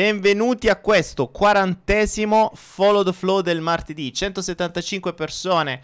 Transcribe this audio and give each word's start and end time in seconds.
Benvenuti 0.00 0.70
a 0.70 0.76
questo 0.76 1.28
quarantesimo 1.28 2.52
Follow 2.54 3.04
the 3.04 3.12
Flow 3.12 3.42
del 3.42 3.60
martedì. 3.60 4.10
175 4.10 5.12
persone 5.12 5.82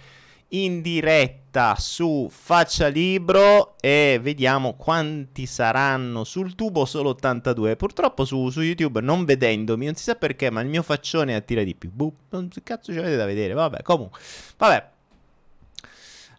in 0.49 0.81
diretta 0.81 1.77
su 1.79 2.27
Faccia 2.31 2.87
Libro 2.87 3.75
e 3.79 4.19
vediamo 4.23 4.73
quanti 4.73 5.45
saranno 5.45 6.25
sul 6.25 6.55
tubo, 6.55 6.87
solo 6.87 7.11
82. 7.11 7.77
Purtroppo 7.77 8.25
su, 8.25 8.49
su 8.49 8.63
YouTube 8.63 9.03
non 9.03 9.27
vedendomi, 9.27 9.85
non 9.85 9.97
si 9.97 10.05
sa 10.05 10.15
perché, 10.15 10.49
ma 10.49 10.63
il 10.63 10.69
mio 10.69 10.83
faccione 10.83 11.35
attira 11.35 11.63
di 11.63 11.75
più. 11.75 11.91
Boh, 11.93 12.15
non 12.31 12.49
cazzo 12.63 12.95
ci 12.95 12.99
avete 12.99 13.17
da 13.17 13.27
vedere, 13.27 13.53
vabbè, 13.53 13.83
comunque. 13.83 14.19
Vabbè, 14.57 14.93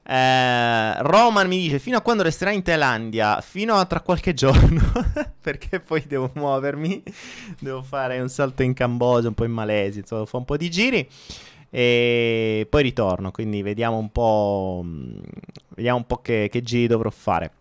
eh, 0.09 1.02
Roman 1.02 1.47
mi 1.50 1.58
dice 1.58 1.80
fino 1.80 1.97
a 1.97 2.02
quando 2.02 2.23
resterà 2.23 2.52
in 2.52 2.61
Thailandia? 2.61 3.41
Fino 3.41 3.75
a 3.75 3.83
tra 3.83 4.00
qualche 4.00 4.33
giorno, 4.33 4.81
perché 5.41 5.81
poi 5.81 6.05
devo 6.08 6.31
muovermi, 6.33 7.03
devo 7.59 7.81
fare 7.81 8.17
un 8.19 8.30
salto 8.30 8.64
in 8.64 8.73
Cambogia, 8.73 9.27
un 9.27 9.33
po' 9.33 9.44
in 9.44 9.52
Malesia, 9.52 9.99
insomma, 9.99 10.25
fa 10.25 10.38
un 10.38 10.45
po' 10.45 10.55
di 10.55 10.69
giri 10.69 11.05
e 11.69 12.66
poi 12.69 12.83
ritorno, 12.83 13.31
quindi 13.31 13.61
vediamo 13.61 13.97
un 13.97 14.09
po', 14.09 14.86
vediamo 15.75 15.97
un 15.97 16.05
po' 16.05 16.21
che, 16.21 16.47
che 16.49 16.61
giri 16.61 16.88
dovrò 16.88 17.09
fare. 17.09 17.52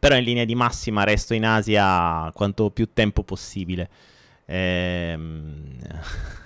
Però 0.00 0.16
in 0.16 0.24
linea 0.24 0.44
di 0.44 0.56
massima 0.56 1.04
resto 1.04 1.32
in 1.32 1.46
Asia 1.46 2.28
quanto 2.34 2.70
più 2.70 2.88
tempo 2.92 3.22
possibile. 3.22 3.88
Ehm... 4.46 5.78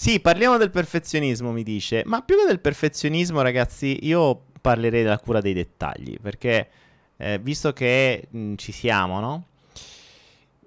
Sì, 0.00 0.18
parliamo 0.18 0.56
del 0.56 0.70
perfezionismo, 0.70 1.52
mi 1.52 1.62
dice. 1.62 2.04
Ma 2.06 2.22
più 2.22 2.34
che 2.38 2.46
del 2.46 2.60
perfezionismo, 2.60 3.42
ragazzi, 3.42 4.06
io 4.06 4.44
parlerei 4.58 5.02
della 5.02 5.18
cura 5.18 5.42
dei 5.42 5.52
dettagli, 5.52 6.18
perché 6.18 6.70
eh, 7.18 7.38
visto 7.38 7.74
che 7.74 8.26
mh, 8.30 8.38
mm, 8.38 8.54
ci 8.54 8.72
siamo, 8.72 9.20
no? 9.20 9.44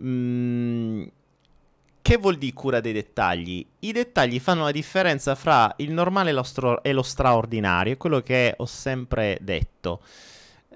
Mm, 0.04 1.04
che 2.00 2.18
vuol 2.18 2.38
dire 2.38 2.54
cura 2.54 2.80
dei 2.80 2.94
dettagli? 2.94 3.66
I 3.80 3.92
dettagli 3.92 4.40
fanno 4.40 4.66
la 4.66 4.72
differenza 4.72 5.34
fra 5.34 5.74
il 5.78 5.92
normale 5.92 6.30
e 6.30 6.34
lo, 6.34 6.44
stro- 6.44 6.84
e 6.84 6.94
lo 6.94 7.02
straordinario, 7.02 7.94
è 7.94 7.98
quello 7.98 8.22
che 8.22 8.54
ho 8.56 8.68
sempre 8.68 9.40
detto. 9.42 10.02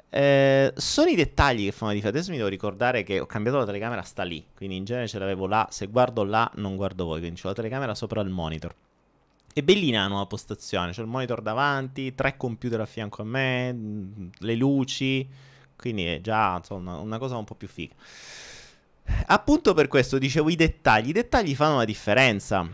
Eh, 0.10 0.74
sono 0.76 1.10
i 1.10 1.16
dettagli 1.16 1.66
che 1.66 1.72
fanno 1.72 1.92
la 1.92 1.94
differenza. 1.94 2.10
Adesso 2.10 2.32
mi 2.32 2.38
devo 2.38 2.50
ricordare 2.50 3.04
che 3.04 3.20
ho 3.20 3.26
cambiato 3.26 3.58
la 3.58 3.66
telecamera, 3.66 4.02
sta 4.04 4.24
lì. 4.24 4.46
Quindi 4.56 4.76
in 4.78 4.86
genere 4.86 5.08
ce 5.08 5.20
l'avevo 5.20 5.48
là. 5.48 5.68
Se 5.70 5.88
guardo 5.88 6.24
là, 6.24 6.50
non 6.56 6.76
guardo 6.76 7.06
voi. 7.06 7.20
Quindi 7.20 7.40
ho 7.44 7.48
la 7.48 7.54
telecamera 7.54 7.96
sopra 7.96 8.22
il 8.22 8.30
monitor. 8.30 8.74
È 9.54 9.62
bellina 9.62 10.02
la 10.02 10.08
nuova 10.08 10.26
postazione. 10.26 10.92
C'è 10.92 11.02
il 11.02 11.08
monitor 11.08 11.42
davanti, 11.42 12.14
tre 12.16 12.38
computer 12.38 12.80
a 12.82 12.86
fianco 12.86 13.22
a 13.22 13.26
me, 13.26 13.74
mm, 13.74 14.28
le 14.40 14.56
luci. 14.56 15.28
Quindi 15.76 16.06
è 16.06 16.22
già 16.22 16.56
insomma, 16.58 16.98
una 16.98 17.18
cosa 17.18 17.38
un 17.38 17.44
po' 17.46 17.56
più 17.56 17.68
figa. 17.68 17.94
Appunto 19.28 19.74
per 19.74 19.88
questo 19.88 20.18
dicevo 20.18 20.50
i 20.50 20.56
dettagli. 20.56 21.10
I 21.10 21.14
dettagli 21.14 21.56
fanno 21.56 21.78
la 21.78 21.86
differenza 21.86 22.70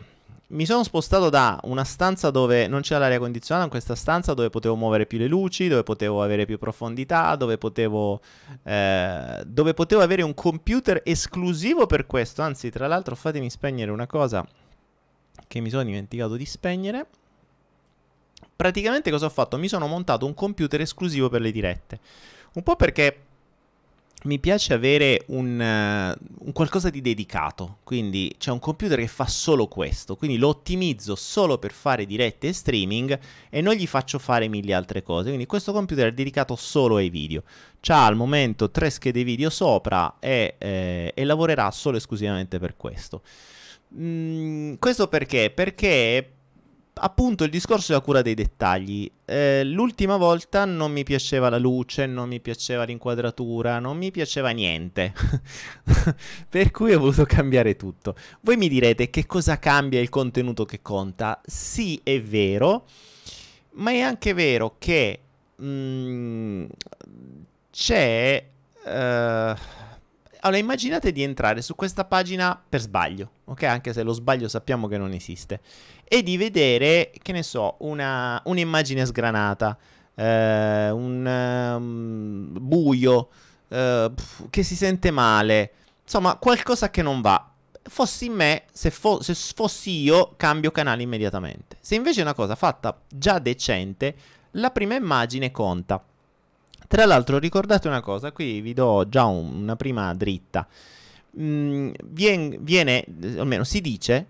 mi 0.48 0.66
sono 0.66 0.84
spostato 0.84 1.30
da 1.30 1.60
una 1.64 1.84
stanza 1.84 2.30
dove 2.30 2.68
non 2.68 2.82
c'era 2.82 3.00
l'aria 3.00 3.18
condizionata, 3.18 3.66
in 3.66 3.72
questa 3.72 3.96
stanza 3.96 4.34
dove 4.34 4.50
potevo 4.50 4.76
muovere 4.76 5.06
più 5.06 5.18
le 5.18 5.28
luci, 5.28 5.68
dove 5.68 5.84
potevo 5.84 6.22
avere 6.22 6.46
più 6.46 6.60
profondità, 6.60 7.36
dove 7.36 7.58
potevo, 7.58 8.22
eh, 8.64 9.42
dove 9.46 9.74
potevo 9.74 10.02
avere 10.02 10.22
un 10.22 10.34
computer 10.34 11.02
esclusivo 11.04 11.86
per 11.88 12.06
questo. 12.06 12.42
Anzi, 12.42 12.70
tra 12.70 12.88
l'altro, 12.88 13.16
fatemi 13.16 13.50
spegnere 13.50 13.92
una 13.92 14.06
cosa 14.06 14.46
che 15.48 15.60
mi 15.60 15.70
sono 15.70 15.84
dimenticato 15.84 16.36
di 16.36 16.46
spegnere. 16.46 17.08
Praticamente 18.56 19.10
cosa 19.10 19.26
ho 19.26 19.30
fatto? 19.30 19.58
Mi 19.58 19.68
sono 19.68 19.88
montato 19.88 20.26
un 20.26 20.34
computer 20.34 20.82
esclusivo 20.82 21.30
per 21.30 21.42
le 21.42 21.52
dirette. 21.52 22.00
Un 22.54 22.64
po' 22.64 22.76
perché 22.76 23.18
mi 24.24 24.40
piace 24.40 24.74
avere 24.74 25.24
un, 25.28 25.60
uh, 25.60 26.46
un, 26.46 26.52
qualcosa 26.54 26.90
di 26.90 27.02
dedicato, 27.02 27.80
quindi 27.84 28.34
c'è 28.38 28.52
un 28.52 28.60
computer 28.60 28.98
che 29.00 29.08
fa 29.08 29.28
solo 29.28 29.68
questo, 29.68 30.16
quindi 30.16 30.38
lo 30.38 30.50
ottimizzo 30.50 31.16
solo 31.16 31.58
per 31.58 31.72
fare 31.72 32.06
dirette 32.06 32.48
e 32.48 32.54
streaming 32.54 33.20
e 33.50 33.62
non 33.62 33.74
gli 33.74 33.88
faccio 33.88 34.20
fare 34.20 34.48
mille 34.48 34.74
altre 34.74 35.04
cose, 35.04 35.28
quindi 35.28 35.46
questo 35.46 35.74
computer 35.74 36.08
è 36.08 36.14
dedicato 36.14 36.56
solo 36.56 36.98
ai 36.98 37.10
video, 37.10 37.44
c'ha 37.82 38.06
al 38.06 38.16
momento 38.16 38.72
tre 38.72 38.90
schede 38.90 39.24
video 39.24 39.50
sopra 39.50 40.18
e, 40.20 40.56
eh, 40.58 41.12
e 41.14 41.24
lavorerà 41.26 41.70
solo 41.72 41.98
esclusivamente 41.98 42.60
per 42.60 42.78
questo. 42.78 43.22
Mm, 43.96 44.76
questo 44.80 45.08
perché? 45.08 45.52
Perché 45.52 46.34
appunto 46.96 47.44
il 47.44 47.50
discorso 47.50 47.92
della 47.92 48.04
cura 48.04 48.22
dei 48.22 48.34
dettagli. 48.34 49.10
Eh, 49.26 49.64
l'ultima 49.64 50.18
volta 50.18 50.66
non 50.66 50.92
mi 50.92 51.04
piaceva 51.04 51.50
la 51.50 51.58
luce, 51.58 52.06
non 52.06 52.28
mi 52.28 52.40
piaceva 52.40 52.84
l'inquadratura, 52.84 53.80
non 53.80 53.98
mi 53.98 54.12
piaceva 54.12 54.50
niente. 54.50 55.14
per 56.50 56.72
cui 56.72 56.94
ho 56.94 57.00
voluto 57.00 57.26
cambiare 57.26 57.76
tutto. 57.76 58.16
Voi 58.42 58.58
mi 58.58 58.70
direte 58.70 59.10
che 59.10 59.26
cosa 59.26 59.60
cambia 59.60 60.00
il 60.00 60.10
contenuto 60.10 60.66
che 60.66 60.82
conta? 60.82 61.42
Sì, 61.46 62.00
è 62.04 62.22
vero, 62.22 62.86
ma 63.74 63.92
è 63.92 64.00
anche 64.00 64.34
vero 64.34 64.76
che 64.78 65.20
mh, 65.56 65.66
mm, 65.66 66.66
c'è... 67.72 68.46
Uh, 68.86 69.82
allora, 70.44 70.60
immaginate 70.60 71.12
di 71.12 71.24
entrare 71.24 71.62
su 71.62 71.74
questa 71.76 72.06
pagina 72.06 72.62
per 72.68 72.82
sbaglio, 72.82 73.32
ok? 73.46 73.64
Anche 73.64 73.94
se 73.94 74.04
lo 74.04 74.12
sbaglio 74.12 74.48
sappiamo 74.50 74.88
che 74.88 74.98
non 74.98 75.14
esiste. 75.14 75.62
E 76.04 76.22
di 76.22 76.36
vedere, 76.36 77.12
che 77.22 77.32
ne 77.32 77.44
so, 77.44 77.76
una, 77.80 78.42
un'immagine 78.46 79.06
sgranata, 79.06 79.78
eh, 80.16 80.90
un 80.90 81.26
um, 81.26 82.58
buio, 82.60 83.30
eh, 83.70 84.12
che 84.50 84.64
si 84.64 84.76
sente 84.76 85.12
male, 85.12 85.72
insomma, 86.04 86.36
qualcosa 86.36 86.90
che 86.90 87.02
non 87.02 87.22
va. 87.22 87.50
Fossi 87.82 88.28
me, 88.30 88.64
se, 88.72 88.92
fo- 88.92 89.22
se 89.22 89.34
fossi 89.34 90.02
io, 90.02 90.34
cambio 90.36 90.72
canale 90.72 91.04
immediatamente. 91.04 91.78
Se 91.80 91.96
invece 91.96 92.20
è 92.20 92.24
una 92.24 92.34
cosa 92.34 92.56
fatta 92.56 93.02
già 93.10 93.40
decente, 93.40 94.16
la 94.52 94.72
prima 94.72 94.96
immagine 94.96 95.52
conta. 95.52 96.04
Tra 96.94 97.08
l'altro 97.08 97.40
ricordate 97.40 97.88
una 97.88 98.02
cosa, 98.02 98.32
qui 98.32 98.62
vi 98.62 98.76
do 98.76 99.10
già 99.10 99.26
un, 99.26 99.64
una 99.64 99.76
prima 99.76 100.14
dritta. 100.14 100.68
Mm, 101.40 101.90
viene, 102.04 102.60
viene, 102.62 103.04
almeno 103.36 103.64
si 103.64 103.82
dice, 103.82 104.28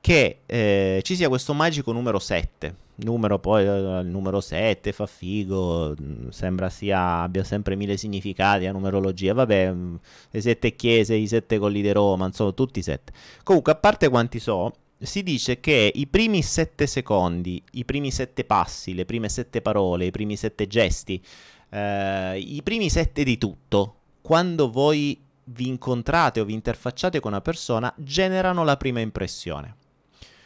che 0.00 0.38
eh, 0.46 1.02
ci 1.04 1.14
sia 1.14 1.28
questo 1.28 1.52
magico 1.52 1.92
numero 1.92 2.18
7. 2.18 2.74
Numero 2.94 3.38
poi 3.38 3.66
eh, 3.66 4.00
il 4.00 4.06
numero 4.06 4.40
7 4.40 4.90
fa 4.92 5.04
figo, 5.04 5.94
mm, 6.00 6.28
sembra 6.30 6.70
sia, 6.70 7.20
abbia 7.20 7.44
sempre 7.44 7.76
mille 7.76 7.98
significati 7.98 8.64
la 8.64 8.72
numerologia. 8.72 9.34
Vabbè, 9.34 9.70
mm, 9.70 9.94
le 10.30 10.40
sette 10.40 10.76
chiese, 10.76 11.14
i 11.14 11.26
sette 11.26 11.58
colli 11.58 11.82
di 11.82 11.92
Roma, 11.92 12.24
insomma, 12.24 12.52
tutti 12.52 12.80
sette. 12.80 13.12
Comunque, 13.42 13.72
a 13.72 13.76
parte 13.76 14.08
quanti 14.08 14.38
so, 14.38 14.72
si 14.98 15.22
dice 15.22 15.60
che 15.60 15.92
i 15.94 16.06
primi 16.06 16.40
sette 16.40 16.86
secondi, 16.86 17.62
i 17.72 17.84
primi 17.84 18.10
sette 18.10 18.44
passi, 18.44 18.94
le 18.94 19.04
prime 19.04 19.28
sette 19.28 19.60
parole, 19.60 20.06
i 20.06 20.10
primi 20.10 20.36
sette 20.36 20.66
gesti 20.66 21.22
eh, 21.70 22.38
i 22.38 22.60
primi 22.62 22.88
sette 22.88 23.24
di 23.24 23.38
tutto, 23.38 23.94
quando 24.20 24.70
voi 24.70 25.20
vi 25.44 25.68
incontrate 25.68 26.40
o 26.40 26.44
vi 26.44 26.52
interfacciate 26.52 27.20
con 27.20 27.32
una 27.32 27.40
persona, 27.40 27.92
generano 27.96 28.64
la 28.64 28.76
prima 28.76 29.00
impressione. 29.00 29.76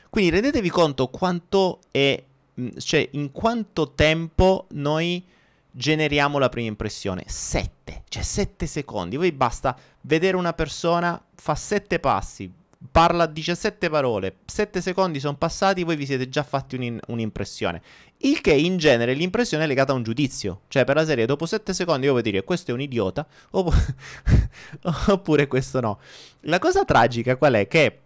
Quindi 0.09 0.31
rendetevi 0.31 0.71
conto 0.71 1.09
quanto 1.09 1.81
è, 1.91 2.23
mm, 2.61 2.69
cioè 2.79 3.09
in 3.13 3.33
quanto 3.33 3.93
tempo 3.93 4.67
noi 4.73 5.25
generiamo 5.71 6.39
la 6.39 6.49
prima 6.49 6.69
impressione. 6.69 7.25
Sette, 7.27 8.05
cioè 8.09 8.23
sette 8.23 8.67
secondi. 8.67 9.17
Voi 9.17 9.33
basta 9.33 9.77
vedere 10.03 10.37
una 10.37 10.53
persona, 10.53 11.21
fa 11.35 11.55
sette 11.55 11.99
passi, 11.99 12.53
parla 12.91 13.27
17 13.27 13.89
parole, 13.89 14.37
7 14.45 14.81
secondi 14.81 15.21
sono 15.21 15.37
passati, 15.37 15.85
voi 15.85 15.97
vi 15.97 16.07
siete 16.07 16.29
già 16.29 16.43
fatti 16.43 16.77
un 16.77 16.99
un'impressione. 17.07 17.83
Il 18.19 18.41
che 18.41 18.53
in 18.53 18.77
genere 18.77 19.15
l'impressione 19.15 19.65
è 19.65 19.67
legata 19.67 19.93
a 19.93 19.95
un 19.95 20.03
giudizio, 20.03 20.63
cioè 20.69 20.85
per 20.85 20.97
la 20.97 21.05
serie 21.05 21.27
dopo 21.27 21.47
7 21.47 21.73
secondi 21.75 22.07
io 22.07 22.13
vuoi 22.13 22.23
dire 22.23 22.45
questo 22.45 22.71
è 22.71 22.75
un 22.75 22.81
idiota 22.81 23.27
opp- 23.51 23.75
oppure 25.09 25.47
questo 25.47 25.81
no. 25.81 25.99
La 26.43 26.59
cosa 26.59 26.85
tragica 26.85 27.37
qual 27.37 27.55
è? 27.55 27.69
Che 27.69 27.99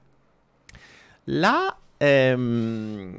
la, 1.25 1.76
ehm, 1.96 3.19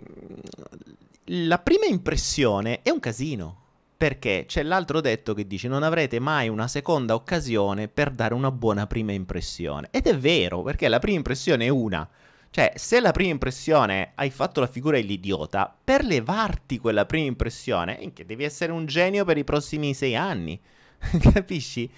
la 1.26 1.60
prima 1.60 1.86
impressione 1.86 2.82
è 2.82 2.90
un 2.90 3.00
casino. 3.00 3.66
Perché 3.98 4.46
c'è 4.48 4.62
l'altro 4.62 5.02
detto 5.02 5.34
che 5.34 5.48
dice 5.48 5.68
non 5.68 5.82
avrete 5.82 6.20
mai 6.20 6.50
una 6.50 6.68
seconda 6.68 7.16
occasione 7.16 7.88
per 7.88 8.12
dare 8.12 8.36
una 8.36 8.52
buona 8.52 8.86
prima 8.86 9.12
impressione. 9.12 9.88
Ed 9.90 10.06
è 10.06 10.16
vero, 10.16 10.62
perché 10.62 10.88
la 10.88 11.00
prima 11.00 11.18
impressione 11.18 11.66
è 11.66 11.70
una. 11.70 12.08
Cioè, 12.52 12.74
se 12.76 13.00
la 13.00 13.12
prima 13.12 13.32
impressione 13.32 14.12
hai 14.16 14.30
fatto 14.30 14.60
la 14.60 14.68
figura 14.68 14.98
dell'idiota, 14.98 15.76
per 15.84 16.06
levarti 16.06 16.78
quella 16.78 17.06
prima 17.06 17.26
impressione, 17.26 18.00
devi 18.26 18.44
essere 18.44 18.72
un 18.72 18.86
genio 18.86 19.26
per 19.26 19.38
i 19.38 19.44
prossimi 19.44 19.94
sei 19.94 20.16
anni. 20.16 20.60
Capisci? 21.34 21.90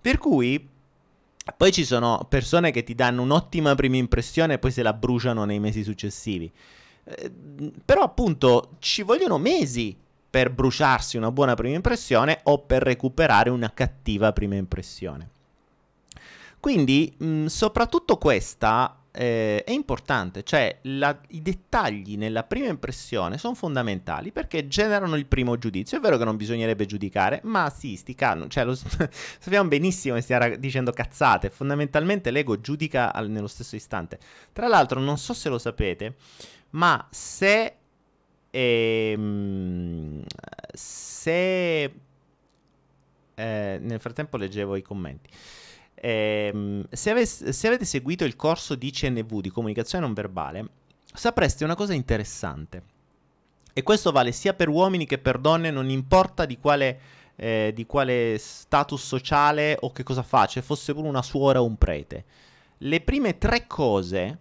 Per 0.00 0.18
cui 0.18 0.68
poi 1.56 1.72
ci 1.72 1.84
sono 1.84 2.26
persone 2.28 2.70
che 2.70 2.84
ti 2.84 2.94
danno 2.94 3.22
un'ottima 3.22 3.74
prima 3.74 3.96
impressione 3.96 4.54
e 4.54 4.58
poi 4.58 4.70
se 4.70 4.82
la 4.82 4.92
bruciano 4.92 5.44
nei 5.44 5.58
mesi 5.58 5.82
successivi. 5.82 6.50
Eh, 7.04 7.32
però 7.84 8.02
appunto 8.02 8.76
ci 8.78 9.02
vogliono 9.02 9.38
mesi 9.38 9.96
per 10.30 10.50
bruciarsi 10.50 11.16
una 11.16 11.32
buona 11.32 11.54
prima 11.54 11.74
impressione 11.74 12.40
o 12.44 12.58
per 12.60 12.82
recuperare 12.82 13.50
una 13.50 13.72
cattiva 13.72 14.32
prima 14.32 14.56
impressione. 14.56 15.30
Quindi, 16.60 17.14
mh, 17.16 17.46
soprattutto 17.46 18.16
questa 18.16 18.98
eh, 19.10 19.64
è 19.64 19.72
importante, 19.72 20.44
cioè 20.44 20.78
la, 20.82 21.18
i 21.28 21.42
dettagli 21.42 22.16
nella 22.16 22.44
prima 22.44 22.68
impressione 22.68 23.38
sono 23.38 23.54
fondamentali 23.54 24.32
perché 24.32 24.68
generano 24.68 25.16
il 25.16 25.26
primo 25.26 25.56
giudizio. 25.58 25.98
È 25.98 26.00
vero 26.00 26.18
che 26.18 26.24
non 26.24 26.36
bisognerebbe 26.36 26.86
giudicare, 26.86 27.40
ma 27.44 27.68
sì, 27.70 27.96
sti 27.96 28.14
cano, 28.14 28.48
cioè 28.48 28.64
lo, 28.64 28.74
sappiamo 28.78 29.68
benissimo 29.68 30.14
che 30.14 30.20
stia 30.20 30.56
dicendo 30.56 30.92
cazzate, 30.92 31.50
fondamentalmente 31.50 32.30
l'ego 32.30 32.60
giudica 32.60 33.12
al, 33.12 33.30
nello 33.30 33.48
stesso 33.48 33.76
istante. 33.76 34.18
Tra 34.52 34.68
l'altro, 34.68 35.00
non 35.00 35.18
so 35.18 35.34
se 35.34 35.48
lo 35.48 35.58
sapete, 35.58 36.16
ma 36.70 37.04
se... 37.10 37.77
Ehm, 38.58 40.24
se... 40.72 41.84
Eh, 43.34 43.78
nel 43.80 44.00
frattempo 44.00 44.36
leggevo 44.36 44.74
i 44.74 44.82
commenti. 44.82 45.30
Eh, 45.94 46.84
se, 46.90 47.10
avesse, 47.10 47.52
se, 47.52 47.66
avete 47.68 47.84
seguito 47.84 48.24
il 48.24 48.34
corso 48.34 48.74
di 48.74 48.90
CNV 48.90 49.40
di 49.40 49.50
comunicazione 49.50 50.04
non 50.04 50.12
verbale, 50.12 50.68
sapreste 51.12 51.62
una 51.62 51.76
cosa 51.76 51.94
interessante. 51.94 52.82
E 53.72 53.82
questo 53.84 54.10
vale 54.10 54.32
sia 54.32 54.54
per 54.54 54.68
uomini 54.68 55.06
che 55.06 55.18
per 55.18 55.38
donne, 55.38 55.70
non 55.70 55.88
importa 55.88 56.44
di 56.44 56.58
quale, 56.58 57.00
eh, 57.36 57.70
di 57.72 57.86
quale 57.86 58.38
status 58.38 59.04
sociale 59.04 59.76
o 59.78 59.92
che 59.92 60.02
cosa 60.02 60.24
faccia, 60.24 60.60
fosse 60.62 60.92
pure 60.94 61.06
una 61.06 61.22
suora 61.22 61.62
o 61.62 61.64
un 61.64 61.78
prete. 61.78 62.24
Le 62.78 63.00
prime 63.02 63.38
tre 63.38 63.68
cose 63.68 64.38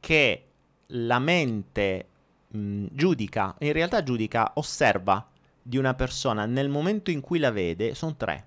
che 0.00 0.44
la 0.86 1.20
mente 1.20 2.09
mh, 2.50 2.86
giudica, 2.90 3.54
in 3.58 3.72
realtà 3.72 4.02
giudica, 4.02 4.52
osserva 4.54 5.26
di 5.62 5.76
una 5.76 5.94
persona 5.94 6.46
nel 6.46 6.68
momento 6.68 7.10
in 7.10 7.20
cui 7.20 7.38
la 7.38 7.50
vede, 7.50 7.94
sono 7.94 8.16
tre. 8.16 8.46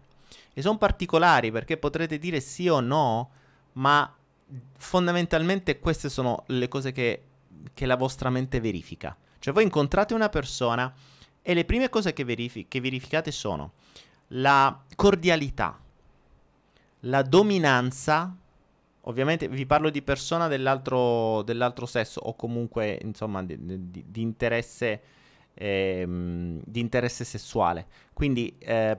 E 0.53 0.61
sono 0.61 0.77
particolari 0.77 1.51
perché 1.51 1.77
potrete 1.77 2.19
dire 2.19 2.39
sì 2.39 2.67
o 2.67 2.79
no, 2.79 3.29
ma 3.73 4.13
fondamentalmente 4.77 5.79
queste 5.79 6.09
sono 6.09 6.43
le 6.47 6.67
cose 6.67 6.91
che, 6.91 7.23
che 7.73 7.85
la 7.85 7.95
vostra 7.95 8.29
mente 8.29 8.59
verifica. 8.59 9.15
Cioè 9.39 9.53
voi 9.53 9.63
incontrate 9.63 10.13
una 10.13 10.29
persona 10.29 10.93
e 11.41 11.53
le 11.53 11.65
prime 11.65 11.89
cose 11.89 12.13
che, 12.13 12.23
verifi- 12.23 12.67
che 12.67 12.79
verificate 12.79 13.31
sono 13.31 13.73
la 14.27 14.81
cordialità, 14.95 15.79
la 17.01 17.21
dominanza, 17.21 18.35
ovviamente 19.05 19.47
vi 19.47 19.65
parlo 19.65 19.89
di 19.89 20.01
persona 20.01 20.47
dell'altro, 20.47 21.41
dell'altro 21.43 21.85
sesso 21.85 22.19
o 22.21 22.35
comunque 22.35 22.99
insomma 23.01 23.43
di, 23.43 23.57
di, 23.59 24.05
di, 24.07 24.21
interesse, 24.21 25.01
ehm, 25.53 26.61
di 26.63 26.79
interesse 26.79 27.23
sessuale. 27.23 27.87
Quindi 28.13 28.55
eh, 28.59 28.97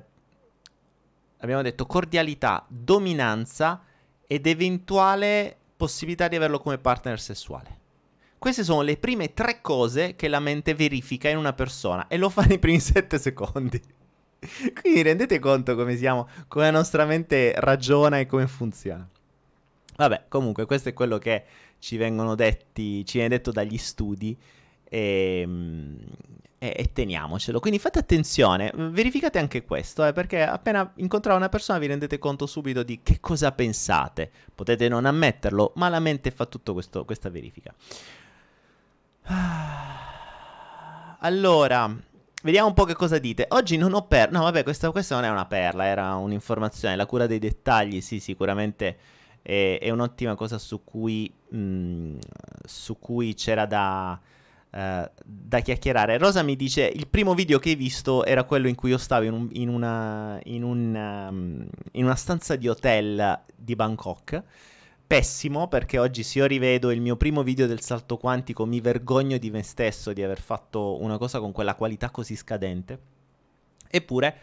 abbiamo 1.39 1.63
detto 1.63 1.87
cordialità, 1.87 2.65
dominanza 2.69 3.83
ed 4.27 4.47
eventuale 4.47 5.57
possibilità 5.77 6.29
di 6.29 6.37
averlo 6.37 6.59
come 6.59 6.79
partner 6.79 7.21
sessuale. 7.21 7.83
Queste 8.39 8.63
sono 8.63 8.83
le 8.83 8.99
prime 8.99 9.33
tre 9.33 9.63
cose 9.63 10.17
che 10.17 10.29
la 10.29 10.41
mente 10.41 10.75
verifica 10.75 11.31
in 11.31 11.39
una 11.39 11.55
persona 11.55 12.09
e 12.09 12.19
lo 12.19 12.29
fa 12.29 12.43
nei 12.43 12.59
primi 12.59 12.81
sette 12.81 13.19
secondi. 13.19 13.81
Quindi 14.79 15.01
rendete 15.01 15.39
conto 15.39 15.75
come 15.75 15.97
siamo, 15.97 16.29
come 16.49 16.67
la 16.67 16.71
nostra 16.71 17.07
mente 17.07 17.55
ragiona 17.57 18.19
e 18.19 18.27
come 18.27 18.47
funziona. 18.47 19.09
Vabbè, 19.97 20.25
comunque 20.29 20.67
questo 20.67 20.89
è 20.89 20.93
quello 20.93 21.19
che 21.19 21.45
ci 21.79 21.97
vengono 21.97 22.35
detti, 22.35 23.05
ci 23.05 23.19
viene 23.19 23.37
detto 23.37 23.53
dagli 23.53 23.79
studi 23.79 24.37
e, 24.85 25.41
ehm, 25.41 25.99
e, 26.59 26.75
e, 26.77 26.93
teniamocelo. 26.93 27.61
Quindi 27.61 27.79
fate 27.79 27.99
attenzione, 27.99 28.73
verificate 28.75 29.39
anche 29.39 29.65
questo, 29.65 30.05
eh, 30.07 30.13
perché 30.13 30.43
appena 30.43 30.93
incontrate 30.97 31.37
una 31.37 31.49
persona 31.49 31.79
vi 31.79 31.87
rendete 31.87 32.19
conto 32.19 32.47
subito 32.47 32.83
di 32.83 33.01
che 33.03 33.21
cosa 33.21 33.53
pensate. 33.53 34.31
Potete 34.55 34.89
non 34.89 35.05
ammetterlo, 35.05 35.73
ma 35.77 35.89
la 35.89 36.01
mente 36.01 36.31
fa 36.31 36.47
tutta 36.47 36.73
questa 36.73 37.29
verifica. 37.29 37.75
Allora, 41.21 41.95
vediamo 42.43 42.69
un 42.69 42.75
po' 42.75 42.85
che 42.85 42.95
cosa 42.95 43.19
dite. 43.19 43.47
Oggi 43.51 43.77
non 43.77 43.95
ho 43.95 44.07
perla. 44.07 44.39
No, 44.39 44.45
vabbè, 44.45 44.63
questa, 44.63 44.91
questa, 44.91 45.15
non 45.15 45.25
è 45.25 45.31
una 45.31 45.47
perla, 45.47 45.85
era 45.85 46.15
un'informazione. 46.15 46.97
La 46.97 47.07
cura 47.07 47.27
dei 47.27 47.39
dettagli, 47.39 48.01
sì, 48.01 48.21
sicuramente 48.21 48.97
è, 49.45 49.79
è 49.81 49.91
un'ottima 49.91 50.35
cosa 50.35 50.59
su 50.59 50.83
cui, 50.83 51.33
mh, 51.51 51.57
mm, 51.57 52.17
su 52.65 52.99
cui 52.99 53.35
c'era 53.35 53.67
da 53.67 54.19
eh, 54.75 55.11
da 55.25 55.61
chiacchierare. 55.61 56.19
Rosa 56.19 56.43
mi 56.43 56.57
dice: 56.57 56.91
Il 56.93 57.07
primo 57.07 57.35
video 57.35 57.61
che 57.61 57.71
hai 57.71 57.75
visto 57.77 58.25
era 58.25 58.43
quello 58.43 58.67
in 58.67 58.75
cui 58.75 58.91
io 58.91 58.99
stavo 58.99 59.25
in, 59.25 59.33
un, 59.33 59.49
in, 59.53 59.69
una, 59.69 60.41
in, 60.45 60.65
un, 60.65 60.95
um, 60.95 61.67
in 61.93 62.05
una 62.05 62.17
stanza 62.17 62.57
di 62.57 62.69
hotel 62.69 63.41
di 63.55 63.77
Bangkok. 63.77 64.43
Pessimo 65.07 65.69
perché 65.69 65.99
oggi 65.99 66.25
se 66.25 66.41
io 66.41 66.47
rivedo 66.47 66.91
il 66.91 67.01
mio 67.01 67.15
primo 67.17 67.45
video 67.45 67.69
del 67.69 67.83
salto 67.83 68.17
quantico 68.17 68.67
mi 68.67 68.81
vergogno 68.81 69.39
di 69.39 69.51
me 69.51 69.63
stesso 69.63 70.13
di 70.13 70.25
aver 70.25 70.41
fatto 70.41 71.01
una 71.01 71.19
cosa 71.19 71.39
con 71.39 71.53
quella 71.53 71.77
qualità 71.77 72.11
così 72.11 72.35
scadente. 72.35 72.99
Eppure 73.89 74.37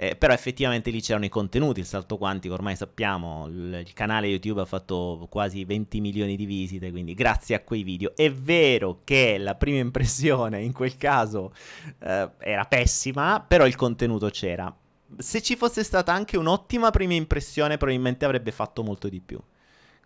eh, 0.00 0.14
però 0.14 0.32
effettivamente 0.32 0.92
lì 0.92 1.00
c'erano 1.00 1.24
i 1.24 1.28
contenuti, 1.28 1.80
il 1.80 1.86
salto 1.86 2.18
quantico, 2.18 2.54
ormai 2.54 2.76
sappiamo, 2.76 3.48
il, 3.48 3.82
il, 3.84 3.92
canale 3.94 4.28
YouTube 4.28 4.60
ha 4.60 4.64
fatto 4.64 5.26
quasi 5.28 5.64
20 5.64 6.00
milioni 6.00 6.36
di 6.36 6.44
visite, 6.44 6.92
quindi 6.92 7.14
grazie 7.14 7.56
a 7.56 7.60
quei 7.62 7.82
video. 7.82 8.14
È 8.14 8.30
vero 8.30 9.00
che 9.02 9.38
la 9.38 9.56
prima 9.56 9.78
impressione 9.78 10.62
in 10.62 10.72
quel 10.72 10.96
caso 10.96 11.52
eh, 11.98 12.30
era 12.38 12.64
pessima, 12.66 13.44
però 13.46 13.66
il 13.66 13.74
contenuto 13.74 14.28
c'era. 14.28 14.72
Se 15.16 15.42
ci 15.42 15.56
fosse 15.56 15.82
stata 15.82 16.12
anche 16.12 16.36
un'ottima 16.36 16.90
prima 16.90 17.14
impressione, 17.14 17.76
probabilmente 17.76 18.24
avrebbe 18.24 18.52
fatto 18.52 18.84
molto 18.84 19.08
di 19.08 19.20
più. 19.20 19.40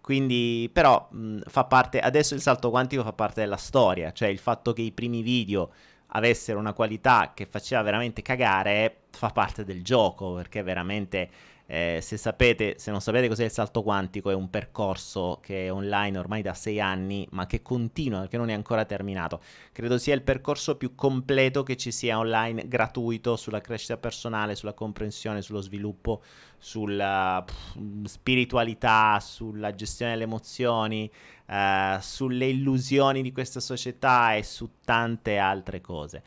Quindi, 0.00 0.70
però, 0.72 1.06
mh, 1.10 1.40
fa 1.48 1.64
parte, 1.64 2.00
adesso 2.00 2.32
il 2.34 2.40
salto 2.40 2.70
quantico 2.70 3.02
fa 3.02 3.12
parte 3.12 3.42
della 3.42 3.58
storia, 3.58 4.10
cioè 4.12 4.28
il 4.28 4.38
fatto 4.38 4.72
che 4.72 4.80
i 4.80 4.90
primi 4.90 5.20
video 5.20 5.70
avessero 6.14 6.58
una 6.58 6.72
qualità 6.72 7.32
che 7.34 7.46
faceva 7.46 7.82
veramente 7.82 8.22
cagare 8.22 9.02
fa 9.10 9.28
parte 9.28 9.64
del 9.64 9.82
gioco 9.82 10.34
perché 10.34 10.62
veramente 10.62 11.30
eh, 11.66 12.00
se 12.02 12.16
sapete 12.16 12.74
se 12.76 12.90
non 12.90 13.00
sapete 13.00 13.28
cos'è 13.28 13.44
il 13.44 13.50
salto 13.50 13.82
quantico 13.82 14.30
è 14.30 14.34
un 14.34 14.50
percorso 14.50 15.38
che 15.40 15.66
è 15.66 15.72
online 15.72 16.18
ormai 16.18 16.42
da 16.42 16.54
sei 16.54 16.80
anni 16.80 17.26
ma 17.30 17.46
che 17.46 17.62
continua 17.62 18.20
perché 18.20 18.36
non 18.36 18.50
è 18.50 18.52
ancora 18.52 18.84
terminato. 18.84 19.40
Credo 19.72 19.96
sia 19.96 20.14
il 20.14 20.22
percorso 20.22 20.76
più 20.76 20.94
completo 20.94 21.62
che 21.62 21.76
ci 21.76 21.92
sia 21.92 22.18
online 22.18 22.66
gratuito 22.68 23.36
sulla 23.36 23.60
crescita 23.60 23.96
personale 23.96 24.54
sulla 24.54 24.74
comprensione 24.74 25.40
sullo 25.40 25.60
sviluppo 25.60 26.22
sulla 26.58 27.42
pff, 27.46 28.04
spiritualità 28.04 29.18
sulla 29.20 29.74
gestione 29.74 30.12
delle 30.12 30.24
emozioni 30.24 31.10
uh, 31.52 32.00
sulle 32.00 32.46
illusioni 32.46 33.22
di 33.22 33.32
questa 33.32 33.60
società 33.60 34.34
e 34.34 34.42
su 34.42 34.68
tante 34.84 35.36
altre 35.36 35.80
cose. 35.80 36.22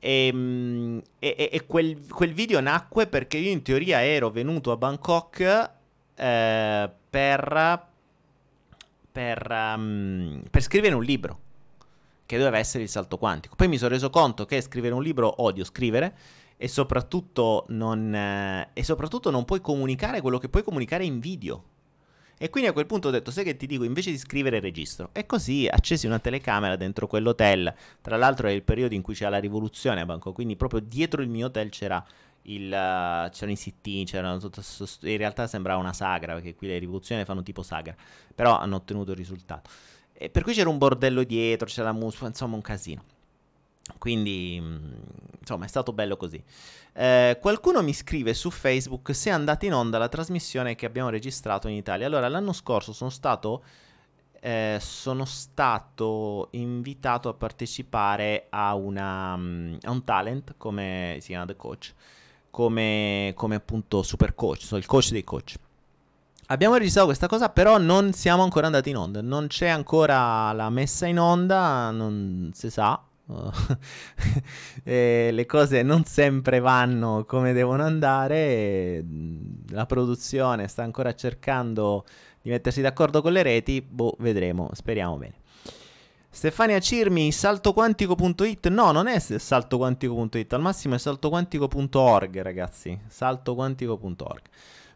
Ehm, 0.00 1.00
e, 1.18 1.34
e, 1.38 1.50
e 1.52 1.66
quel, 1.66 2.08
quel, 2.08 2.32
video 2.32 2.58
nacque 2.60 3.06
perché 3.06 3.36
io 3.36 3.50
in 3.50 3.62
teoria 3.62 4.02
ero 4.02 4.30
venuto 4.30 4.72
a 4.72 4.76
Bangkok 4.78 5.70
eh, 6.14 6.90
per, 7.10 7.86
per, 9.12 9.46
um, 9.50 10.42
per 10.50 10.62
scrivere 10.62 10.94
un 10.94 11.02
libro 11.02 11.38
che 12.24 12.38
doveva 12.38 12.58
essere 12.58 12.82
il 12.82 12.88
salto 12.88 13.18
quantico. 13.18 13.56
Poi 13.56 13.68
mi 13.68 13.76
sono 13.76 13.90
reso 13.90 14.08
conto 14.08 14.46
che 14.46 14.60
scrivere 14.62 14.94
un 14.94 15.02
libro 15.02 15.42
odio 15.42 15.64
scrivere 15.64 16.16
e 16.56 16.68
soprattutto 16.68 17.64
non, 17.68 18.14
eh, 18.14 18.70
e 18.72 18.84
soprattutto 18.84 19.30
non 19.30 19.44
puoi 19.44 19.60
comunicare 19.60 20.20
quello 20.20 20.38
che 20.38 20.48
puoi 20.48 20.62
comunicare 20.62 21.04
in 21.04 21.18
video. 21.18 21.64
E 22.42 22.48
quindi 22.48 22.70
a 22.70 22.72
quel 22.72 22.86
punto 22.86 23.08
ho 23.08 23.10
detto, 23.10 23.30
sai 23.30 23.44
che 23.44 23.54
ti 23.54 23.66
dico, 23.66 23.84
invece 23.84 24.10
di 24.10 24.16
scrivere 24.16 24.60
registro. 24.60 25.10
E 25.12 25.26
così 25.26 25.68
accesi 25.70 26.06
una 26.06 26.20
telecamera 26.20 26.74
dentro 26.74 27.06
quell'hotel. 27.06 27.74
Tra 28.00 28.16
l'altro 28.16 28.48
è 28.48 28.50
il 28.50 28.62
periodo 28.62 28.94
in 28.94 29.02
cui 29.02 29.12
c'era 29.12 29.28
la 29.28 29.38
rivoluzione 29.38 30.00
a 30.00 30.06
Bangkok, 30.06 30.32
quindi 30.32 30.56
proprio 30.56 30.80
dietro 30.80 31.20
il 31.20 31.28
mio 31.28 31.48
hotel 31.48 31.68
c'era 31.68 32.02
il, 32.44 32.64
uh, 32.64 33.28
c'erano 33.28 33.52
i 33.52 33.56
sit-in, 33.56 34.06
c'erano 34.06 34.38
tutto, 34.38 34.62
in 35.02 35.18
realtà 35.18 35.46
sembrava 35.46 35.78
una 35.78 35.92
sagra, 35.92 36.32
perché 36.32 36.54
qui 36.54 36.68
le 36.68 36.78
rivoluzioni 36.78 37.22
fanno 37.26 37.42
tipo 37.42 37.62
sagra, 37.62 37.94
però 38.34 38.58
hanno 38.58 38.76
ottenuto 38.76 39.10
il 39.10 39.18
risultato. 39.18 39.68
E 40.14 40.30
per 40.30 40.42
cui 40.42 40.54
c'era 40.54 40.70
un 40.70 40.78
bordello 40.78 41.22
dietro, 41.24 41.66
c'era 41.66 41.92
la 41.92 41.92
musica, 41.92 42.24
insomma 42.24 42.54
un 42.54 42.62
casino. 42.62 43.04
Quindi, 43.98 44.58
mm, 44.60 44.92
insomma, 45.40 45.64
è 45.64 45.68
stato 45.68 45.92
bello 45.92 46.16
così. 46.16 46.42
Eh, 46.92 47.38
qualcuno 47.40 47.82
mi 47.82 47.92
scrive 47.92 48.34
su 48.34 48.50
Facebook 48.50 49.14
se 49.14 49.30
è 49.30 49.32
andata 49.32 49.64
in 49.64 49.74
onda 49.74 49.98
la 49.98 50.08
trasmissione 50.08 50.74
che 50.74 50.86
abbiamo 50.86 51.08
registrato 51.08 51.68
in 51.68 51.76
Italia. 51.76 52.06
Allora, 52.06 52.28
l'anno 52.28 52.52
scorso 52.52 52.92
sono 52.92 53.10
stato, 53.10 53.62
eh, 54.40 54.78
sono 54.80 55.24
stato 55.24 56.48
invitato 56.52 57.28
a 57.28 57.34
partecipare 57.34 58.46
a, 58.50 58.74
una, 58.74 59.34
um, 59.34 59.78
a, 59.82 59.90
un 59.90 60.04
talent, 60.04 60.54
come 60.56 61.18
si 61.20 61.28
chiama 61.28 61.46
The 61.46 61.56
Coach, 61.56 61.94
come, 62.50 63.32
come 63.36 63.54
appunto 63.54 64.02
super 64.02 64.34
coach, 64.34 64.62
sono 64.62 64.80
il 64.80 64.86
coach 64.86 65.10
dei 65.10 65.24
coach. 65.24 65.54
Abbiamo 66.46 66.74
registrato 66.74 67.06
questa 67.06 67.28
cosa, 67.28 67.48
però 67.48 67.78
non 67.78 68.12
siamo 68.12 68.42
ancora 68.42 68.66
andati 68.66 68.90
in 68.90 68.96
onda. 68.96 69.22
Non 69.22 69.46
c'è 69.46 69.68
ancora 69.68 70.50
la 70.50 70.68
messa 70.68 71.06
in 71.06 71.20
onda, 71.20 71.92
non 71.92 72.50
si 72.52 72.68
sa, 72.70 73.00
le 74.84 75.46
cose 75.46 75.82
non 75.82 76.04
sempre 76.04 76.60
vanno 76.60 77.24
come 77.26 77.52
devono 77.52 77.84
andare, 77.84 79.04
la 79.70 79.86
produzione 79.86 80.68
sta 80.68 80.82
ancora 80.82 81.14
cercando 81.14 82.04
di 82.42 82.50
mettersi 82.50 82.80
d'accordo 82.80 83.22
con 83.22 83.32
le 83.32 83.42
reti, 83.42 83.80
boh, 83.80 84.16
vedremo, 84.18 84.70
speriamo 84.72 85.16
bene. 85.16 85.34
Stefania 86.32 86.78
Cirmi, 86.78 87.32
saltoquantico.it. 87.32 88.68
No, 88.68 88.92
non 88.92 89.08
è 89.08 89.18
saltoquantico.it, 89.18 90.52
al 90.52 90.60
massimo 90.60 90.94
è 90.94 90.98
saltoquantico.org, 90.98 92.40
ragazzi. 92.40 92.98
Saltoquantico.org. 93.08 94.42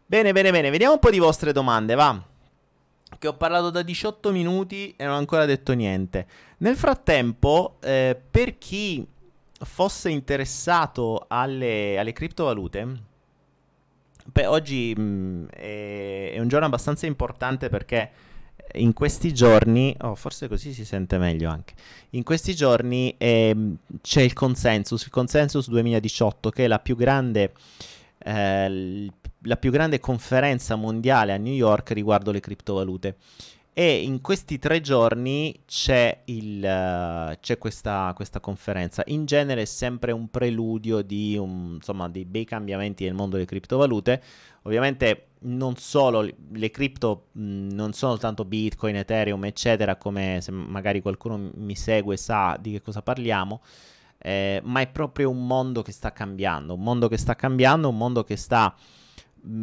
Bene, 0.05 0.31
bene, 0.31 0.51
bene, 0.51 0.69
vediamo 0.69 0.93
un 0.93 0.99
po' 0.99 1.09
di 1.09 1.19
vostre 1.19 1.51
domande, 1.51 1.95
va. 1.95 2.34
Che 3.17 3.27
ho 3.27 3.35
parlato 3.35 3.69
da 3.69 3.81
18 3.81 4.31
minuti 4.31 4.93
e 4.97 5.03
non 5.05 5.13
ho 5.13 5.17
ancora 5.17 5.45
detto 5.45 5.73
niente. 5.73 6.27
Nel 6.57 6.75
frattempo, 6.75 7.77
eh, 7.81 8.19
per 8.29 8.57
chi 8.57 9.05
fosse 9.57 10.09
interessato 10.09 11.25
alle, 11.27 11.97
alle 11.97 12.13
criptovalute, 12.13 12.87
beh, 14.25 14.45
oggi 14.47 14.93
mh, 14.95 15.01
mm, 15.01 15.45
è, 15.47 16.31
è 16.33 16.39
un 16.39 16.47
giorno 16.47 16.65
abbastanza 16.65 17.05
importante 17.05 17.69
perché 17.69 18.11
in 18.73 18.93
questi 18.93 19.33
giorni, 19.33 19.95
oh, 20.01 20.15
forse 20.15 20.47
così 20.47 20.73
si 20.73 20.85
sente 20.85 21.17
meglio 21.17 21.49
anche. 21.49 21.73
In 22.11 22.23
questi 22.23 22.55
giorni 22.55 23.13
eh, 23.17 23.55
c'è 24.01 24.21
il 24.21 24.33
consensus, 24.33 25.03
il 25.03 25.11
consensus 25.11 25.69
2018, 25.69 26.49
che 26.49 26.65
è 26.65 26.67
la 26.67 26.79
più 26.79 26.95
grande, 26.95 27.53
eh, 28.17 29.09
la 29.45 29.57
più 29.57 29.71
grande 29.71 29.99
conferenza 29.99 30.75
mondiale 30.75 31.33
a 31.33 31.37
New 31.37 31.53
York 31.53 31.91
riguardo 31.91 32.31
le 32.31 32.39
criptovalute. 32.39 33.17
E 33.77 34.03
in 34.03 34.21
questi 34.21 34.57
tre 34.57 34.79
giorni 34.79 35.63
c'è, 35.65 36.21
il, 36.25 36.59
uh, 36.63 37.37
c'è 37.41 37.57
questa, 37.57 38.13
questa, 38.15 38.39
conferenza. 38.39 39.03
In 39.07 39.25
genere 39.25 39.63
è 39.63 39.65
sempre 39.65 40.13
un 40.13 40.29
preludio 40.29 41.01
di 41.01 41.35
un, 41.35 41.73
insomma, 41.75 42.07
dei 42.07 42.23
bei 42.23 42.45
cambiamenti 42.45 43.03
nel 43.03 43.15
mondo 43.15 43.35
delle 43.35 43.47
criptovalute. 43.47 44.23
Ovviamente 44.61 45.27
non 45.39 45.75
solo 45.75 46.25
le 46.53 46.71
cripto 46.71 47.27
non 47.33 47.91
sono 47.91 48.15
tanto 48.15 48.45
Bitcoin, 48.45 48.95
Ethereum, 48.95 49.43
eccetera, 49.43 49.97
come 49.97 50.39
se 50.41 50.51
magari 50.51 51.01
qualcuno 51.01 51.51
mi 51.55 51.75
segue 51.75 52.15
sa 52.15 52.57
di 52.57 52.71
che 52.71 52.81
cosa 52.81 53.01
parliamo. 53.01 53.61
Eh, 54.17 54.61
ma 54.63 54.79
è 54.79 54.87
proprio 54.87 55.29
un 55.29 55.45
mondo 55.45 55.81
che 55.81 55.91
sta 55.91 56.13
cambiando, 56.13 56.75
un 56.75 56.81
mondo 56.81 57.09
che 57.09 57.17
sta 57.17 57.35
cambiando, 57.35 57.89
un 57.89 57.97
mondo 57.97 58.23
che 58.23 58.37
sta 58.37 58.73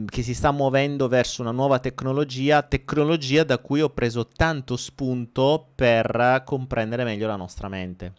che 0.06 0.22
si 0.22 0.34
sta 0.34 0.52
muovendo 0.52 1.08
verso 1.08 1.42
una 1.42 1.50
nuova 1.50 1.78
tecnologia, 1.78 2.62
tecnologia 2.62 3.44
da 3.44 3.58
cui 3.58 3.80
ho 3.80 3.90
preso 3.90 4.28
tanto 4.28 4.76
spunto 4.76 5.68
per 5.74 6.42
comprendere 6.44 7.04
meglio 7.04 7.26
la 7.26 7.36
nostra 7.36 7.68
mente. 7.68 8.12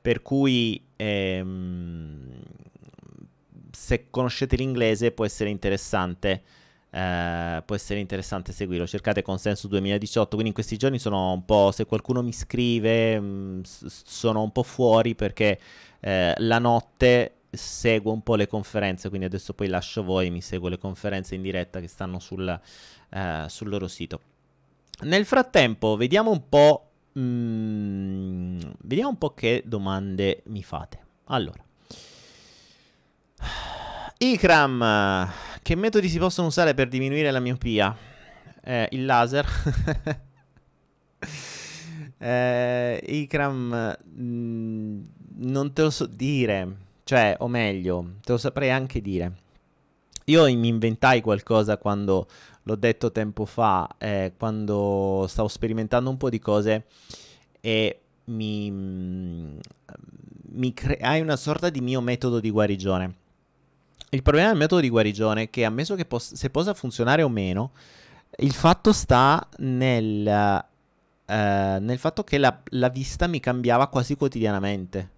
Per 0.00 0.22
cui 0.22 0.80
ehm, 0.96 2.42
se 3.72 4.06
conoscete 4.10 4.56
l'inglese 4.56 5.10
può 5.10 5.24
essere 5.24 5.50
interessante. 5.50 6.42
Eh, 6.90 7.62
può 7.64 7.74
essere 7.74 8.00
interessante 8.00 8.52
seguirlo. 8.52 8.86
Cercate 8.86 9.22
Consenso 9.22 9.66
2018. 9.68 10.30
Quindi 10.30 10.48
in 10.48 10.54
questi 10.54 10.76
giorni 10.76 10.98
sono 10.98 11.32
un 11.32 11.44
po'. 11.44 11.70
Se 11.72 11.86
qualcuno 11.86 12.22
mi 12.22 12.32
scrive, 12.32 13.18
mh, 13.18 13.62
sono 13.64 14.42
un 14.42 14.52
po' 14.52 14.62
fuori 14.62 15.14
perché 15.14 15.58
eh, 16.00 16.34
la 16.36 16.58
notte 16.58 17.32
seguo 17.52 18.12
un 18.12 18.22
po' 18.22 18.34
le 18.34 18.46
conferenze, 18.46 19.08
quindi 19.08 19.26
adesso 19.26 19.52
poi 19.52 19.68
lascio 19.68 20.02
voi, 20.02 20.30
mi 20.30 20.40
seguo 20.40 20.68
le 20.68 20.78
conferenze 20.78 21.34
in 21.34 21.42
diretta 21.42 21.80
che 21.80 21.88
stanno 21.88 22.18
sul, 22.18 22.48
eh, 23.10 23.44
sul 23.48 23.68
loro 23.68 23.88
sito. 23.88 24.20
Nel 25.02 25.26
frattempo, 25.26 25.96
vediamo 25.96 26.30
un 26.30 26.48
po'. 26.48 26.86
Mm, 27.18 28.60
vediamo 28.82 29.10
un 29.10 29.18
po' 29.18 29.34
che 29.34 29.62
domande 29.66 30.42
mi 30.46 30.62
fate. 30.62 31.00
Allora, 31.26 31.62
Ikram, 34.18 35.30
che 35.62 35.74
metodi 35.74 36.08
si 36.08 36.18
possono 36.18 36.46
usare 36.46 36.74
per 36.74 36.88
diminuire 36.88 37.30
la 37.30 37.40
miopia? 37.40 37.94
Eh, 38.62 38.88
il 38.92 39.04
laser. 39.04 39.46
eh, 42.18 43.04
Ikram, 43.04 43.96
mm, 44.18 45.00
non 45.38 45.72
te 45.72 45.82
lo 45.82 45.90
so 45.90 46.06
dire. 46.06 46.90
Cioè, 47.12 47.36
o 47.40 47.46
meglio, 47.46 48.14
te 48.22 48.32
lo 48.32 48.38
saprei 48.38 48.70
anche 48.70 49.02
dire. 49.02 49.32
Io 50.24 50.44
mi 50.44 50.68
inventai 50.68 51.20
qualcosa 51.20 51.76
quando 51.76 52.26
l'ho 52.62 52.74
detto 52.74 53.12
tempo 53.12 53.44
fa, 53.44 53.86
eh, 53.98 54.32
quando 54.38 55.26
stavo 55.28 55.46
sperimentando 55.46 56.08
un 56.08 56.16
po' 56.16 56.30
di 56.30 56.38
cose 56.38 56.86
e 57.60 58.00
mi, 58.24 58.70
mi 58.70 60.72
creai 60.72 61.20
una 61.20 61.36
sorta 61.36 61.68
di 61.68 61.82
mio 61.82 62.00
metodo 62.00 62.40
di 62.40 62.48
guarigione. 62.48 63.14
Il 64.08 64.22
problema 64.22 64.48
del 64.48 64.56
metodo 64.56 64.80
di 64.80 64.88
guarigione 64.88 65.42
è 65.42 65.50
che, 65.50 65.66
ammesso 65.66 65.94
che 65.94 66.06
pos- 66.06 66.32
se 66.32 66.48
possa 66.48 66.72
funzionare 66.72 67.22
o 67.22 67.28
meno, 67.28 67.72
il 68.38 68.54
fatto 68.54 68.90
sta 68.94 69.46
nel, 69.58 70.26
eh, 71.26 71.78
nel 71.78 71.98
fatto 71.98 72.24
che 72.24 72.38
la, 72.38 72.58
la 72.70 72.88
vista 72.88 73.26
mi 73.26 73.38
cambiava 73.38 73.88
quasi 73.88 74.16
quotidianamente. 74.16 75.11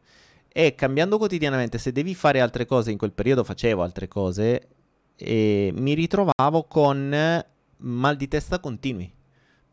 E 0.56 0.76
cambiando 0.76 1.18
quotidianamente, 1.18 1.78
se 1.78 1.90
devi 1.90 2.14
fare 2.14 2.40
altre 2.40 2.64
cose, 2.64 2.92
in 2.92 2.96
quel 2.96 3.10
periodo 3.10 3.42
facevo 3.42 3.82
altre 3.82 4.06
cose, 4.06 4.68
e 5.16 5.72
mi 5.74 5.94
ritrovavo 5.94 6.62
con 6.68 7.44
mal 7.78 8.16
di 8.16 8.28
testa 8.28 8.60
continui. 8.60 9.12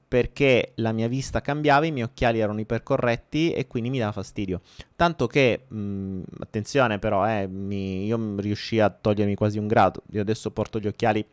Perché 0.08 0.72
la 0.78 0.92
mia 0.92 1.08
vista 1.08 1.40
cambiava, 1.40 1.86
i 1.86 1.92
miei 1.92 2.06
occhiali 2.06 2.40
erano 2.40 2.60
ipercorretti 2.60 3.54
e 3.54 3.68
quindi 3.68 3.92
mi 3.92 4.00
dava 4.00 4.12
fastidio. 4.12 4.62
Tanto 4.96 5.28
che, 5.28 5.66
mh, 5.68 6.22
attenzione 6.40 6.98
però, 6.98 7.30
eh, 7.30 7.46
mi, 7.46 8.06
io 8.06 8.36
riuscii 8.38 8.80
a 8.80 8.90
togliermi 8.90 9.36
quasi 9.36 9.60
un 9.60 9.68
grado. 9.68 10.02
Io 10.14 10.22
adesso 10.22 10.50
porto 10.50 10.80
gli 10.80 10.88
occhiali, 10.88 11.24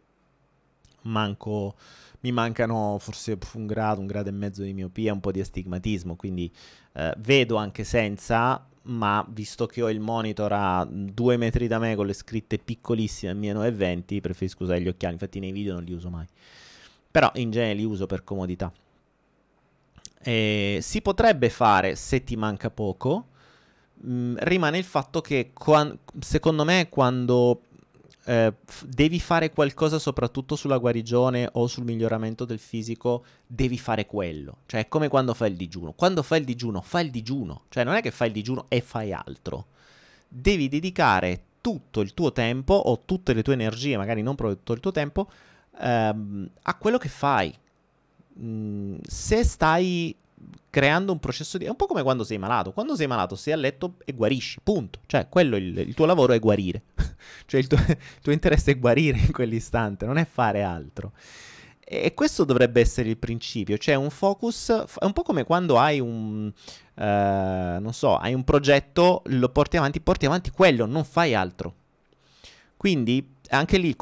manco 1.05 1.75
mi 2.21 2.33
mancano 2.33 2.99
forse 2.99 3.39
un 3.55 3.67
grado, 3.67 4.01
un 4.01 4.07
grado 4.07 4.29
e 4.29 4.33
mezzo 4.33 4.63
di 4.63 4.75
miopia, 4.75 5.13
un 5.13 5.21
po' 5.21 5.31
di 5.31 5.41
astigmatismo, 5.41 6.17
quindi 6.17 6.53
eh, 6.95 7.15
vedo 7.19 7.57
anche 7.57 7.85
senza, 7.85 8.68
ma 8.89 9.25
visto 9.29 9.67
che 9.67 9.83
ho 9.83 9.91
il 9.91 10.01
monitor 10.01 10.53
a 10.53 10.87
due 10.89 11.37
metri 11.37 11.67
da 11.67 11.79
me 11.79 11.95
con 11.95 12.07
le 12.07 12.13
scritte 12.13 12.59
piccolissime 12.59 13.33
a 13.33 13.35
meno 13.35 13.61
20, 13.71 14.21
preferisco 14.21 14.65
usare 14.65 14.81
gli 14.81 14.89
occhiali, 14.89 15.15
infatti 15.15 15.41
nei 15.41 15.53
video 15.53 15.75
non 15.75 15.85
li 15.85 15.93
uso 15.93 16.11
mai. 16.11 16.27
Però 17.11 17.31
in 17.35 17.51
genere 17.51 17.75
li 17.75 17.85
uso 17.85 18.07
per 18.07 18.25
comodità. 18.25 18.73
E 20.21 20.79
si 20.83 21.01
potrebbe 21.01 21.49
fare 21.49 21.97
se 21.97 22.25
ti 22.25 22.37
manca 22.37 22.71
poco. 22.71 23.27
Mh, 24.01 24.13
mm, 24.13 24.37
rimane 24.41 24.79
il 24.79 24.85
fatto 24.85 25.21
che 25.21 25.51
qua- 25.53 25.97
secondo 26.21 26.65
me 26.65 26.89
quando 26.89 27.63
eh, 28.29 28.53
f- 28.63 28.85
devi 28.85 29.19
fare 29.21 29.51
qualcosa 29.51 29.99
soprattutto 29.99 30.55
sulla 30.55 30.77
guarigione 30.77 31.49
o 31.53 31.67
sul 31.67 31.85
miglioramento 31.85 32.45
del 32.45 32.59
fisico, 32.59 33.25
devi 33.47 33.79
fare 33.79 34.05
quello. 34.05 34.59
Cioè 34.67 34.81
è 34.81 34.89
come 34.89 35.09
quando 35.09 35.33
fai 35.33 35.51
il 35.51 35.57
digiuno. 35.57 35.93
Quando 35.93 36.23
fai 36.23 36.41
il 36.41 36.45
digiuno, 36.45 36.83
fai 36.83 37.07
il 37.07 37.11
digiuno. 37.11 37.63
Cioè 37.71 37.85
non 37.85 37.95
è 37.95 38.03
che 38.03 38.11
fai 38.11 38.27
il 38.27 38.35
digiuno 38.35 38.67
e 38.69 38.83
fai 38.83 39.15
altro. 39.15 39.69
Devi 40.29 40.69
dedicare 40.69 41.45
tutto 41.63 42.03
il 42.03 42.13
tuo 42.13 42.31
tempo 42.31 42.75
o 42.75 43.01
tutte 43.07 43.33
le 43.33 43.43
tue 43.43 43.55
energie, 43.55 43.97
magari 43.97 44.21
non 44.21 44.35
proprio 44.35 44.59
tutto 44.59 44.75
il 44.75 44.81
tuo 44.81 44.93
tempo, 44.93 45.31
ehm, 45.81 46.51
a 46.63 46.75
quello 46.75 46.99
che 46.99 47.09
fai. 47.09 47.55
Mm, 48.41 48.97
se 49.07 49.43
stai 49.43 50.15
creando 50.69 51.13
un 51.13 51.19
processo 51.19 51.57
di... 51.57 51.65
È 51.65 51.71
un 51.71 51.77
po' 51.77 51.87
come 51.87 52.03
quando 52.03 52.25
sei 52.25 52.37
malato. 52.37 52.73
Quando 52.73 52.95
sei 52.95 53.07
malato 53.07 53.37
sei 53.37 53.55
a 53.55 53.57
letto 53.57 53.95
e 54.05 54.13
guarisci, 54.13 54.61
punto. 54.63 55.01
Cioè, 55.07 55.31
quello 55.31 55.57
il, 55.57 55.79
il 55.79 55.95
tuo 55.95 56.05
lavoro 56.05 56.35
è 56.35 56.39
guarire. 56.39 56.83
Cioè, 57.47 57.61
il 57.61 57.67
tuo, 57.67 57.79
il 57.89 57.97
tuo, 58.23 58.33
interesse 58.33 58.73
è 58.73 58.79
guarire 58.79 59.19
in 59.19 59.33
quell'istante, 59.33 60.07
non 60.07 60.19
è 60.19 60.27
fare 60.27 60.63
altro. 60.63 61.13
E 61.91 62.13
questo 62.13 62.45
dovrebbe 62.45 62.81
essere 62.81 63.09
il 63.09 63.17
principio, 63.17 63.79
cioè 63.79 63.95
un 63.95 64.11
focus, 64.11 64.69
è 64.99 65.05
un 65.05 65.15
po' 65.15 65.23
come 65.23 65.45
quando 65.45 65.79
hai 65.79 66.01
un, 66.01 66.53
uh, 66.95 67.01
non 67.03 67.93
so, 67.93 68.17
hai 68.17 68.35
un 68.35 68.45
progetto, 68.45 69.23
lo 69.27 69.49
porti 69.49 69.79
avanti, 69.79 70.01
porti 70.01 70.27
avanti 70.27 70.51
quello, 70.51 70.85
non 70.85 71.05
fai 71.05 71.35
altro. 71.35 71.77
Quindi 72.79 73.35
anche 73.49 73.77
lì 73.77 73.95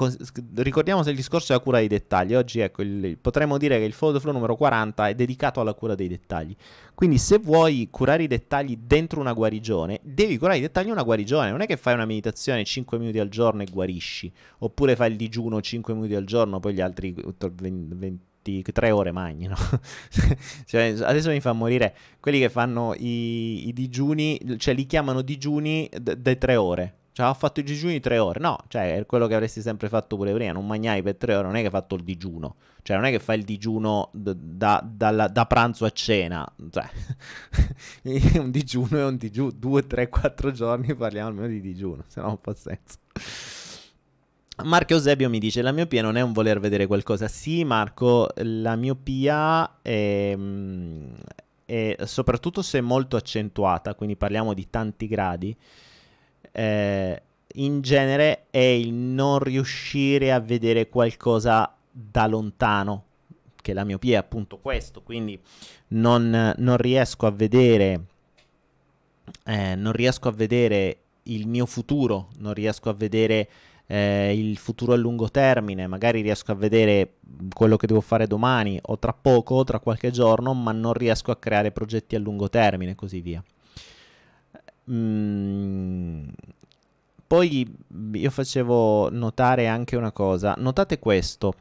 ricordiamo 0.56 1.02
se 1.02 1.08
il 1.08 1.16
discorso 1.16 1.52
è 1.52 1.56
la 1.56 1.62
cura 1.62 1.78
dei 1.78 1.88
dettagli. 1.88 2.34
Oggi 2.34 2.60
ecco, 2.60 2.82
il, 2.82 3.16
potremmo 3.16 3.56
dire 3.56 3.78
che 3.78 3.84
il 3.84 3.94
follow 3.94 4.20
flow 4.20 4.34
numero 4.34 4.54
40 4.54 5.08
è 5.08 5.14
dedicato 5.14 5.62
alla 5.62 5.72
cura 5.72 5.94
dei 5.94 6.08
dettagli. 6.08 6.54
Quindi 6.94 7.16
se 7.16 7.38
vuoi 7.38 7.88
curare 7.90 8.24
i 8.24 8.26
dettagli 8.26 8.78
dentro 8.78 9.18
una 9.18 9.32
guarigione, 9.32 10.00
devi 10.02 10.36
curare 10.36 10.58
i 10.58 10.60
dettagli 10.60 10.86
in 10.86 10.92
una 10.92 11.04
guarigione. 11.04 11.50
Non 11.50 11.62
è 11.62 11.66
che 11.66 11.78
fai 11.78 11.94
una 11.94 12.04
meditazione 12.04 12.64
5 12.64 12.98
minuti 12.98 13.18
al 13.18 13.30
giorno 13.30 13.62
e 13.62 13.66
guarisci, 13.70 14.30
oppure 14.58 14.94
fai 14.94 15.10
il 15.10 15.16
digiuno 15.16 15.62
5 15.62 15.94
minuti 15.94 16.14
al 16.14 16.24
giorno, 16.24 16.60
poi 16.60 16.74
gli 16.74 16.82
altri 16.82 17.14
23 17.14 18.90
ore 18.90 19.10
magni, 19.10 19.46
no? 19.46 19.56
cioè, 20.66 20.94
adesso 21.00 21.30
mi 21.30 21.40
fa 21.40 21.54
morire 21.54 21.96
quelli 22.20 22.40
che 22.40 22.50
fanno 22.50 22.92
i, 22.94 23.68
i 23.68 23.72
digiuni, 23.72 24.38
cioè 24.58 24.74
li 24.74 24.84
chiamano 24.84 25.22
digiuni 25.22 25.88
da 25.98 26.34
3 26.34 26.56
ore 26.56 26.94
Cioè, 27.16 27.28
ho 27.28 27.32
fatto 27.32 27.60
i 27.60 27.62
digiuni 27.62 27.98
tre 27.98 28.18
ore. 28.18 28.40
No, 28.40 28.58
cioè, 28.68 28.98
è 28.98 29.06
quello 29.06 29.26
che 29.26 29.32
avresti 29.32 29.62
sempre 29.62 29.88
fatto 29.88 30.16
pure 30.16 30.34
prima. 30.34 30.52
Non 30.52 30.66
mangiai 30.66 31.00
per 31.00 31.16
tre 31.16 31.34
ore, 31.34 31.46
non 31.46 31.56
è 31.56 31.60
che 31.60 31.64
hai 31.64 31.70
fatto 31.70 31.94
il 31.94 32.02
digiuno. 32.02 32.56
Cioè, 32.82 32.94
non 32.96 33.06
è 33.06 33.10
che 33.10 33.20
fai 33.20 33.38
il 33.38 33.44
digiuno 33.44 34.10
d- 34.12 34.34
da, 34.34 34.86
da, 34.86 35.26
da, 35.26 35.46
pranzo 35.46 35.86
a 35.86 35.90
cena. 35.92 36.46
Cioè, 36.70 36.90
un 38.38 38.50
digiuno 38.50 38.98
è 38.98 39.04
un 39.06 39.16
digiuno. 39.16 39.50
Due, 39.50 39.86
tre, 39.86 40.10
quattro 40.10 40.52
giorni 40.52 40.94
parliamo 40.94 41.28
almeno 41.28 41.46
di 41.48 41.62
digiuno, 41.62 42.04
se 42.06 42.20
no 42.20 42.26
non 42.26 42.38
fa 42.38 42.52
senso. 42.52 42.98
Marco 44.64 44.92
Eusebio 44.92 45.30
mi 45.30 45.38
dice: 45.38 45.62
La 45.62 45.72
miopia 45.72 46.02
non 46.02 46.18
è 46.18 46.20
un 46.20 46.34
voler 46.34 46.60
vedere 46.60 46.86
qualcosa. 46.86 47.28
Sì, 47.28 47.64
Marco, 47.64 48.28
la 48.42 48.76
miopia 48.76 49.80
è, 49.80 50.36
è 51.64 51.96
soprattutto 52.04 52.60
se 52.60 52.82
molto 52.82 53.16
accentuata, 53.16 53.94
quindi 53.94 54.16
parliamo 54.16 54.52
di 54.52 54.68
tanti 54.68 55.06
gradi 55.08 55.56
eh, 56.58 57.22
in 57.56 57.82
genere 57.82 58.46
è 58.50 58.58
il 58.58 58.92
non 58.94 59.38
riuscire 59.40 60.32
a 60.32 60.40
vedere 60.40 60.88
qualcosa 60.88 61.74
da 61.90 62.26
lontano, 62.26 63.04
che 63.60 63.74
la 63.74 63.84
miopia 63.84 64.14
è 64.14 64.16
appunto 64.16 64.58
questo, 64.58 65.02
quindi 65.02 65.38
non, 65.88 66.54
non 66.56 66.76
riesco 66.78 67.26
a 67.26 67.30
vedere, 67.30 68.04
eh, 69.44 69.74
non 69.74 69.92
riesco 69.92 70.28
a 70.28 70.32
vedere 70.32 70.98
il 71.24 71.46
mio 71.46 71.66
futuro, 71.66 72.28
non 72.38 72.54
riesco 72.54 72.88
a 72.88 72.94
vedere 72.94 73.48
eh, 73.86 74.34
il 74.34 74.56
futuro 74.56 74.94
a 74.94 74.96
lungo 74.96 75.30
termine, 75.30 75.86
magari 75.86 76.22
riesco 76.22 76.52
a 76.52 76.54
vedere 76.54 77.16
quello 77.52 77.76
che 77.76 77.86
devo 77.86 78.00
fare 78.00 78.26
domani 78.26 78.78
o 78.80 78.98
tra 78.98 79.12
poco, 79.12 79.56
o 79.56 79.64
tra 79.64 79.78
qualche 79.78 80.10
giorno, 80.10 80.54
ma 80.54 80.72
non 80.72 80.94
riesco 80.94 81.30
a 81.30 81.36
creare 81.36 81.70
progetti 81.70 82.16
a 82.16 82.18
lungo 82.18 82.48
termine 82.48 82.92
e 82.92 82.94
così 82.94 83.20
via. 83.20 83.44
Mm, 84.90 86.28
poi 87.26 87.76
io 88.12 88.30
facevo 88.30 89.10
notare 89.10 89.66
anche 89.66 89.96
una 89.96 90.12
cosa, 90.12 90.54
notate 90.58 90.98
questo. 90.98 91.54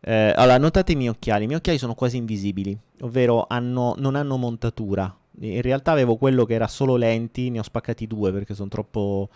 Eh, 0.00 0.32
allora, 0.36 0.58
notate 0.58 0.92
i 0.92 0.96
miei 0.96 1.08
occhiali, 1.08 1.44
i 1.44 1.46
miei 1.46 1.58
occhiali 1.58 1.78
sono 1.78 1.94
quasi 1.94 2.18
invisibili, 2.18 2.76
ovvero 3.00 3.46
hanno, 3.48 3.94
non 3.96 4.16
hanno 4.16 4.36
montatura. 4.36 5.14
In 5.40 5.62
realtà 5.62 5.92
avevo 5.92 6.16
quello 6.16 6.44
che 6.44 6.54
era 6.54 6.68
solo 6.68 6.96
lenti, 6.96 7.48
ne 7.50 7.58
ho 7.60 7.62
spaccati 7.62 8.06
due 8.06 8.30
perché 8.30 8.54
sono 8.54 8.68
troppo, 8.68 9.30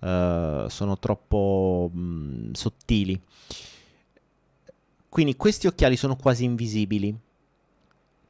uh, 0.00 0.66
sono 0.68 0.98
troppo 0.98 1.90
mh, 1.92 2.00
mm, 2.00 2.52
sottili. 2.52 3.20
Quindi 5.08 5.36
questi 5.36 5.66
occhiali 5.66 5.96
sono 5.96 6.16
quasi 6.16 6.44
invisibili. 6.44 7.14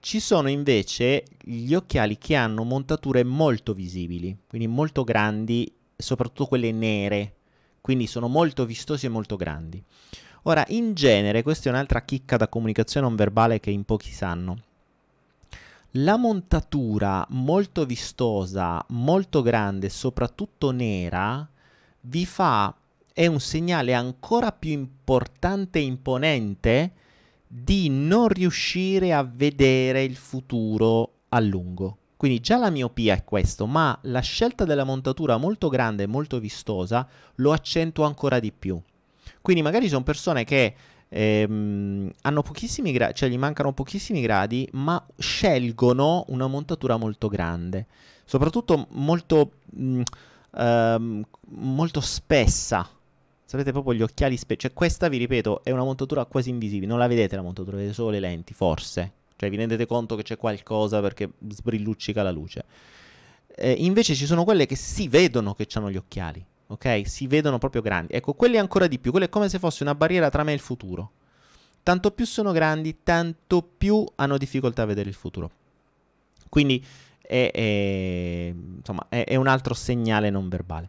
Ci 0.05 0.21
sono 0.21 0.51
invece 0.51 1.25
gli 1.41 1.73
occhiali 1.73 2.19
che 2.19 2.35
hanno 2.35 2.63
montature 2.63 3.25
molto 3.25 3.73
visibili, 3.73 4.37
quindi 4.47 4.67
molto 4.67 5.03
grandi, 5.03 5.75
soprattutto 5.97 6.45
quelle 6.45 6.73
nere, 6.73 7.37
quindi 7.81 8.07
sono 8.07 8.29
molto 8.29 8.67
vistosi 8.67 9.07
e 9.07 9.09
molto 9.09 9.37
grandi. 9.37 9.83
Ora, 10.43 10.63
in 10.69 10.93
genere, 10.93 11.43
questa 11.43 11.71
è 11.71 11.73
un'altra 11.73 12.03
chicca 12.03 12.37
da 12.37 12.49
comunicazione 12.49 13.07
non 13.07 13.17
verbale 13.17 13.61
che 13.61 13.71
in 13.71 13.85
pochi 13.85 14.11
sanno. 14.11 14.59
La 15.93 16.19
montatura 16.19 17.27
molto 17.31 17.87
vistosa, 17.87 18.85
molto 18.89 19.41
grande, 19.41 19.89
soprattutto 19.89 20.71
nera, 20.71 21.49
vi 22.03 22.27
fa 22.27 22.77
è 23.11 23.25
un 23.25 23.41
segnale 23.41 23.95
ancora 23.95 24.53
più 24.53 24.73
importante 24.73 25.79
e 25.79 25.83
imponente 25.83 26.93
di 27.57 27.89
non 27.89 28.27
riuscire 28.27 29.13
a 29.13 29.23
vedere 29.23 30.03
il 30.03 30.17
futuro 30.17 31.13
a 31.29 31.39
lungo. 31.39 31.99
Quindi 32.17 32.41
già 32.41 32.57
la 32.57 32.69
miopia 32.69 33.15
è 33.15 33.23
questo, 33.23 33.67
ma 33.67 33.97
la 34.03 34.19
scelta 34.19 34.65
della 34.65 34.83
montatura 34.83 35.37
molto 35.37 35.69
grande 35.69 36.03
e 36.03 36.09
molto 36.09 36.41
vistosa 36.41 37.07
lo 37.37 37.53
accentua 37.53 38.07
ancora 38.07 38.41
di 38.41 38.51
più. 38.51 38.81
Quindi 39.41 39.63
magari 39.63 39.87
sono 39.87 40.03
persone 40.03 40.43
che 40.43 40.75
ehm, 41.09 42.11
hanno 42.23 42.43
pochissimi 42.43 42.91
gradi, 42.91 43.15
cioè 43.15 43.29
gli 43.29 43.39
mancano 43.39 43.73
pochissimi 43.73 44.21
gradi, 44.21 44.69
ma 44.73 45.01
scelgono 45.17 46.25
una 46.29 46.49
montatura 46.49 46.97
molto 46.97 47.29
grande, 47.29 47.87
soprattutto 48.25 48.89
molto, 48.91 49.53
mh, 49.71 49.85
mm, 49.85 50.01
ehm, 50.57 51.25
molto 51.51 52.01
spessa, 52.01 52.89
Sapete 53.55 53.71
proprio 53.71 53.95
gli 53.95 54.03
occhiali 54.03 54.37
specchi. 54.37 54.63
Cioè, 54.63 54.73
questa, 54.73 55.07
vi 55.07 55.17
ripeto, 55.17 55.63
è 55.63 55.71
una 55.71 55.85
montatura 55.85 56.25
quasi 56.25 56.51
invisibile. 56.51 56.89
Non 56.89 56.99
la 56.99 57.07
vedete 57.07 57.37
la 57.37 57.43
montatura, 57.43 57.77
vedete 57.77 57.95
solo 57.95 58.11
le 58.11 58.19
lenti, 58.19 58.53
forse. 58.53 59.13
Cioè, 59.37 59.49
vi 59.49 59.55
rendete 59.55 59.87
conto 59.87 60.17
che 60.17 60.25
c'è 60.25 60.37
qualcosa 60.37 61.01
perché 61.01 61.35
sbrilluccica 61.47 62.25
la 62.25 62.33
luce. 62.33 62.65
Eh, 63.55 63.71
invece 63.71 64.17
ci 64.17 64.27
sono 64.27 64.43
quelle 64.43 64.67
che 64.67 64.75
si 64.75 65.07
vedono 65.07 65.55
che 65.55 65.69
hanno 65.75 65.89
gli 65.89 65.97
occhiali. 65.97 66.45
Ok? 66.67 67.03
Si 67.07 67.29
vedono 67.29 67.59
proprio 67.59 67.81
grandi. 67.81 68.15
Ecco, 68.15 68.33
quelle 68.35 68.59
ancora 68.59 68.89
di 68.89 68.99
più. 68.99 69.13
Quelle 69.13 69.27
è 69.27 69.29
come 69.29 69.49
se 69.49 69.61
fosse 69.61 69.85
una 69.85 69.95
barriera 69.95 70.31
tra 70.31 70.43
me 70.43 70.51
e 70.51 70.55
il 70.55 70.61
futuro. 70.61 71.13
Tanto 71.85 72.11
più 72.11 72.27
sono 72.27 72.51
grandi, 72.51 73.05
tanto 73.05 73.63
più 73.63 74.05
hanno 74.17 74.37
difficoltà 74.37 74.83
a 74.83 74.87
vedere 74.87 75.09
il 75.09 75.15
futuro. 75.15 75.49
Quindi 76.49 76.85
è, 77.21 77.53
è, 77.53 78.53
insomma, 78.53 79.07
è, 79.09 79.23
è 79.23 79.37
un 79.37 79.47
altro 79.47 79.75
segnale 79.75 80.29
non 80.31 80.49
verbale. 80.49 80.89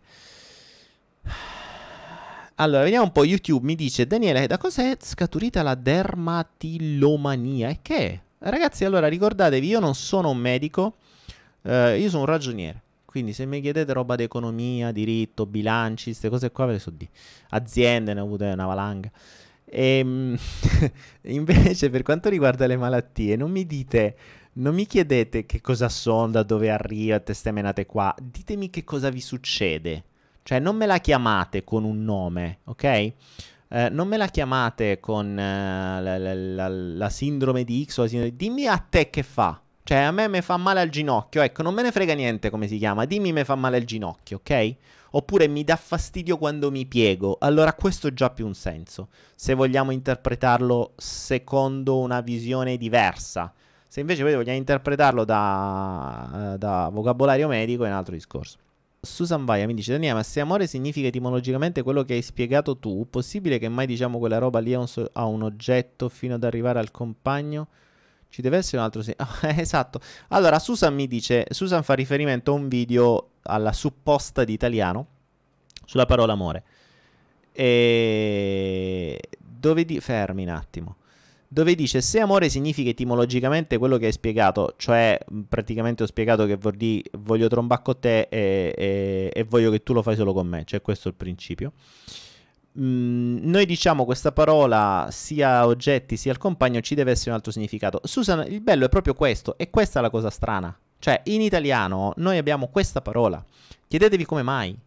Allora, 2.57 2.83
vediamo 2.83 3.03
un 3.03 3.11
po'. 3.11 3.25
YouTube 3.25 3.65
mi 3.65 3.75
dice: 3.75 4.07
Daniele, 4.07 4.47
da 4.47 4.57
cosa 4.57 4.89
è 4.89 4.95
scaturita 4.97 5.61
la 5.61 5.75
dermatilomania? 5.75 7.67
E 7.67 7.79
che 7.81 7.97
è? 7.97 8.17
Ragazzi, 8.49 8.85
allora 8.85 9.09
ricordatevi, 9.09 9.67
io 9.67 9.81
non 9.81 9.93
sono 9.93 10.29
un 10.29 10.37
medico, 10.37 10.95
eh, 11.63 11.99
io 11.99 12.07
sono 12.07 12.21
un 12.21 12.27
ragioniere. 12.27 12.81
Quindi 13.03 13.33
se 13.33 13.45
mi 13.45 13.59
chiedete 13.59 13.91
roba 13.91 14.15
di 14.15 14.23
economia, 14.23 14.93
diritto, 14.93 15.45
bilanci, 15.45 16.05
queste 16.05 16.29
cose 16.29 16.51
qua 16.51 16.65
ve 16.67 16.73
le 16.73 16.79
so 16.79 16.91
di. 16.91 17.05
Aziende, 17.49 18.13
ne 18.13 18.21
ho 18.21 18.23
avute 18.23 18.45
una 18.45 18.65
valanga. 18.65 19.11
E, 19.65 19.97
ehm, 19.97 20.37
invece 21.27 21.89
per 21.89 22.03
quanto 22.03 22.29
riguarda 22.29 22.67
le 22.67 22.77
malattie, 22.77 23.35
non 23.35 23.51
mi 23.51 23.65
dite, 23.65 24.15
non 24.53 24.73
mi 24.73 24.85
chiedete 24.85 25.45
che 25.45 25.59
cosa 25.59 25.89
sono, 25.89 26.29
da 26.31 26.43
dove 26.43 26.69
arriva, 26.69 27.19
teste 27.19 27.51
menate 27.51 27.85
qua, 27.85 28.15
ditemi 28.21 28.69
che 28.69 28.85
cosa 28.85 29.09
vi 29.09 29.19
succede. 29.21 30.03
Cioè, 30.47 30.59
non 30.59 30.75
me 30.75 30.85
la 30.85 30.99
chiamate 30.99 31.63
con 31.63 31.83
un 31.83 32.03
nome, 32.03 32.59
ok? 32.65 32.83
Eh, 32.83 33.13
non 33.89 34.07
me 34.07 34.15
la 34.15 34.27
chiamate 34.27 34.99
con 34.99 35.39
eh, 35.39 35.99
la, 35.99 36.17
la, 36.19 36.67
la, 36.67 37.09
sindrome 37.09 37.63
di 37.63 37.83
X 37.83 37.97
o 37.97 38.01
la 38.03 38.07
sindrome 38.07 38.35
di... 38.35 38.45
Dimmi 38.45 38.67
a 38.67 38.77
te 38.77 39.09
che 39.09 39.23
fa. 39.23 39.59
Cioè, 39.81 39.97
a 39.97 40.11
me 40.11 40.27
mi 40.27 40.41
fa 40.41 40.55
male 40.57 40.81
al 40.81 40.89
ginocchio. 40.89 41.41
Ecco, 41.41 41.63
non 41.63 41.73
me 41.73 41.81
ne 41.81 41.91
frega 41.91 42.13
niente 42.13 42.51
come 42.51 42.67
si 42.67 42.77
chiama. 42.77 43.05
Dimmi 43.05 43.33
mi 43.33 43.43
fa 43.43 43.55
male 43.55 43.77
al 43.77 43.85
ginocchio, 43.85 44.37
ok? 44.37 44.75
Oppure 45.13 45.47
mi 45.47 45.63
dà 45.63 45.77
fastidio 45.77 46.37
quando 46.37 46.69
mi 46.69 46.85
piego. 46.85 47.37
Allora 47.39 47.73
questo 47.73 48.13
già 48.13 48.29
più 48.29 48.45
un 48.45 48.53
senso. 48.53 49.07
Se 49.33 49.55
vogliamo 49.55 49.89
interpretarlo 49.89 50.93
secondo 50.95 51.97
una 51.97 52.21
visione 52.21 52.77
diversa. 52.77 53.51
Se 53.87 53.99
invece 53.99 54.21
vogliamo 54.21 54.57
interpretarlo 54.59 55.25
da, 55.25 56.53
eh, 56.53 56.57
da 56.59 56.87
vocabolario 56.93 57.47
medico 57.47 57.83
è 57.83 57.87
un 57.87 57.95
altro 57.95 58.13
discorso. 58.13 58.59
Susan 59.05 59.45
Vaia 59.45 59.65
mi 59.65 59.73
dice 59.73 59.93
Daniele 59.93 60.15
ma 60.15 60.23
se 60.23 60.41
amore 60.41 60.67
significa 60.67 61.07
etimologicamente 61.07 61.83
quello 61.83 62.03
che 62.03 62.15
hai 62.15 62.21
spiegato 62.21 62.77
tu 62.77 63.07
possibile 63.09 63.57
che 63.59 63.69
mai 63.69 63.85
diciamo 63.85 64.19
quella 64.19 64.37
roba 64.37 64.59
lì 64.59 64.73
a 64.73 64.79
un, 64.79 64.87
so- 64.87 65.09
un 65.13 65.43
oggetto 65.43 66.09
fino 66.09 66.35
ad 66.35 66.43
arrivare 66.43 66.79
al 66.79 66.91
compagno? 66.91 67.67
Ci 68.27 68.41
deve 68.41 68.57
essere 68.57 68.77
un 68.77 68.83
altro 68.83 69.01
sì. 69.01 69.15
esatto. 69.55 70.01
Allora 70.29 70.59
Susan 70.59 70.93
mi 70.93 71.07
dice 71.07 71.45
Susan 71.51 71.83
fa 71.83 71.93
riferimento 71.93 72.51
a 72.51 72.55
un 72.55 72.67
video 72.67 73.29
alla 73.43 73.71
supposta 73.71 74.43
di 74.43 74.51
italiano 74.51 75.07
sulla 75.85 76.05
parola 76.05 76.33
amore. 76.33 76.63
E 77.53 79.21
dove 79.39 79.85
di 79.85 80.01
fermi 80.01 80.43
un 80.43 80.49
attimo 80.49 80.95
dove 81.55 81.73
dice 81.73 82.01
se 82.01 82.19
amore 82.19 82.49
significa 82.49 82.89
etimologicamente 82.89 83.77
quello 83.77 83.95
che 83.95 84.07
hai 84.07 84.11
spiegato, 84.11 84.73
cioè 84.75 85.17
praticamente 85.47 86.03
ho 86.03 86.05
spiegato 86.05 86.45
che 86.45 86.57
dire 86.73 87.03
voglio 87.19 87.47
trombare 87.47 87.81
con 87.81 87.97
te 87.97 88.27
e, 88.29 88.73
e, 88.77 89.31
e, 89.33 89.43
voglio 89.45 89.71
che 89.71 89.81
tu 89.81 89.93
lo 89.93 90.01
fai 90.01 90.17
solo 90.17 90.33
con 90.33 90.45
me, 90.47 90.65
cioè 90.65 90.81
questo 90.81 91.07
è 91.07 91.11
il 91.11 91.17
principio. 91.17 91.71
Mm, 92.77 93.37
noi 93.49 93.65
diciamo 93.65 94.03
questa 94.03 94.33
parola 94.33 95.07
sia 95.11 95.59
a 95.59 95.67
oggetti 95.67 96.17
sia 96.17 96.33
al 96.33 96.37
compagno 96.37 96.81
ci 96.81 96.93
deve 96.93 97.11
essere 97.11 97.29
un 97.29 97.37
altro 97.37 97.53
significato. 97.53 98.01
Susan, 98.03 98.45
il 98.49 98.59
bello 98.59 98.83
è 98.83 98.89
proprio 98.89 99.13
questo 99.13 99.57
e 99.57 99.69
questa 99.69 99.99
è 99.99 100.01
la 100.01 100.09
cosa 100.09 100.29
strana. 100.29 100.77
Cioè 100.99 101.21
in 101.23 101.39
italiano 101.39 102.11
noi 102.17 102.37
abbiamo 102.37 102.67
questa 102.67 103.01
parola. 103.01 103.41
Chiedetevi 103.87 104.25
come 104.25 104.43
mai. 104.43 104.77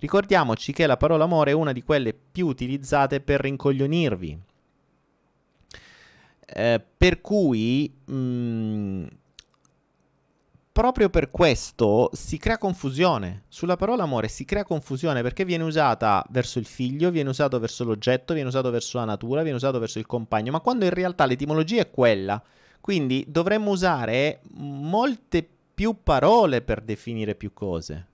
Ricordiamoci 0.00 0.72
che 0.72 0.88
la 0.88 0.96
parola 0.96 1.22
amore 1.22 1.52
è 1.52 1.54
una 1.54 1.70
di 1.70 1.84
quelle 1.84 2.12
più 2.14 2.48
utilizzate 2.48 3.20
per 3.20 3.42
rincoglionirvi 3.42 4.54
eh, 6.46 6.82
per 6.96 7.20
cui 7.20 7.92
mh, 8.04 8.14
mm, 8.14 9.06
proprio 10.76 11.08
per 11.08 11.30
questo 11.30 12.10
si 12.12 12.36
crea 12.36 12.58
confusione. 12.58 13.44
Sulla 13.48 13.76
parola 13.76 14.02
amore 14.02 14.28
si 14.28 14.44
crea 14.44 14.64
confusione 14.64 15.22
perché 15.22 15.44
viene 15.44 15.64
usata 15.64 16.24
verso 16.28 16.58
il 16.58 16.66
figlio, 16.66 17.10
viene 17.10 17.30
usato 17.30 17.58
verso 17.58 17.82
l'oggetto, 17.84 18.34
viene 18.34 18.48
usato 18.48 18.70
verso 18.70 18.98
la 18.98 19.06
natura, 19.06 19.40
viene 19.40 19.56
usato 19.56 19.78
verso 19.78 19.98
il 19.98 20.06
compagno, 20.06 20.52
ma 20.52 20.60
quando 20.60 20.84
in 20.84 20.90
realtà 20.90 21.24
l'etimologia 21.24 21.80
è 21.80 21.90
quella. 21.90 22.42
Quindi 22.78 23.24
dovremmo 23.26 23.70
usare 23.70 24.40
molte 24.52 25.48
più 25.74 26.02
parole 26.02 26.60
per 26.60 26.82
definire 26.82 27.34
più 27.34 27.52
cose. 27.52 28.06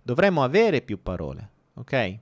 Dovremmo 0.00 0.44
avere 0.44 0.82
più 0.82 1.02
parole. 1.02 1.50
ok? 1.74 2.18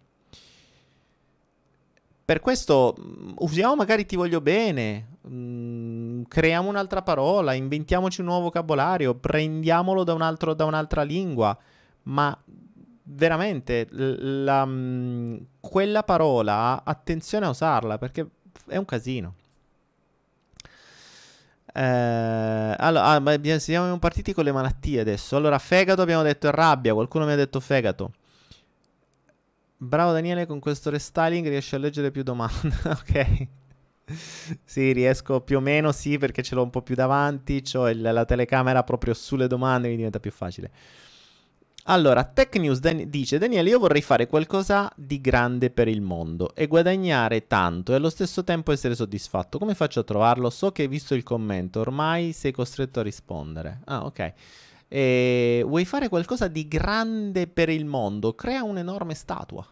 Per 2.25 2.41
questo 2.41 2.97
mm, 2.99 3.33
usiamo 3.41 3.75
magari 3.75 4.07
ti 4.07 4.17
voglio 4.17 4.41
bene, 4.41 5.12
mh, 5.23 5.35
mm, 5.35 6.23
creiamo 6.29 6.69
un'altra 6.69 7.03
parola, 7.03 7.55
inventiamoci 7.55 8.21
un 8.21 8.27
nuovo 8.27 8.45
vocabolario, 8.45 9.15
prendiamolo 9.15 10.05
da, 10.05 10.15
un 10.15 10.23
altro, 10.23 10.55
da 10.55 10.65
un'altra 10.65 11.03
lingua, 11.03 11.57
ma 12.05 12.37
veramente 13.05 13.87
la, 13.91 14.65
mh, 14.65 14.71
mm, 14.71 15.37
quella 15.61 16.03
parola, 16.03 16.83
attenzione 16.85 17.47
a 17.47 17.51
usarla 17.51 17.99
perché 17.99 18.29
è 18.67 18.77
un 18.77 18.85
casino. 18.85 19.35
Eh, 21.75 21.81
allora, 22.79 23.05
ah, 23.07 23.59
siamo 23.59 23.99
partiti 23.99 24.33
con 24.35 24.45
le 24.45 24.53
malattie 24.53 25.01
adesso. 25.01 25.37
Allora, 25.37 25.59
fegato 25.59 26.03
abbiamo 26.03 26.23
detto 26.23 26.49
è 26.49 26.51
rabbia. 26.51 26.93
Qualcuno 26.93 27.25
mi 27.25 27.33
ha 27.33 27.37
detto 27.37 27.61
fegato. 27.61 28.13
Bravo 29.79 30.13
Daniele, 30.13 30.47
con 30.47 30.61
questo 30.61 30.91
restyling 30.91 31.49
riesci 31.49 31.75
a 31.75 31.79
leggere 31.79 32.11
più 32.11 32.23
domande. 32.23 32.77
ok. 32.85 33.49
Sì, 34.65 34.93
riesco 34.93 35.41
più 35.41 35.59
o 35.59 35.61
meno, 35.61 35.93
sì, 35.93 36.19
perché 36.19 36.43
ce 36.43 36.55
l'ho 36.55 36.63
un 36.63 36.71
po' 36.71 36.83
più 36.83 36.95
davanti. 36.95 37.63
Ho 37.75 37.89
il, 37.89 38.01
la 38.01 38.25
telecamera 38.25 38.83
proprio 38.83 39.15
sulle 39.15 39.47
domande, 39.47 39.89
mi 39.89 39.97
diventa 39.97 40.21
più 40.21 40.31
facile. 40.31 40.71
Allora, 41.87 42.23
Tech 42.23 42.55
News 42.57 42.79
Dan- 42.79 43.11
dice: 43.11 43.39
Daniele, 43.39 43.71
io 43.71 43.79
vorrei 43.81 44.03
fare 44.03 44.29
qualcosa 44.29 44.93
di 44.95 45.21
grande 45.21 45.71
per 45.71 45.89
il 45.89 46.01
mondo 46.01 46.55
e 46.55 46.69
guadagnare 46.69 47.49
tanto 47.49 47.93
e 47.93 47.97
allo 47.97 48.11
stesso 48.11 48.45
tempo 48.45 48.71
essere 48.71 48.95
soddisfatto. 48.95 49.59
Come 49.59 49.75
faccio 49.75 50.01
a 50.01 50.05
trovarlo? 50.05 50.49
So 50.49 50.71
che 50.71 50.83
hai 50.83 50.89
visto 50.89 51.15
il 51.15 51.25
commento, 51.25 51.81
ormai 51.81 52.33
sei 52.33 52.53
costretto 52.53 53.01
a 53.01 53.03
rispondere. 53.03 53.81
Ah, 53.87 54.05
ok. 54.05 54.33
E 54.87 55.65
vuoi 55.67 55.85
fare 55.85 56.09
qualcosa 56.09 56.47
di 56.49 56.69
grande 56.69 57.47
per 57.49 57.69
il 57.69 57.87
mondo? 57.87 58.35
Crea 58.35 58.63
un'enorme 58.63 59.15
statua. 59.15 59.67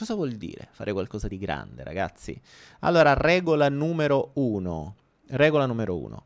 Cosa 0.00 0.14
vuol 0.14 0.32
dire 0.32 0.68
fare 0.72 0.94
qualcosa 0.94 1.28
di 1.28 1.36
grande, 1.36 1.84
ragazzi? 1.84 2.40
Allora, 2.78 3.12
regola 3.12 3.68
numero 3.68 4.30
uno. 4.36 4.94
Regola 5.26 5.66
numero 5.66 5.98
uno. 5.98 6.24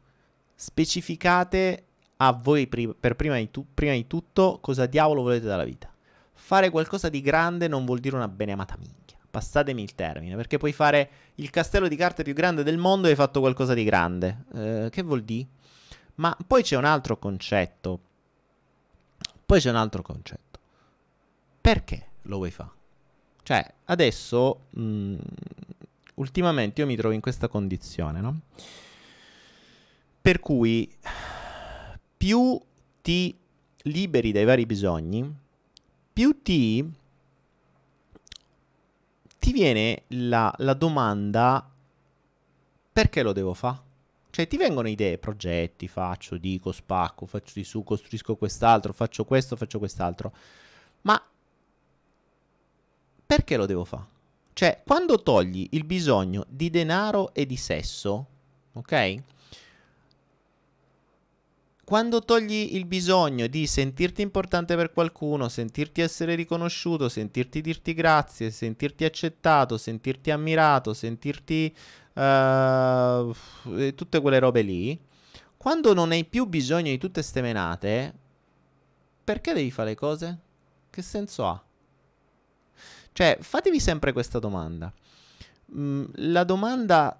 Specificate 0.54 1.86
a 2.18 2.30
voi 2.40 2.68
pri- 2.68 2.94
per 2.94 3.16
prima 3.16 3.34
di, 3.34 3.50
tu- 3.50 3.66
prima 3.74 3.94
di 3.94 4.06
tutto 4.06 4.58
cosa 4.60 4.86
diavolo 4.86 5.22
volete 5.22 5.46
dalla 5.46 5.64
vita. 5.64 5.92
Fare 6.34 6.70
qualcosa 6.70 7.08
di 7.08 7.20
grande 7.20 7.66
non 7.66 7.84
vuol 7.84 7.98
dire 7.98 8.14
una 8.14 8.28
beneamata 8.28 8.76
minchia. 8.78 9.18
Passatemi 9.28 9.82
il 9.82 9.96
termine, 9.96 10.36
perché 10.36 10.56
puoi 10.56 10.72
fare 10.72 11.10
il 11.34 11.50
castello 11.50 11.88
di 11.88 11.96
carte 11.96 12.22
più 12.22 12.32
grande 12.32 12.62
del 12.62 12.78
mondo 12.78 13.08
e 13.08 13.10
hai 13.10 13.16
fatto 13.16 13.40
qualcosa 13.40 13.74
di 13.74 13.82
grande. 13.82 14.44
Eh, 14.54 14.88
che 14.88 15.02
vuol 15.02 15.24
dire? 15.24 15.48
Ma 16.14 16.36
poi 16.46 16.62
c'è 16.62 16.76
un 16.76 16.84
altro 16.84 17.18
concetto. 17.18 18.00
Poi 19.44 19.58
c'è 19.58 19.70
un 19.70 19.76
altro 19.76 20.02
concetto. 20.02 20.60
Perché 21.60 22.06
lo 22.22 22.36
vuoi 22.36 22.52
fare? 22.52 22.82
Cioè, 23.44 23.74
adesso, 23.84 24.68
mh, 24.70 24.82
mm, 24.82 25.18
ultimamente 26.14 26.80
io 26.80 26.86
mi 26.86 26.96
trovo 26.96 27.14
in 27.14 27.20
questa 27.20 27.46
condizione, 27.46 28.20
no? 28.20 28.40
Per 30.22 30.40
cui 30.40 30.90
più 32.16 32.58
ti 33.02 33.36
liberi 33.82 34.32
dai 34.32 34.46
vari 34.46 34.64
bisogni, 34.64 35.30
più 36.10 36.40
ti, 36.42 36.90
ti 39.38 39.52
viene 39.52 40.04
la, 40.08 40.50
la 40.58 40.72
domanda 40.72 41.70
perché 42.90 43.22
lo 43.22 43.32
devo 43.32 43.52
fare? 43.52 43.82
Cioè 44.30 44.48
ti 44.48 44.56
vengono 44.56 44.88
idee, 44.88 45.18
progetti, 45.18 45.86
faccio, 45.86 46.38
dico, 46.38 46.72
spacco, 46.72 47.26
faccio 47.26 47.52
di 47.56 47.62
su, 47.64 47.84
costruisco 47.84 48.36
quest'altro, 48.36 48.94
faccio 48.94 49.26
questo, 49.26 49.54
faccio 49.54 49.78
quest'altro. 49.78 50.32
Ma 51.02 51.22
perché 53.34 53.56
lo 53.56 53.66
devo 53.66 53.84
fare? 53.84 54.06
Cioè, 54.52 54.82
quando 54.86 55.20
togli 55.20 55.66
il 55.72 55.84
bisogno 55.84 56.44
di 56.48 56.70
denaro 56.70 57.34
e 57.34 57.46
di 57.46 57.56
sesso, 57.56 58.26
ok? 58.74 59.22
quando 61.84 62.20
togli 62.20 62.76
il 62.76 62.86
bisogno 62.86 63.46
di 63.46 63.66
sentirti 63.66 64.22
importante 64.22 64.74
per 64.74 64.90
qualcuno, 64.90 65.50
sentirti 65.50 66.00
essere 66.00 66.34
riconosciuto, 66.34 67.10
sentirti 67.10 67.60
dirti 67.60 67.92
grazie, 67.92 68.50
sentirti 68.50 69.04
accettato, 69.04 69.76
sentirti 69.76 70.30
ammirato, 70.30 70.94
sentirti 70.94 71.74
uh, 72.14 73.34
tutte 73.94 74.20
quelle 74.20 74.38
robe 74.38 74.62
lì, 74.62 74.98
quando 75.58 75.92
non 75.92 76.10
hai 76.12 76.24
più 76.24 76.46
bisogno 76.46 76.90
di 76.90 76.98
tutte 76.98 77.20
ste 77.22 77.42
menate, 77.42 78.14
perché 79.22 79.52
devi 79.52 79.70
fare 79.70 79.90
le 79.90 79.94
cose? 79.94 80.38
Che 80.88 81.02
senso 81.02 81.46
ha? 81.46 81.62
Cioè, 83.14 83.38
fatevi 83.40 83.78
sempre 83.78 84.12
questa 84.12 84.40
domanda. 84.40 84.92
Mm, 85.72 86.04
la 86.14 86.42
domanda 86.42 87.16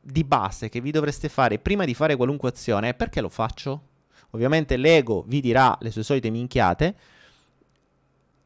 di 0.00 0.24
base 0.24 0.68
che 0.68 0.80
vi 0.80 0.90
dovreste 0.90 1.28
fare 1.28 1.60
prima 1.60 1.84
di 1.84 1.94
fare 1.94 2.16
qualunque 2.16 2.48
azione 2.48 2.88
è 2.88 2.94
perché 2.94 3.20
lo 3.20 3.28
faccio? 3.28 3.82
Ovviamente 4.30 4.76
l'ego 4.76 5.22
vi 5.28 5.40
dirà 5.40 5.78
le 5.80 5.92
sue 5.92 6.02
solite 6.02 6.30
minchiate. 6.30 6.96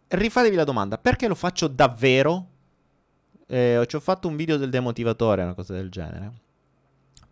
Rifatevi 0.09 0.57
la 0.57 0.65
domanda, 0.65 0.99
perché 0.99 1.27
lo 1.27 1.35
faccio 1.35 1.69
davvero? 1.69 2.47
Eh, 3.47 3.83
ci 3.87 3.97
ho 3.97 4.01
fatto 4.01 4.29
un 4.29 4.37
video 4.37 4.59
del 4.59 4.69
demotivatore, 4.69 5.45
una 5.45 5.55
cosa 5.55 5.73
del 5.73 5.89
genere. 5.89 6.33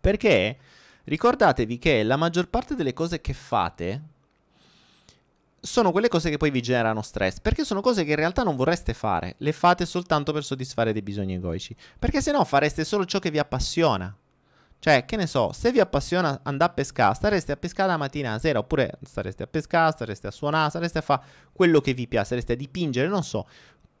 Perché 0.01 0.57
ricordatevi 1.03 1.77
che 1.77 2.01
la 2.01 2.17
maggior 2.17 2.49
parte 2.49 2.73
delle 2.73 2.93
cose 2.93 3.21
che 3.21 3.33
fate 3.33 4.01
sono 5.59 5.91
quelle 5.91 6.07
cose 6.07 6.29
che 6.29 6.37
poi 6.37 6.51
vi 6.51 6.61
generano 6.61 7.01
stress, 7.01 7.39
perché 7.39 7.65
sono 7.65 7.81
cose 7.81 8.03
che 8.03 8.11
in 8.11 8.15
realtà 8.15 8.43
non 8.43 8.55
vorreste 8.55 8.93
fare, 8.93 9.35
le 9.39 9.51
fate 9.51 9.85
soltanto 9.85 10.31
per 10.31 10.43
soddisfare 10.43 10.93
dei 10.93 11.01
bisogni 11.01 11.35
egoici, 11.35 11.75
perché 11.97 12.21
se 12.21 12.31
no 12.31 12.43
fareste 12.43 12.83
solo 12.83 13.05
ciò 13.05 13.19
che 13.19 13.31
vi 13.31 13.39
appassiona. 13.39 14.15
Cioè, 14.79 15.05
che 15.05 15.15
ne 15.15 15.25
so, 15.25 15.51
se 15.53 15.71
vi 15.71 15.79
appassiona 15.79 16.41
andare 16.43 16.71
a 16.71 16.73
pescare, 16.75 17.15
stareste 17.15 17.51
a 17.51 17.57
pescare 17.57 17.89
la 17.89 17.97
mattina 17.97 18.29
alla 18.29 18.39
sera, 18.39 18.59
oppure 18.59 18.99
stareste 19.03 19.43
a 19.43 19.47
pescare, 19.47 19.91
stareste 19.91 20.27
a 20.27 20.31
suonare, 20.31 20.69
stareste 20.69 20.99
a 20.99 21.01
fare 21.01 21.23
quello 21.51 21.81
che 21.81 21.95
vi 21.95 22.07
piace, 22.07 22.25
stareste 22.25 22.53
a 22.53 22.55
dipingere, 22.55 23.07
non 23.07 23.23
so, 23.23 23.47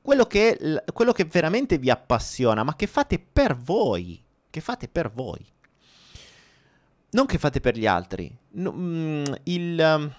quello 0.03 0.25
che, 0.25 0.83
quello 0.93 1.13
che 1.13 1.25
veramente 1.25 1.79
vi 1.79 1.89
appassiona, 1.89 2.63
ma 2.63 2.75
che 2.75 2.85
fate 2.85 3.19
per 3.19 3.57
voi, 3.57 4.23
che 4.51 4.61
fate 4.61 4.87
per 4.87 5.11
voi. 5.11 5.43
Non 7.09 7.25
che 7.25 7.39
fate 7.39 7.59
per 7.59 7.75
gli 7.75 7.87
altri. 7.87 8.31
No, 8.51 8.71
mm, 8.71 9.23
il 9.43 10.11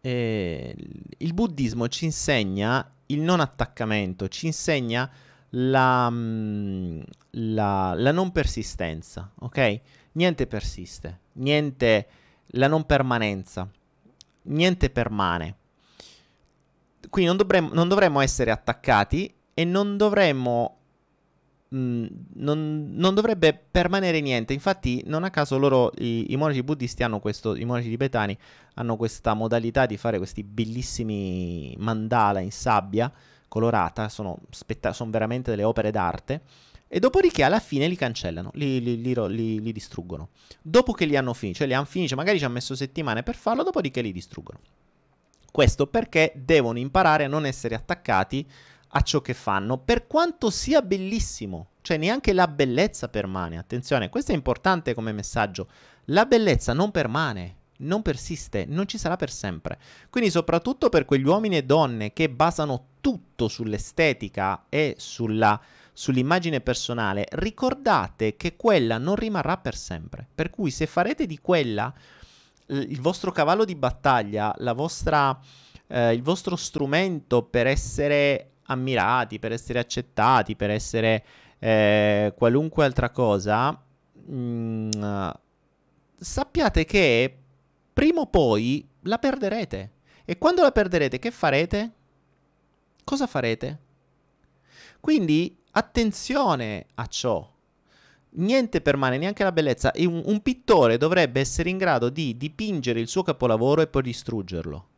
eh, 0.00 0.74
il 1.18 1.34
buddismo 1.34 1.88
ci 1.88 2.04
insegna 2.06 2.90
il 3.06 3.20
non 3.20 3.40
attaccamento, 3.40 4.28
ci 4.28 4.46
insegna 4.46 5.10
la, 5.50 6.08
mm, 6.10 7.00
la, 7.30 7.94
la 7.96 8.12
non 8.12 8.30
persistenza, 8.32 9.30
ok? 9.40 9.80
Niente 10.12 10.46
persiste, 10.46 11.20
niente 11.34 12.08
la 12.52 12.68
non 12.68 12.84
permanenza, 12.84 13.68
niente 14.42 14.90
permane. 14.90 15.56
Quindi 17.08 17.28
non 17.28 17.36
dovremmo, 17.36 17.70
non 17.72 17.88
dovremmo 17.88 18.20
essere 18.20 18.50
attaccati 18.50 19.32
e 19.54 19.64
non 19.64 19.96
dovremmo 19.96 20.79
Mm, 21.72 22.06
non, 22.34 22.90
non, 22.94 23.14
dovrebbe 23.14 23.54
permanere 23.70 24.20
niente. 24.20 24.52
Infatti, 24.52 25.02
non 25.06 25.22
a 25.22 25.30
caso 25.30 25.56
loro, 25.56 25.92
i, 25.98 26.32
i, 26.32 26.36
monaci 26.36 26.64
buddisti 26.64 27.04
hanno 27.04 27.20
questo, 27.20 27.54
i 27.54 27.64
monaci 27.64 27.88
tibetani 27.88 28.36
hanno 28.74 28.96
questa 28.96 29.34
modalità 29.34 29.86
di 29.86 29.96
fare 29.96 30.18
questi 30.18 30.42
bellissimi 30.42 31.74
mandala 31.78 32.40
in 32.40 32.50
sabbia 32.50 33.12
colorata, 33.46 34.08
sono, 34.08 34.38
spetta- 34.50 34.92
sono 34.92 35.10
veramente 35.10 35.50
delle 35.50 35.62
opere 35.62 35.92
d'arte. 35.92 36.42
E 36.88 36.98
dopodiché 36.98 37.44
alla 37.44 37.60
fine 37.60 37.86
li 37.86 37.94
cancellano, 37.94 38.50
li, 38.54 38.82
li, 38.82 39.00
li, 39.00 39.60
li 39.60 39.72
distruggono. 39.72 40.30
Dopo 40.60 40.92
che 40.92 41.04
li 41.04 41.16
hanno 41.16 41.34
finiti, 41.34 41.58
cioè 41.58 41.68
li 41.68 41.74
hanno 41.74 41.84
finiti, 41.84 42.16
magari 42.16 42.38
ci 42.38 42.44
hanno 42.44 42.54
messo 42.54 42.74
settimane 42.74 43.22
per 43.22 43.36
farlo, 43.36 43.62
dopodiché 43.62 44.00
li 44.00 44.10
distruggono. 44.10 44.58
Questo 45.52 45.86
perché 45.86 46.32
devono 46.34 46.78
imparare 46.78 47.24
a 47.24 47.28
non 47.28 47.46
essere 47.46 47.76
attaccati 47.76 48.44
a 48.92 49.00
ciò 49.02 49.20
che 49.20 49.34
fanno, 49.34 49.78
per 49.78 50.06
quanto 50.06 50.50
sia 50.50 50.82
bellissimo. 50.82 51.68
Cioè 51.82 51.96
neanche 51.96 52.32
la 52.32 52.46
bellezza 52.46 53.08
permane. 53.08 53.58
Attenzione, 53.58 54.08
questo 54.08 54.32
è 54.32 54.34
importante 54.34 54.94
come 54.94 55.12
messaggio. 55.12 55.68
La 56.06 56.26
bellezza 56.26 56.72
non 56.72 56.90
permane, 56.90 57.56
non 57.78 58.02
persiste, 58.02 58.64
non 58.66 58.86
ci 58.86 58.98
sarà 58.98 59.16
per 59.16 59.30
sempre. 59.30 59.78
Quindi 60.10 60.30
soprattutto 60.30 60.88
per 60.88 61.04
quegli 61.04 61.24
uomini 61.24 61.56
e 61.56 61.64
donne 61.64 62.12
che 62.12 62.28
basano 62.28 62.86
tutto 63.00 63.48
sull'estetica 63.48 64.66
e 64.68 64.96
sulla, 64.98 65.58
sull'immagine 65.92 66.60
personale, 66.60 67.26
ricordate 67.30 68.36
che 68.36 68.56
quella 68.56 68.98
non 68.98 69.14
rimarrà 69.14 69.56
per 69.56 69.76
sempre. 69.76 70.26
Per 70.34 70.50
cui 70.50 70.70
se 70.70 70.86
farete 70.86 71.26
di 71.26 71.38
quella 71.38 71.92
il 72.66 73.00
vostro 73.00 73.32
cavallo 73.32 73.64
di 73.64 73.74
battaglia, 73.74 74.54
vostra, 74.74 75.36
eh, 75.88 76.12
il 76.12 76.22
vostro 76.22 76.54
strumento 76.56 77.42
per 77.42 77.66
essere 77.66 78.49
ammirati, 78.70 79.38
per 79.38 79.52
essere 79.52 79.78
accettati, 79.78 80.56
per 80.56 80.70
essere 80.70 81.24
eh, 81.58 82.32
qualunque 82.36 82.84
altra 82.84 83.10
cosa, 83.10 83.70
mh, 83.70 84.88
mm, 84.96 85.30
sappiate 86.18 86.84
che 86.84 87.38
prima 87.92 88.20
o 88.20 88.26
poi 88.26 88.86
la 89.02 89.18
perderete. 89.18 89.90
E 90.24 90.38
quando 90.38 90.62
la 90.62 90.72
perderete, 90.72 91.18
che 91.18 91.30
farete? 91.30 91.92
cosa 93.10 93.26
farete? 93.26 93.78
Quindi 95.00 95.56
attenzione 95.72 96.86
a 96.94 97.06
ciò. 97.06 97.48
Niente 98.32 98.80
permane, 98.80 99.18
neanche 99.18 99.42
la 99.42 99.50
bellezza. 99.50 99.90
Un, 99.96 100.22
un, 100.24 100.40
pittore 100.42 100.96
dovrebbe 100.96 101.40
essere 101.40 101.70
in 101.70 101.76
grado 101.76 102.08
di 102.08 102.36
dipingere 102.36 103.00
il 103.00 103.08
suo 103.08 103.24
capolavoro 103.24 103.80
e 103.80 103.88
poi 103.88 104.02
distruggerlo. 104.02 104.88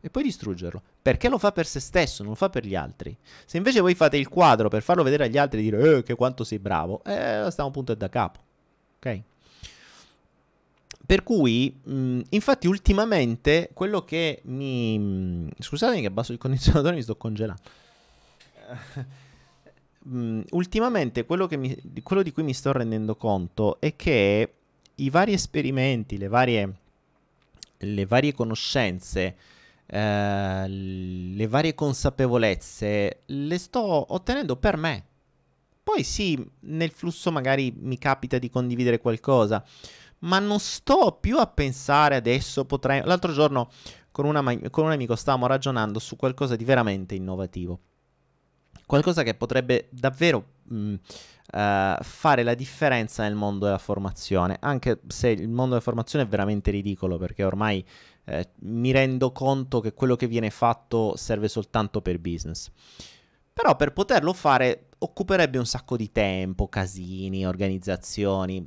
E 0.00 0.10
poi 0.10 0.22
distruggerlo. 0.22 0.80
Perché 1.02 1.28
lo 1.28 1.38
fa 1.38 1.52
per 1.52 1.66
se 1.66 1.80
stesso, 1.80 2.22
non 2.22 2.32
lo 2.32 2.36
fa 2.36 2.50
per 2.50 2.64
gli 2.64 2.74
altri. 2.74 3.16
Se 3.44 3.56
invece 3.56 3.80
voi 3.80 3.94
fate 3.94 4.16
il 4.16 4.28
quadro 4.28 4.68
per 4.68 4.82
farlo 4.82 5.02
vedere 5.02 5.24
agli 5.24 5.38
altri 5.38 5.58
e 5.58 5.62
dire 5.62 5.96
eh, 5.96 6.02
che 6.02 6.14
quanto 6.14 6.44
sei 6.44 6.58
bravo, 6.58 7.02
eh, 7.04 7.46
stiamo 7.50 7.70
punto 7.70 7.94
da 7.94 8.08
capo. 8.08 8.40
Ok? 8.98 9.22
Per 11.08 11.22
cui, 11.22 11.74
mh, 11.82 12.20
infatti, 12.30 12.66
ultimamente 12.66 13.70
quello 13.72 14.04
che 14.04 14.42
mi. 14.44 14.98
Mh, 14.98 15.48
scusatemi 15.58 16.02
che 16.02 16.06
abbasso 16.06 16.32
il 16.32 16.38
condizionatore, 16.38 16.96
mi 16.96 17.02
sto 17.02 17.16
congelando. 17.16 17.62
mh, 20.04 20.40
ultimamente 20.50 21.24
quello, 21.24 21.48
mi, 21.52 21.76
quello, 22.02 22.22
di 22.22 22.30
cui 22.30 22.42
mi 22.42 22.52
sto 22.52 22.72
rendendo 22.72 23.16
conto 23.16 23.80
è 23.80 23.96
che 23.96 24.52
i 24.94 25.10
vari 25.10 25.32
esperimenti, 25.32 26.18
le 26.18 26.28
varie, 26.28 26.74
le 27.78 28.06
varie 28.06 28.34
conoscenze, 28.34 29.34
eh, 29.90 30.68
le 30.68 31.46
varie 31.46 31.74
consapevolezze 31.74 33.22
le 33.24 33.58
sto 33.58 34.12
ottenendo 34.14 34.56
per 34.56 34.76
me. 34.76 35.04
Poi 35.82 36.04
sì, 36.04 36.46
nel 36.60 36.90
flusso 36.90 37.32
magari 37.32 37.74
mi 37.74 37.96
capita 37.96 38.38
di 38.38 38.50
condividere 38.50 39.00
qualcosa 39.00 39.64
ma 40.20 40.38
non 40.38 40.58
sto 40.58 41.16
più 41.20 41.38
a 41.38 41.46
pensare 41.46 42.16
adesso 42.16 42.64
potrei... 42.64 43.02
L'altro 43.04 43.32
giorno 43.32 43.70
con, 44.10 44.24
una, 44.24 44.42
con 44.70 44.84
un 44.84 44.90
amico 44.90 45.14
stavamo 45.14 45.46
ragionando 45.46 45.98
su 45.98 46.16
qualcosa 46.16 46.56
di 46.56 46.64
veramente 46.64 47.14
innovativo, 47.14 47.78
qualcosa 48.86 49.22
che 49.22 49.34
potrebbe 49.34 49.88
davvero 49.90 50.44
mh, 50.64 50.94
uh, 51.52 52.02
fare 52.02 52.42
la 52.42 52.54
differenza 52.54 53.22
nel 53.22 53.34
mondo 53.34 53.66
della 53.66 53.78
formazione, 53.78 54.56
anche 54.60 55.00
se 55.06 55.28
il 55.28 55.48
mondo 55.48 55.70
della 55.70 55.80
formazione 55.80 56.24
è 56.24 56.28
veramente 56.28 56.70
ridicolo 56.70 57.18
perché 57.18 57.44
ormai 57.44 57.84
eh, 58.24 58.50
mi 58.60 58.90
rendo 58.90 59.32
conto 59.32 59.80
che 59.80 59.94
quello 59.94 60.16
che 60.16 60.26
viene 60.26 60.50
fatto 60.50 61.16
serve 61.16 61.48
soltanto 61.48 62.00
per 62.02 62.18
business. 62.18 62.70
Però 63.52 63.74
per 63.76 63.92
poterlo 63.92 64.32
fare 64.32 64.86
occuperebbe 64.98 65.58
un 65.58 65.66
sacco 65.66 65.96
di 65.96 66.12
tempo, 66.12 66.68
casini, 66.68 67.46
organizzazioni 67.46 68.66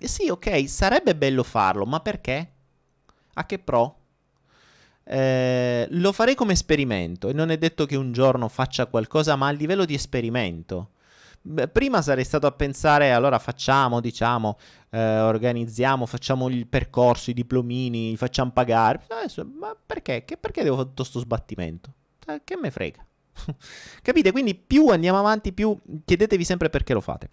sì, 0.00 0.28
ok, 0.28 0.68
sarebbe 0.68 1.16
bello 1.16 1.42
farlo, 1.42 1.84
ma 1.84 2.00
perché? 2.00 2.52
A 3.34 3.46
che 3.46 3.58
pro? 3.58 4.00
Eh, 5.04 5.86
lo 5.90 6.12
farei 6.12 6.34
come 6.34 6.52
esperimento 6.52 7.28
e 7.28 7.32
non 7.32 7.50
è 7.50 7.58
detto 7.58 7.86
che 7.86 7.96
un 7.96 8.12
giorno 8.12 8.48
faccia 8.48 8.86
qualcosa, 8.86 9.36
ma 9.36 9.48
a 9.48 9.52
livello 9.52 9.84
di 9.84 9.94
esperimento. 9.94 10.90
Beh, 11.48 11.68
prima 11.68 12.02
sarei 12.02 12.24
stato 12.24 12.48
a 12.48 12.50
pensare, 12.50 13.12
allora 13.12 13.38
facciamo, 13.38 14.00
diciamo, 14.00 14.58
eh, 14.90 15.20
organizziamo, 15.20 16.04
facciamo 16.04 16.48
il 16.48 16.66
percorso, 16.66 17.30
i 17.30 17.34
diplomini, 17.34 18.10
li 18.10 18.16
facciamo 18.16 18.50
pagare. 18.50 19.04
Adesso, 19.08 19.46
ma 19.56 19.76
perché? 19.86 20.24
Che, 20.24 20.36
perché 20.38 20.64
devo 20.64 20.74
fare 20.74 20.88
tutto 20.88 21.02
questo 21.02 21.20
sbattimento? 21.20 21.92
Eh, 22.26 22.40
che 22.42 22.56
me 22.56 22.72
frega? 22.72 23.06
Capite? 24.02 24.32
Quindi 24.32 24.56
più 24.56 24.88
andiamo 24.88 25.20
avanti, 25.20 25.52
più 25.52 25.78
chiedetevi 26.04 26.42
sempre 26.42 26.68
perché 26.68 26.92
lo 26.94 27.00
fate. 27.00 27.30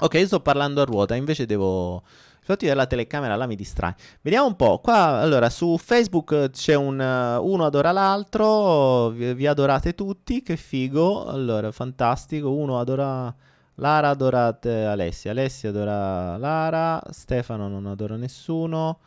Ok, 0.00 0.26
sto 0.26 0.40
parlando 0.40 0.82
a 0.82 0.84
ruota, 0.84 1.14
invece 1.14 1.46
devo... 1.46 2.02
Il 2.42 2.48
fatto 2.48 2.66
della 2.66 2.86
telecamera 2.86 3.36
là 3.36 3.46
mi 3.46 3.54
distrae. 3.54 3.94
Vediamo 4.20 4.48
un 4.48 4.56
po'. 4.56 4.80
Qua, 4.80 5.20
allora, 5.20 5.48
su 5.48 5.78
Facebook 5.78 6.50
c'è 6.50 6.74
un... 6.74 6.98
Uh, 6.98 7.48
uno 7.48 7.64
adora 7.64 7.92
l'altro, 7.92 9.10
vi, 9.10 9.32
vi, 9.32 9.46
adorate 9.46 9.94
tutti, 9.94 10.42
che 10.42 10.56
figo. 10.56 11.26
Allora, 11.26 11.70
fantastico. 11.70 12.50
Uno 12.50 12.80
adora... 12.80 13.32
Lara 13.76 14.08
adora 14.10 14.58
Alessia, 14.60 15.30
Alessia 15.30 15.70
adora 15.70 16.36
Lara, 16.36 17.00
Stefano 17.10 17.68
non 17.68 17.86
adora 17.86 18.16
nessuno, 18.16 18.98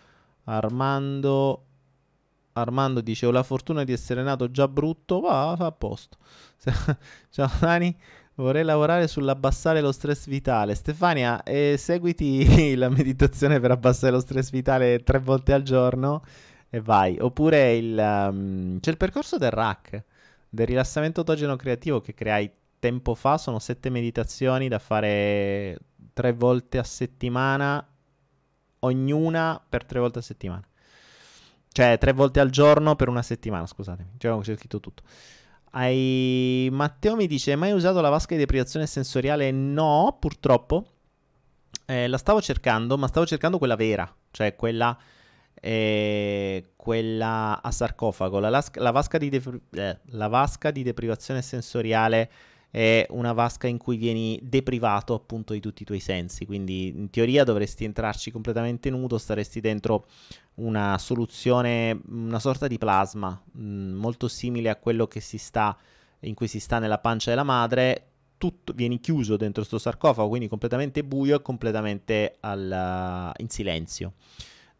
Armando... 0.46 1.64
Armando 2.54 3.02
dice 3.02 3.26
ho 3.26 3.32
la 3.32 3.44
fortuna 3.44 3.84
di 3.84 3.92
essere 3.92 4.24
nato 4.24 4.50
già 4.50 4.70
brutto, 4.70 5.20
va, 5.20 5.56
fa 5.58 5.66
a 5.66 5.72
posto. 5.74 6.18
Ciao 7.30 7.52
Dani. 7.60 7.96
Vorrei 8.38 8.66
lavorare 8.66 9.08
sull'abbassare 9.08 9.80
lo 9.80 9.94
stress 9.94 10.28
vitale. 10.28 10.76
Stefania, 10.76 11.42
eh, 11.44 11.76
seguiti 11.78 12.76
la 12.76 12.90
meditazione 12.90 13.62
per 13.62 13.72
abbassare 13.72 14.12
lo 14.12 14.20
stress 14.20 14.50
vitale 14.50 15.04
tre 15.04 15.20
volte 15.20 15.54
al 15.54 15.64
giorno 15.64 16.22
e 16.70 16.82
vai. 16.82 17.18
Oppure 17.18 17.76
il, 17.76 17.98
um, 17.98 18.80
c'è 18.82 18.92
il 18.92 18.98
percorso 18.98 19.38
del 19.38 19.52
RAC, 19.52 20.04
del 20.50 20.68
rilassamento 20.68 21.22
autogeno 21.22 21.56
creativo 21.56 22.02
che 22.02 22.14
creai 22.14 22.52
tempo 22.78 23.16
fa. 23.16 23.38
Sono 23.38 23.60
sette 23.60 23.90
meditazioni 23.90 24.68
da 24.68 24.80
fare 24.80 25.78
tre 26.12 26.34
volte 26.34 26.78
a 26.78 26.84
settimana, 26.84 27.88
ognuna 28.80 29.64
per 29.68 29.86
tre 29.86 30.00
volte 30.02 30.20
a 30.20 30.22
settimana. 30.22 30.68
Cioè, 31.70 31.98
tre 31.98 32.12
volte 32.12 32.42
al 32.42 32.50
giorno 32.50 32.96
per 32.96 33.08
una 33.08 33.22
settimana, 33.22 33.66
scusatemi. 33.66 34.12
Cioè, 34.18 34.38
c'è 34.42 34.56
scritto 34.56 34.82
tutto. 34.82 35.04
Hai... 35.78 36.70
Matteo 36.72 37.16
mi 37.18 37.28
dice: 37.28 37.52
Hai 37.52 37.58
mai 37.58 37.72
usato 37.74 38.00
la 38.00 38.10
vasca 38.10 38.34
di 38.34 38.40
deprivazione 38.40 38.88
sensoriale? 38.88 39.52
No, 39.52 40.16
purtroppo. 40.20 40.86
Eh, 41.86 42.08
la 42.08 42.18
stavo 42.18 42.42
cercando, 42.42 42.98
ma 42.98 43.08
stavo 43.08 43.26
cercando 43.26 43.58
quella 43.58 43.76
vera, 43.76 44.12
cioè 44.32 44.56
quella, 44.56 44.98
eh, 45.54 46.72
quella 46.78 47.62
a 47.62 47.72
sarcofago. 47.72 48.40
La, 48.40 48.50
las- 48.50 48.74
la, 48.76 48.92
vasca 48.92 49.18
depri- 49.18 49.62
eh, 49.72 50.00
la, 50.12 50.28
vasca 50.28 50.72
di 50.72 50.82
deprivazione 50.82 51.42
sensoriale 51.42 52.32
è 52.76 53.06
una 53.12 53.32
vasca 53.32 53.68
in 53.68 53.78
cui 53.78 53.96
vieni 53.96 54.38
deprivato 54.44 55.14
appunto 55.14 55.54
di 55.54 55.62
tutti 55.62 55.84
i 55.84 55.86
tuoi 55.86 56.02
sensi. 56.02 56.46
Quindi 56.46 56.90
in 56.90 57.10
teoria 57.10 57.46
dovresti 57.46 57.86
entrarci 57.86 58.32
completamente 58.32 58.90
nudo, 58.90 59.18
staresti 59.18 59.62
dentro 59.62 60.08
una 60.56 60.98
soluzione, 60.98 61.98
una 62.10 62.40
sorta 62.40 62.68
di 62.68 62.78
plasma, 62.78 63.30
mh, 63.30 63.64
mm, 63.64 63.94
molto 63.94 64.28
simile 64.28 64.68
a 64.68 64.76
quello 64.76 65.08
sta, 65.38 65.78
in 66.20 66.34
cui 66.34 66.50
si 66.50 66.60
sta 66.60 66.80
nella 66.80 66.98
pancia 66.98 67.30
della 67.30 67.44
madre, 67.44 68.08
tutto, 68.38 68.74
vieni 68.74 69.00
chiuso 69.00 69.38
dentro 69.38 69.62
questo 69.62 69.80
sarcofago, 69.80 70.28
quindi 70.28 70.50
completamente 70.50 71.02
buio 71.06 71.38
e 71.38 71.42
completamente 71.42 72.36
al, 72.42 73.32
in 73.38 73.48
silenzio. 73.48 74.16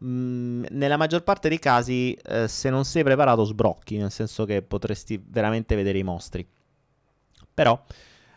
Mm, 0.04 0.66
nella 0.68 0.98
maggior 0.98 1.22
parte 1.22 1.48
dei 1.48 1.58
casi, 1.58 2.12
eh, 2.12 2.46
se 2.46 2.68
non 2.68 2.84
sei 2.84 3.02
preparato, 3.04 3.44
sbrocchi, 3.44 3.96
nel 3.96 4.10
senso 4.10 4.44
che 4.44 4.60
potresti 4.60 5.18
veramente 5.26 5.74
vedere 5.74 5.96
i 5.96 6.02
mostri. 6.02 6.46
Però 7.56 7.82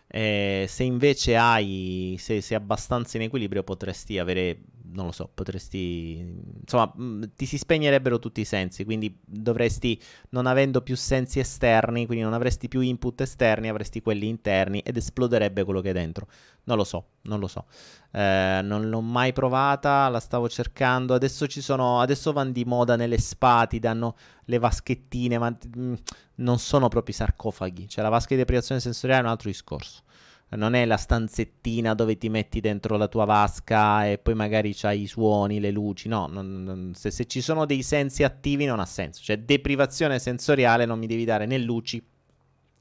eh, 0.07 0.65
se 0.69 0.83
invece 0.83 1.35
hai, 1.35 2.15
se 2.19 2.39
sei 2.39 2.55
abbastanza 2.55 3.17
in 3.17 3.23
equilibrio, 3.23 3.63
potresti 3.63 4.17
avere, 4.17 4.59
non 4.91 5.05
lo 5.05 5.11
so, 5.11 5.29
potresti, 5.33 6.17
insomma, 6.61 6.93
mm, 6.97 7.23
ti 7.35 7.45
si 7.45 7.57
spegnerebbero 7.57 8.19
tutti 8.19 8.41
i 8.41 8.45
sensi, 8.45 8.83
quindi 8.85 9.19
dovresti, 9.25 9.99
non 10.29 10.45
avendo 10.45 10.81
più 10.81 10.95
sensi 10.95 11.39
esterni, 11.39 12.05
quindi 12.05 12.23
non 12.23 12.33
avresti 12.33 12.67
più 12.67 12.81
input 12.81 13.21
esterni, 13.21 13.69
avresti 13.69 14.01
quelli 14.01 14.27
interni 14.27 14.79
ed 14.79 14.97
esploderebbe 14.97 15.63
quello 15.63 15.81
che 15.81 15.91
è 15.91 15.93
dentro. 15.93 16.27
Non 16.63 16.77
lo 16.77 16.83
so, 16.83 17.05
non 17.23 17.39
lo 17.39 17.47
so. 17.47 17.65
Eh, 18.11 18.61
non 18.63 18.89
l'ho 18.89 19.01
mai 19.01 19.33
provata, 19.33 20.07
la 20.09 20.19
stavo 20.19 20.47
cercando. 20.47 21.13
Adesso 21.13 21.47
ci 21.47 21.61
sono, 21.61 21.99
adesso 21.99 22.31
vanno 22.31 22.51
di 22.51 22.63
moda 22.65 22.95
nelle 22.95 23.17
spa, 23.17 23.65
ti 23.67 23.79
danno 23.79 24.15
le 24.45 24.59
vaschettine, 24.59 25.37
ma 25.37 25.49
mh, 25.49 25.81
mm, 25.81 25.93
non 26.35 26.59
sono 26.59 26.87
proprio 26.87 27.15
sarcofaghi. 27.15 27.87
Cioè 27.89 28.03
la 28.03 28.09
vasca 28.09 28.29
di 28.29 28.37
deprivazione 28.37 28.81
sensoriale 28.81 29.21
è 29.21 29.25
un 29.25 29.31
altro 29.31 29.49
discorso. 29.49 30.03
Non 30.51 30.73
è 30.73 30.83
la 30.85 30.97
stanzettina 30.97 31.93
dove 31.93 32.17
ti 32.17 32.27
metti 32.27 32.59
dentro 32.59 32.97
la 32.97 33.07
tua 33.07 33.25
vasca 33.25 34.07
e 34.07 34.17
poi 34.17 34.33
magari 34.33 34.73
c'hai 34.73 35.03
i 35.03 35.07
suoni, 35.07 35.59
le 35.59 35.69
luci. 35.69 36.07
No, 36.07 36.25
non, 36.25 36.63
non, 36.63 36.93
se, 36.95 37.11
se 37.11 37.27
ci 37.27 37.41
sono 37.41 37.65
dei 37.65 37.83
sensi 37.83 38.23
attivi 38.23 38.65
non 38.65 38.79
ha 38.79 38.85
senso. 38.85 39.21
Cioè 39.23 39.37
deprivazione 39.37 40.17
sensoriale 40.17 40.85
non 40.85 40.97
mi 40.97 41.05
devi 41.05 41.23
dare 41.23 41.45
né 41.45 41.59
luci, 41.59 42.03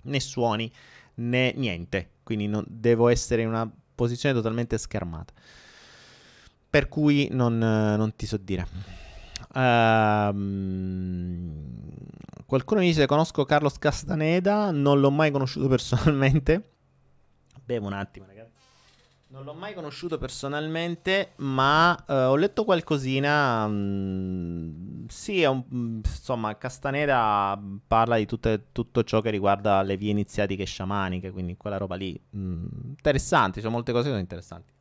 né 0.03 0.21
suoni, 0.21 0.73
né 1.17 1.53
niente. 1.57 2.13
Quindi 2.23 2.47
non, 2.47 2.65
devo 2.67 3.09
essere 3.09 3.43
in 3.43 3.49
una 3.49 3.71
posizione 3.95 4.35
totalmente 4.35 4.79
schermata. 4.79 5.35
Per 6.71 6.89
cui 6.89 7.29
non, 7.33 7.59
non 7.59 8.15
ti 8.17 8.25
so 8.25 8.39
dire. 8.39 8.67
Uh, 9.51 10.33
qualcuno 12.47 12.81
mi 12.81 12.87
dice 12.87 13.07
conosco 13.07 13.45
Carlos 13.45 13.79
Castaneda, 13.79 14.71
non 14.71 15.01
l'ho 15.01 15.11
mai 15.11 15.31
conosciuto 15.31 15.69
personalmente. 15.69 16.78
Bevo 17.69 17.87
un 17.87 17.93
attimo, 17.93 18.25
ragazzi. 18.25 18.53
Non 19.27 19.45
l'ho 19.45 19.53
mai 19.53 19.75
conosciuto 19.75 20.17
personalmente, 20.17 21.33
ma 21.37 21.93
uh, 21.93 22.13
ho 22.13 22.37
letto 22.37 22.65
qualcosina. 22.65 23.67
Mh, 23.67 23.73
mm, 23.75 25.07
sì, 25.09 25.45
un, 25.45 26.01
insomma, 26.03 26.57
Castaneda 26.57 27.61
parla 27.87 28.17
di 28.17 28.25
tutte, 28.25 28.69
tutto 28.73 29.05
ciò 29.05 29.21
che 29.21 29.29
riguarda 29.29 29.83
le 29.83 29.99
vie 29.99 30.13
iniziatiche 30.13 30.65
sciamaniche, 30.65 31.31
quindi 31.31 31.59
quella 31.59 31.77
roba 31.77 31.95
lì. 31.95 32.19
Mh, 32.31 32.39
mm, 32.41 32.67
interessanti, 32.89 33.61
c'è 33.61 33.69
molte 33.69 33.93
cose 33.93 34.05
che 34.05 34.09
sono 34.09 34.21
interessanti. 34.21 34.73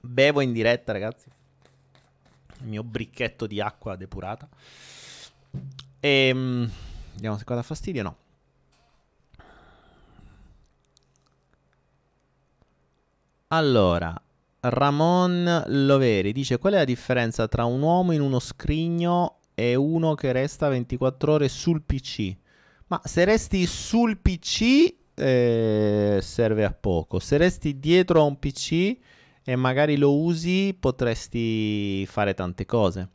Bevo 0.00 0.40
in 0.42 0.52
diretta, 0.52 0.92
ragazzi. 0.92 1.28
Il 2.60 2.68
mio 2.68 2.84
bricchetto 2.84 3.48
di 3.48 3.60
acqua 3.60 3.96
depurata. 3.96 4.48
E, 5.98 6.08
ehm, 6.28 6.70
vediamo 7.14 7.36
se 7.36 7.42
qua 7.42 7.56
dà 7.56 7.62
fastidio, 7.62 8.04
no. 8.04 8.28
Allora, 13.52 14.14
Ramon 14.60 15.64
Loveri 15.66 16.30
dice 16.30 16.58
qual 16.58 16.74
è 16.74 16.76
la 16.76 16.84
differenza 16.84 17.48
tra 17.48 17.64
un 17.64 17.82
uomo 17.82 18.12
in 18.12 18.20
uno 18.20 18.38
scrigno 18.38 19.38
e 19.54 19.74
uno 19.74 20.14
che 20.14 20.30
resta 20.30 20.68
24 20.68 21.32
ore 21.32 21.48
sul 21.48 21.82
PC? 21.82 22.32
Ma 22.86 23.00
se 23.02 23.24
resti 23.24 23.66
sul 23.66 24.18
PC 24.18 24.94
eh, 25.14 26.18
serve 26.22 26.64
a 26.64 26.72
poco. 26.72 27.18
Se 27.18 27.36
resti 27.38 27.80
dietro 27.80 28.20
a 28.20 28.24
un 28.24 28.38
PC 28.38 28.96
e 29.42 29.56
magari 29.56 29.96
lo 29.96 30.16
usi, 30.16 30.76
potresti 30.78 32.06
fare 32.06 32.34
tante 32.34 32.66
cose. 32.66 33.08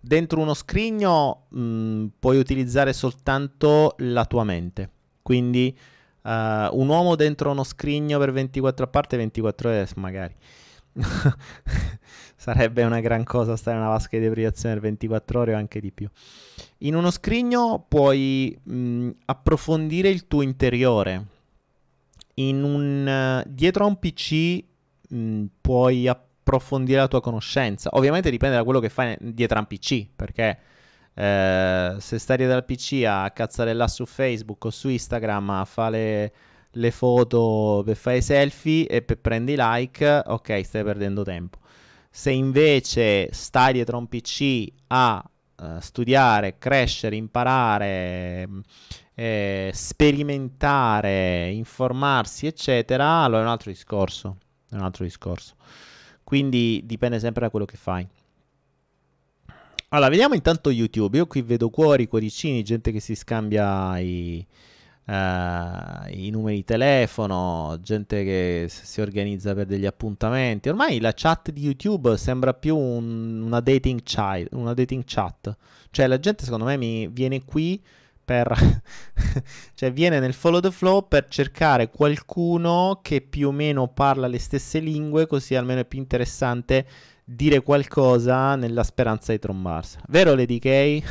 Dentro 0.00 0.40
uno 0.40 0.54
scrigno 0.54 1.46
mh, 1.48 1.60
mm, 1.60 2.06
puoi 2.20 2.38
utilizzare 2.38 2.92
soltanto 2.92 3.96
la 3.98 4.26
tua 4.26 4.44
mente. 4.44 4.90
Quindi 5.22 5.76
uh, 6.22 6.76
un 6.78 6.88
uomo 6.88 7.16
dentro 7.16 7.50
uno 7.50 7.64
scrigno 7.64 8.18
per 8.18 8.32
24 8.32 8.84
a 8.84 8.88
parte 8.88 9.16
24 9.16 9.68
ore 9.68 9.88
magari. 9.96 10.34
Sarebbe 12.36 12.82
una 12.82 13.00
gran 13.00 13.24
cosa 13.24 13.56
stare 13.56 13.76
in 13.76 13.82
una 13.82 13.92
vasca 13.92 14.16
di 14.16 14.24
deprivazione 14.24 14.74
per 14.74 14.82
24 14.84 15.40
ore 15.40 15.54
o 15.54 15.56
anche 15.56 15.80
di 15.80 15.92
più. 15.92 16.08
In 16.78 16.94
uno 16.94 17.10
scrigno 17.10 17.84
puoi 17.88 18.58
mh, 18.62 19.10
approfondire 19.26 20.08
il 20.08 20.26
tuo 20.26 20.42
interiore. 20.42 21.26
In 22.34 22.62
un, 22.62 23.42
uh, 23.44 23.48
dietro 23.48 23.84
a 23.84 23.86
un 23.86 23.98
PC 23.98 24.64
mh, 25.08 25.44
puoi 25.60 26.08
approfondire 26.08 26.98
la 26.98 27.08
tua 27.08 27.20
conoscenza. 27.20 27.90
Ovviamente 27.92 28.30
dipende 28.30 28.56
da 28.56 28.64
quello 28.64 28.80
che 28.80 28.88
fai 28.88 29.16
dietro 29.20 29.58
a 29.58 29.60
un 29.60 29.66
PC, 29.66 30.08
perché 30.14 30.58
eh, 31.14 31.96
se 31.98 32.18
stai 32.18 32.36
dietro 32.38 32.56
al 32.56 32.64
PC 32.64 33.04
a 33.06 33.30
cazzare 33.30 33.74
là 33.74 33.88
su 33.88 34.06
Facebook 34.06 34.64
o 34.64 34.70
su 34.70 34.88
Instagram 34.88 35.50
a 35.50 35.64
fare 35.64 36.32
le 36.76 36.90
foto 36.90 37.82
per 37.84 37.96
fare 37.96 38.20
selfie 38.20 38.86
e 38.86 39.02
per 39.02 39.18
prendere 39.18 39.62
i 39.62 39.64
like, 39.80 40.22
ok, 40.26 40.64
stai 40.64 40.84
perdendo 40.84 41.22
tempo. 41.22 41.58
Se 42.10 42.30
invece 42.30 43.28
stai 43.32 43.72
dietro 43.72 43.98
un 43.98 44.06
PC 44.06 44.66
a 44.88 45.22
uh, 45.56 45.80
studiare, 45.80 46.58
crescere, 46.58 47.16
imparare, 47.16 48.48
eh, 49.14 49.70
sperimentare, 49.72 51.50
informarsi, 51.50 52.46
eccetera, 52.46 53.22
allora 53.22 53.40
è 53.40 53.44
un 53.44 53.50
altro 53.50 53.70
discorso. 53.70 54.36
È 54.68 54.74
un 54.74 54.82
altro 54.82 55.04
discorso. 55.04 55.54
Quindi 56.22 56.82
dipende 56.84 57.18
sempre 57.18 57.42
da 57.42 57.50
quello 57.50 57.66
che 57.66 57.76
fai. 57.76 58.06
Allora, 59.94 60.08
vediamo 60.08 60.34
intanto 60.34 60.70
YouTube. 60.70 61.18
Io 61.18 61.26
qui 61.26 61.42
vedo 61.42 61.68
cuori, 61.68 62.08
cuoricini, 62.08 62.62
gente 62.62 62.92
che 62.92 63.00
si 63.00 63.14
scambia 63.14 63.98
i, 63.98 64.44
uh, 65.04 65.12
i 66.08 66.30
numeri 66.30 66.56
di 66.56 66.64
telefono, 66.64 67.78
gente 67.82 68.24
che 68.24 68.68
si 68.70 69.02
organizza 69.02 69.52
per 69.52 69.66
degli 69.66 69.84
appuntamenti. 69.84 70.70
Ormai 70.70 70.98
la 70.98 71.12
chat 71.14 71.50
di 71.50 71.60
YouTube 71.60 72.16
sembra 72.16 72.54
più 72.54 72.74
un, 72.74 73.42
una, 73.42 73.60
dating 73.60 74.02
child, 74.02 74.48
una 74.52 74.72
dating 74.72 75.02
chat. 75.04 75.54
Cioè 75.90 76.06
la 76.06 76.18
gente 76.18 76.44
secondo 76.44 76.64
me 76.64 76.78
mi 76.78 77.06
viene 77.08 77.44
qui 77.44 77.78
per... 78.24 78.50
cioè 79.74 79.92
viene 79.92 80.20
nel 80.20 80.32
follow 80.32 80.60
the 80.60 80.70
flow 80.70 81.06
per 81.06 81.26
cercare 81.28 81.90
qualcuno 81.90 83.00
che 83.02 83.20
più 83.20 83.48
o 83.48 83.52
meno 83.52 83.88
parla 83.88 84.26
le 84.26 84.38
stesse 84.38 84.78
lingue, 84.78 85.26
così 85.26 85.54
almeno 85.54 85.80
è 85.80 85.84
più 85.84 85.98
interessante 85.98 86.86
dire 87.24 87.62
qualcosa 87.62 88.56
nella 88.56 88.82
speranza 88.82 89.32
di 89.32 89.38
trombarsi. 89.38 89.98
Vero 90.08 90.34
Lady 90.34 90.58
Kay? 90.58 91.02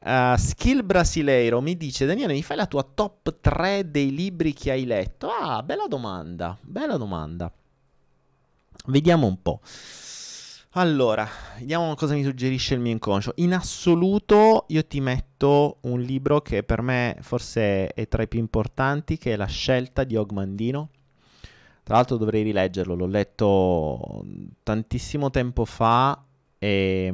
Uh, 0.00 0.36
Skill 0.38 0.84
Brasileiro 0.84 1.60
mi 1.60 1.76
dice 1.76 2.06
Daniele 2.06 2.32
mi 2.32 2.42
fai 2.42 2.56
la 2.56 2.66
tua 2.66 2.82
top 2.82 3.40
3 3.40 3.90
dei 3.90 4.14
libri 4.14 4.52
che 4.52 4.70
hai 4.70 4.84
letto? 4.84 5.28
Ah, 5.28 5.62
bella 5.62 5.86
domanda, 5.86 6.56
bella 6.60 6.96
domanda. 6.96 7.52
Vediamo 8.86 9.26
un 9.26 9.42
po'. 9.42 9.60
Allora, 10.74 11.28
vediamo 11.58 11.96
cosa 11.96 12.14
mi 12.14 12.22
suggerisce 12.22 12.74
il 12.74 12.80
mio 12.80 12.92
inconscio. 12.92 13.32
In 13.36 13.54
assoluto 13.54 14.66
io 14.68 14.86
ti 14.86 15.00
metto 15.00 15.78
un 15.82 16.00
libro 16.00 16.40
che 16.42 16.62
per 16.62 16.80
me 16.80 17.16
forse 17.22 17.88
è 17.88 18.06
tra 18.06 18.22
i 18.22 18.28
più 18.28 18.38
importanti, 18.38 19.18
che 19.18 19.32
è 19.32 19.36
La 19.36 19.46
scelta 19.46 20.04
di 20.04 20.14
Ogmandino. 20.14 20.90
Tra 21.90 21.98
l'altro 21.98 22.18
dovrei 22.18 22.44
rileggerlo, 22.44 22.94
l'ho 22.94 23.06
letto 23.06 24.24
tantissimo 24.62 25.28
tempo 25.28 25.64
fa 25.64 26.24
e... 26.56 27.12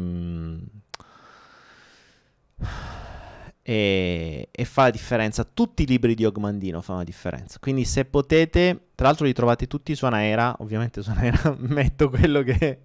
E, 3.63 4.49
e, 4.53 4.65
fa 4.67 4.83
la 4.83 4.91
differenza. 4.91 5.45
Tutti 5.45 5.85
i 5.85 5.87
libri 5.87 6.15
di 6.15 6.27
Ogmandino 6.27 6.83
fanno 6.83 6.99
la 6.99 7.05
differenza. 7.05 7.59
Quindi 7.59 7.87
se 7.87 8.05
potete, 8.05 8.89
tra 8.95 9.07
l'altro 9.07 9.25
li 9.25 9.33
trovate 9.33 9.67
tutti 9.67 9.95
su 9.95 10.05
Anaera, 10.05 10.55
ovviamente 10.59 11.03
su 11.03 11.09
Anaera 11.09 11.57
metto 11.61 12.11
quello 12.11 12.43
che 12.43 12.81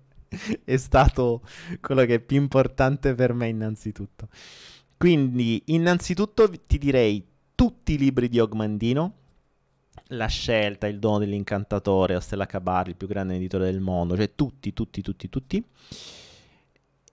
è 0.63 0.77
stato 0.77 1.41
quello 1.81 2.05
che 2.05 2.13
è 2.13 2.19
più 2.21 2.37
importante 2.37 3.13
per 3.15 3.33
me 3.33 3.49
innanzitutto. 3.49 4.29
Quindi 4.95 5.61
innanzitutto 5.65 6.49
ti 6.65 6.77
direi 6.77 7.27
tutti 7.53 7.95
i 7.95 7.97
libri 7.97 8.29
di 8.29 8.39
Ogmandino, 8.39 9.15
La 10.13 10.27
scelta, 10.27 10.87
Il 10.87 10.99
dono 10.99 11.19
dell'incantatore, 11.19 12.15
Ostella 12.15 12.45
Cabarri, 12.45 12.89
il 12.89 12.95
più 12.97 13.07
grande 13.07 13.35
editore 13.35 13.65
del 13.65 13.79
mondo, 13.79 14.17
cioè 14.17 14.35
tutti, 14.35 14.73
tutti, 14.73 15.01
tutti, 15.01 15.29
tutti. 15.29 15.63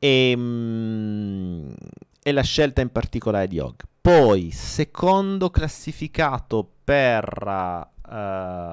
E, 0.00 0.34
mm, 0.36 1.70
e 2.20 2.32
la 2.32 2.42
scelta 2.42 2.80
in 2.80 2.90
particolare 2.90 3.46
di 3.46 3.60
Og. 3.60 3.82
Poi, 4.00 4.50
secondo 4.50 5.48
classificato 5.50 6.68
per, 6.82 7.86
uh, 8.08 8.66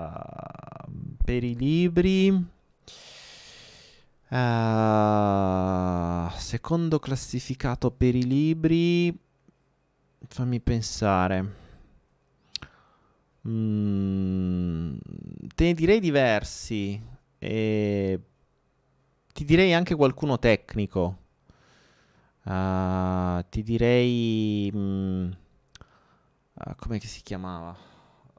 per 1.24 1.44
i 1.44 1.56
libri, 1.56 2.30
uh, 2.30 2.46
secondo 6.36 6.98
classificato 7.00 7.92
per 7.92 8.16
i 8.16 8.26
libri, 8.26 9.16
fammi 10.28 10.60
pensare. 10.62 11.64
Mm, 13.47 14.97
te 15.55 15.65
ne 15.65 15.73
direi 15.73 15.99
diversi. 15.99 16.99
E 17.38 18.19
ti 19.34 19.45
direi 19.45 19.73
anche 19.73 19.95
qualcuno 19.95 20.39
tecnico. 20.39 21.17
Uh, 22.43 23.43
ti 23.49 23.63
direi... 23.63 24.69
Mh, 24.73 24.77
mm, 24.77 25.25
uh, 25.25 25.34
ah, 26.53 26.75
come 26.75 26.99
si 26.99 27.21
chiamava? 27.21 27.75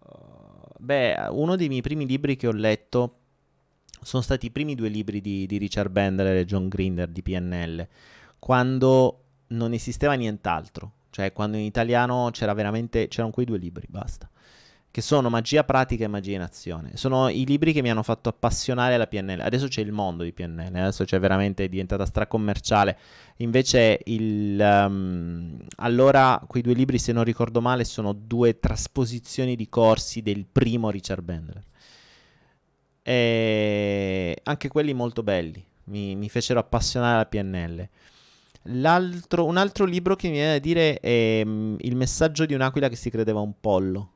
Uh, 0.05 0.75
beh, 0.79 1.29
uno 1.31 1.57
dei 1.57 1.69
miei 1.69 1.83
primi 1.83 2.07
libri 2.07 2.37
che 2.37 2.47
ho 2.47 2.53
letto 2.53 3.19
sono 4.03 4.23
stati 4.23 4.47
i 4.47 4.51
primi 4.51 4.75
due 4.75 4.89
libri 4.89 5.21
di, 5.21 5.47
di 5.47 5.59
Richard 5.59 5.91
Bendler 5.91 6.37
e 6.37 6.45
John 6.45 6.69
Grinder 6.69 7.09
di 7.09 7.23
PNL, 7.23 7.89
quando 8.39 9.25
non 9.49 9.73
esisteva 9.73 10.15
nient'altro. 10.15 10.93
Cioè, 11.11 11.33
quando 11.33 11.57
in 11.57 11.65
italiano 11.65 12.31
c'era 12.33 12.53
veramente, 12.53 13.09
c'erano 13.09 13.33
quei 13.33 13.47
due 13.47 13.59
libri, 13.59 13.87
basta 13.89 14.29
che 14.97 15.03
sono 15.03 15.29
Magia 15.29 15.63
pratica 15.63 16.05
e 16.05 16.09
Magia 16.09 16.37
in 16.37 16.41
azione. 16.41 16.93
Sono 16.95 17.29
i 17.29 17.45
libri 17.45 17.75
che 17.75 17.83
mi 17.83 17.91
hanno 17.91 18.03
fatto 18.03 18.31
appassionare 18.31 18.97
la 18.97 19.07
PNL. 19.07 19.43
Adesso 19.43 19.69
c'è 19.69 19.83
il 19.83 19.93
mondo 19.93 20.23
di 20.23 20.33
PNL, 20.33 20.75
adesso 20.75 21.05
c'è 21.05 21.21
veramente 21.21 21.65
è 21.65 21.69
diventata 21.69 22.07
stracommerciale. 22.07 22.97
Invece 23.37 24.01
il 24.05 24.59
um, 24.59 25.59
allora 25.77 26.43
quei 26.47 26.63
due 26.63 26.73
libri, 26.73 26.99
se 26.99 27.13
non 27.13 27.25
ricordo 27.25 27.61
male, 27.61 27.85
sono 27.85 28.15
due 28.15 28.59
trasposizioni 28.59 29.55
di 29.55 29.69
corsi 29.69 30.23
del 30.23 30.47
primo 30.51 30.89
Richard 30.89 31.23
Bandler. 31.23 31.63
E 33.03 34.39
anche 34.45 34.69
quelli 34.69 34.95
molto 34.95 35.23
belli, 35.23 35.63
mi, 35.85 36.17
mi 36.17 36.31
fecero 36.31 36.59
appassionare 36.59 37.17
alla 37.17 37.27
PNL. 37.27 37.89
L'altro, 38.81 39.45
un 39.45 39.59
altro 39.59 39.85
libro 39.85 40.17
che 40.17 40.29
mi 40.29 40.37
viene 40.37 40.53
da 40.53 40.59
dire 40.59 40.99
è 41.01 41.43
um, 41.45 41.77
Il 41.81 41.97
messaggio 41.97 42.47
di 42.47 42.55
un'aquila 42.55 42.89
che 42.89 42.97
si 42.97 43.11
credeva 43.11 43.41
un 43.41 43.53
pollo 43.61 44.13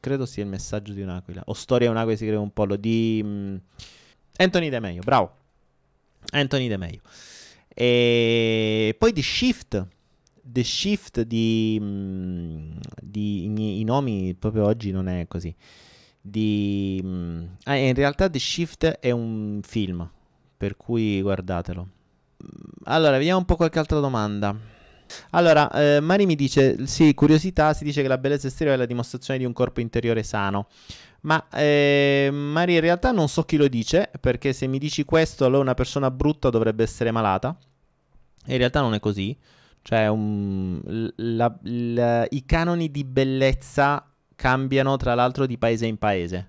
credo 0.00 0.26
sia 0.26 0.42
il 0.42 0.48
messaggio 0.48 0.92
di 0.92 1.02
un'aquila, 1.02 1.42
o 1.46 1.52
storia 1.54 1.88
di 1.88 1.92
un'aquila 1.92 2.16
si 2.16 2.26
crea 2.26 2.40
un 2.40 2.52
pollo, 2.52 2.76
di 2.76 3.20
um, 3.24 3.60
Anthony 4.36 4.68
De 4.68 4.80
Meio, 4.80 5.02
bravo, 5.02 5.34
Anthony 6.30 6.68
De 6.68 6.76
Meio. 6.76 7.00
E 7.68 8.94
poi 8.98 9.12
The 9.12 9.22
Shift, 9.22 9.86
The 10.42 10.62
Shift 10.62 11.22
di, 11.22 11.78
um, 11.80 12.78
di 13.00 13.44
i, 13.44 13.80
i, 13.80 13.84
nomi 13.84 14.34
proprio 14.34 14.66
oggi 14.66 14.90
non 14.90 15.08
è 15.08 15.26
così. 15.26 15.54
Di, 16.20 17.00
um, 17.02 17.56
ah, 17.64 17.76
in 17.76 17.94
realtà 17.94 18.28
The 18.28 18.38
Shift 18.38 18.84
è 18.84 19.10
un 19.10 19.60
film, 19.62 20.08
per 20.56 20.76
cui 20.76 21.20
guardatelo. 21.20 21.88
Allora, 22.84 23.18
vediamo 23.18 23.38
un 23.38 23.44
po' 23.44 23.56
qualche 23.56 23.78
altra 23.78 24.00
domanda. 24.00 24.71
Allora, 25.30 25.70
eh, 25.70 26.00
Mari 26.00 26.26
mi 26.26 26.34
dice, 26.34 26.86
sì, 26.86 27.14
curiosità, 27.14 27.74
si 27.74 27.84
dice 27.84 28.02
che 28.02 28.08
la 28.08 28.18
bellezza 28.18 28.46
esteriore 28.46 28.76
è 28.76 28.80
la 28.80 28.86
dimostrazione 28.86 29.38
di 29.38 29.44
un 29.44 29.52
corpo 29.52 29.80
interiore 29.80 30.22
sano. 30.22 30.68
Ma 31.22 31.48
eh, 31.50 32.28
Mari, 32.32 32.74
in 32.74 32.80
realtà 32.80 33.12
non 33.12 33.28
so 33.28 33.42
chi 33.44 33.56
lo 33.56 33.68
dice, 33.68 34.10
perché 34.20 34.52
se 34.52 34.66
mi 34.66 34.78
dici 34.78 35.04
questo, 35.04 35.44
allora 35.44 35.62
una 35.62 35.74
persona 35.74 36.10
brutta 36.10 36.50
dovrebbe 36.50 36.82
essere 36.82 37.10
malata. 37.10 37.56
in 38.46 38.56
realtà 38.58 38.80
non 38.80 38.94
è 38.94 39.00
così. 39.00 39.36
Cioè, 39.82 40.06
um, 40.08 40.80
la, 41.16 41.58
la, 41.62 42.26
i 42.30 42.44
canoni 42.44 42.90
di 42.90 43.04
bellezza 43.04 44.06
cambiano 44.36 44.96
tra 44.96 45.14
l'altro 45.14 45.46
di 45.46 45.58
paese 45.58 45.86
in 45.86 45.98
paese. 45.98 46.48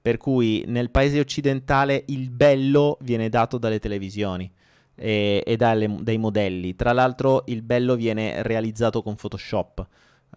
Per 0.00 0.16
cui 0.16 0.64
nel 0.66 0.90
paese 0.90 1.20
occidentale 1.20 2.04
il 2.08 2.30
bello 2.30 2.98
viene 3.02 3.28
dato 3.28 3.58
dalle 3.58 3.78
televisioni 3.78 4.50
e, 4.98 5.42
e 5.46 5.56
dalle, 5.56 5.96
dai 6.00 6.18
modelli. 6.18 6.74
Tra 6.74 6.92
l'altro 6.92 7.44
il 7.46 7.62
bello 7.62 7.94
viene 7.94 8.42
realizzato 8.42 9.02
con 9.02 9.14
Photoshop. 9.14 9.86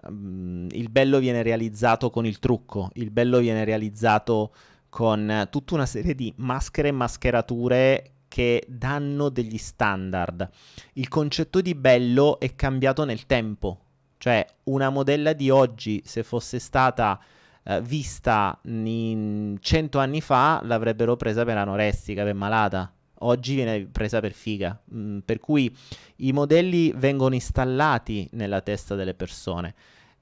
Um, 0.03 0.67
il 0.71 0.89
bello 0.89 1.19
viene 1.19 1.41
realizzato 1.41 2.09
con 2.09 2.25
il 2.25 2.39
trucco, 2.39 2.89
il 2.93 3.11
bello 3.11 3.39
viene 3.39 3.65
realizzato 3.65 4.53
con 4.87 5.47
tutta 5.49 5.73
una 5.73 5.85
serie 5.85 6.15
di 6.15 6.33
maschere 6.37 6.89
e 6.89 6.91
mascherature 6.91 8.11
che 8.27 8.63
danno 8.67 9.29
degli 9.29 9.57
standard. 9.57 10.49
Il 10.93 11.07
concetto 11.07 11.59
di 11.59 11.75
bello 11.75 12.39
è 12.39 12.55
cambiato 12.55 13.03
nel 13.03 13.25
tempo, 13.25 13.79
cioè 14.17 14.45
una 14.63 14.89
modella 14.89 15.33
di 15.33 15.49
oggi, 15.49 16.01
se 16.05 16.23
fosse 16.23 16.59
stata 16.59 17.19
eh, 17.63 17.81
vista 17.81 18.57
in 18.63 19.57
100 19.59 19.99
anni 19.99 20.21
fa, 20.21 20.61
l'avrebbero 20.63 21.15
presa 21.15 21.43
per 21.43 21.57
anorestica, 21.57 22.23
per 22.23 22.33
malata. 22.33 22.93
Oggi 23.23 23.55
viene 23.55 23.85
presa 23.85 24.19
per 24.19 24.33
figa, 24.33 24.79
mm, 24.93 25.19
per 25.19 25.39
cui 25.39 25.75
i 26.17 26.31
modelli 26.31 26.93
vengono 26.95 27.33
installati 27.33 28.27
nella 28.33 28.61
testa 28.61 28.95
delle 28.95 29.13
persone. 29.13 29.73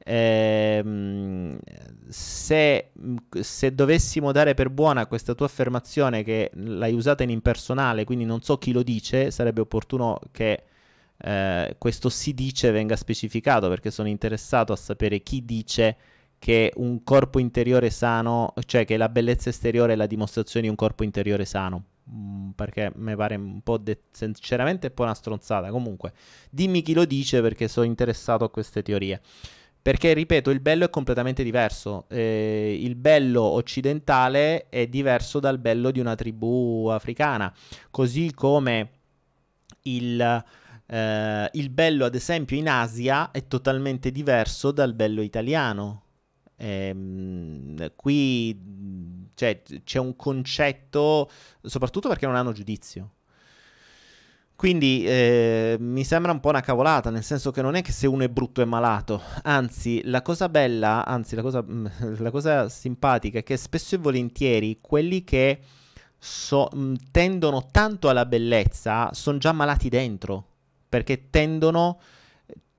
Ehm, 0.06 1.60
se, 2.08 2.92
se, 3.42 3.76
dovessimo 3.76 4.32
dare 4.32 4.54
per 4.54 4.70
buona 4.70 5.06
questa 5.08 5.36
tua 5.36 5.46
affermazione 5.46 6.24
che 6.24 6.52
l'hai 6.54 6.94
usata 6.94 7.24
in 7.24 7.30
impersonale, 7.30 8.06
quindi 8.06 8.26
non 8.26 8.42
so 8.42 8.58
chi 8.58 8.72
lo 8.72 8.82
dice, 8.82 9.30
sarebbe 9.30 9.62
opportuno 9.62 10.20
che 10.32 10.64
eh, 11.22 11.76
questo 11.78 12.10
si 12.10 12.34
dice 12.34 12.72
venga 12.72 12.96
specificato 12.96 13.68
perché 13.68 13.92
sono 13.92 14.08
interessato 14.08 14.72
a 14.72 14.78
sapere 14.78 15.22
chi 15.22 15.44
dice 15.44 15.98
che 16.40 16.72
un 16.78 17.04
corpo 17.04 17.38
interiore 17.40 17.90
sano, 17.90 18.54
cioè 18.66 18.86
che 18.86 18.96
la 18.98 19.10
bellezza 19.10 19.50
esteriore 19.50 19.94
è 19.94 19.96
la 19.98 20.08
dimostrazione 20.08 20.66
di 20.66 20.70
un 20.70 20.78
corpo 20.78 21.04
interiore 21.04 21.44
sano. 21.46 21.84
Mm, 22.12 22.50
perché 22.52 22.92
mi 22.96 23.16
pare 23.16 23.36
un 23.36 23.62
po' 23.62 23.78
de- 23.78 24.02
sinceramente 24.12 24.88
un 24.88 24.94
po' 24.94 25.04
una 25.04 25.14
stronzata. 25.14 25.70
Comunque, 25.70 26.14
dimmi 26.50 26.82
chi 26.82 26.94
lo 26.94 27.06
dice 27.06 27.42
perché 27.42 27.68
sono 27.68 27.86
interessato 27.86 28.44
a 28.44 28.50
queste 28.50 28.82
teorie. 28.82 29.22
Perché, 29.82 30.14
ripeto, 30.14 30.50
il 30.50 30.60
bello 30.60 30.86
è 30.86 30.90
completamente 30.90 31.44
diverso. 31.44 32.06
Eh, 32.10 32.78
il 32.82 32.96
bello 32.96 33.44
occidentale 33.44 34.68
è 34.70 34.88
diverso 34.88 35.40
dal 35.40 35.58
bello 35.60 35.92
di 35.92 36.00
una 36.00 36.16
tribù 36.16 36.88
africana. 36.88 37.54
Così 37.90 38.34
come 38.34 38.90
il, 39.84 40.44
eh, 40.88 41.50
il 41.54 41.70
bello, 41.70 42.06
ad 42.06 42.16
esempio, 42.16 42.58
in 42.58 42.68
Asia 42.70 43.32
è 43.32 43.48
totalmente 43.48 44.12
diverso 44.12 44.72
dal 44.72 44.94
bello 44.94 45.22
italiano. 45.22 46.04
Eh, 46.60 47.94
qui 47.96 49.30
cioè, 49.34 49.62
c'è 49.84 50.00
un 50.00 50.16
concetto, 50.18 51.30
soprattutto 51.62 52.10
perché 52.10 52.26
non 52.26 52.36
hanno 52.36 52.52
giudizio. 52.52 53.12
Quindi 54.60 55.06
eh, 55.06 55.78
mi 55.80 56.04
sembra 56.04 56.34
un 56.34 56.42
po' 56.42 56.50
una 56.50 56.60
cavolata, 56.60 57.10
nel 57.10 57.24
senso 57.24 57.50
che 57.50 57.62
non 57.62 57.76
è 57.76 57.82
che 57.82 57.94
se 57.94 58.08
uno 58.08 58.26
è 58.26 58.28
brutto 58.28 58.62
è 58.62 58.66
malato, 58.66 59.22
anzi 59.44 60.02
la 60.04 60.22
cosa 60.22 60.50
bella, 60.50 61.06
anzi 61.06 61.36
la 61.36 61.42
cosa, 61.42 61.64
la 61.66 62.30
cosa 62.30 62.68
simpatica 62.68 63.40
è 63.40 63.44
che 63.44 63.56
spesso 63.56 63.96
e 63.96 64.00
volentieri 64.00 64.80
quelli 64.82 65.24
che 65.24 65.62
so, 66.18 66.68
tendono 67.10 67.68
tanto 67.72 68.10
alla 68.10 68.26
bellezza 68.26 69.10
sono 69.14 69.38
già 69.38 69.54
malati 69.54 69.88
dentro, 69.88 70.46
perché 70.90 71.30
tendono, 71.30 72.02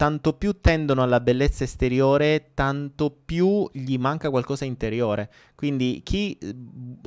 tanto 0.01 0.33
più 0.33 0.63
tendono 0.63 1.03
alla 1.03 1.21
bellezza 1.21 1.63
esteriore, 1.63 2.53
tanto 2.55 3.11
più 3.11 3.69
gli 3.71 3.99
manca 3.99 4.31
qualcosa 4.31 4.65
interiore. 4.65 5.31
Quindi 5.55 6.01
chi 6.03 6.39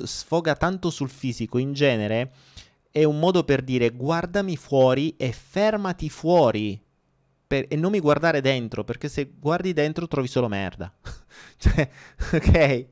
sfoga 0.03 0.55
tanto 0.55 0.91
sul 0.91 1.09
fisico 1.09 1.57
in 1.57 1.73
genere 1.73 2.33
è 2.91 3.03
un 3.03 3.17
modo 3.17 3.45
per 3.45 3.63
dire 3.63 3.89
guardami 3.89 4.55
fuori 4.57 5.15
e 5.17 5.31
fermati 5.31 6.07
fuori 6.07 6.79
per, 7.47 7.65
e 7.67 7.75
non 7.77 7.89
mi 7.89 7.99
guardare 7.99 8.41
dentro, 8.41 8.83
perché 8.83 9.09
se 9.09 9.27
guardi 9.39 9.73
dentro 9.73 10.07
trovi 10.07 10.27
solo 10.27 10.47
merda. 10.47 10.93
cioè, 11.57 11.89
ok? 12.31 12.85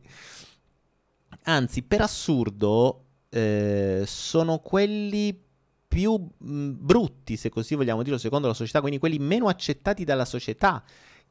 Anzi, 1.44 1.84
per 1.84 2.02
assurdo, 2.02 3.04
eh, 3.30 4.02
sono 4.08 4.58
quelli 4.58 5.40
più 5.92 6.14
mh, 6.16 6.70
brutti, 6.80 7.36
se 7.36 7.50
così 7.50 7.76
vogliamo 7.76 8.02
dirlo, 8.02 8.18
secondo 8.18 8.48
la 8.48 8.54
società, 8.54 8.80
quindi 8.80 8.98
quelli 8.98 9.20
meno 9.20 9.50
accettati 9.50 10.06
dalla 10.06 10.24
società, 10.24 10.82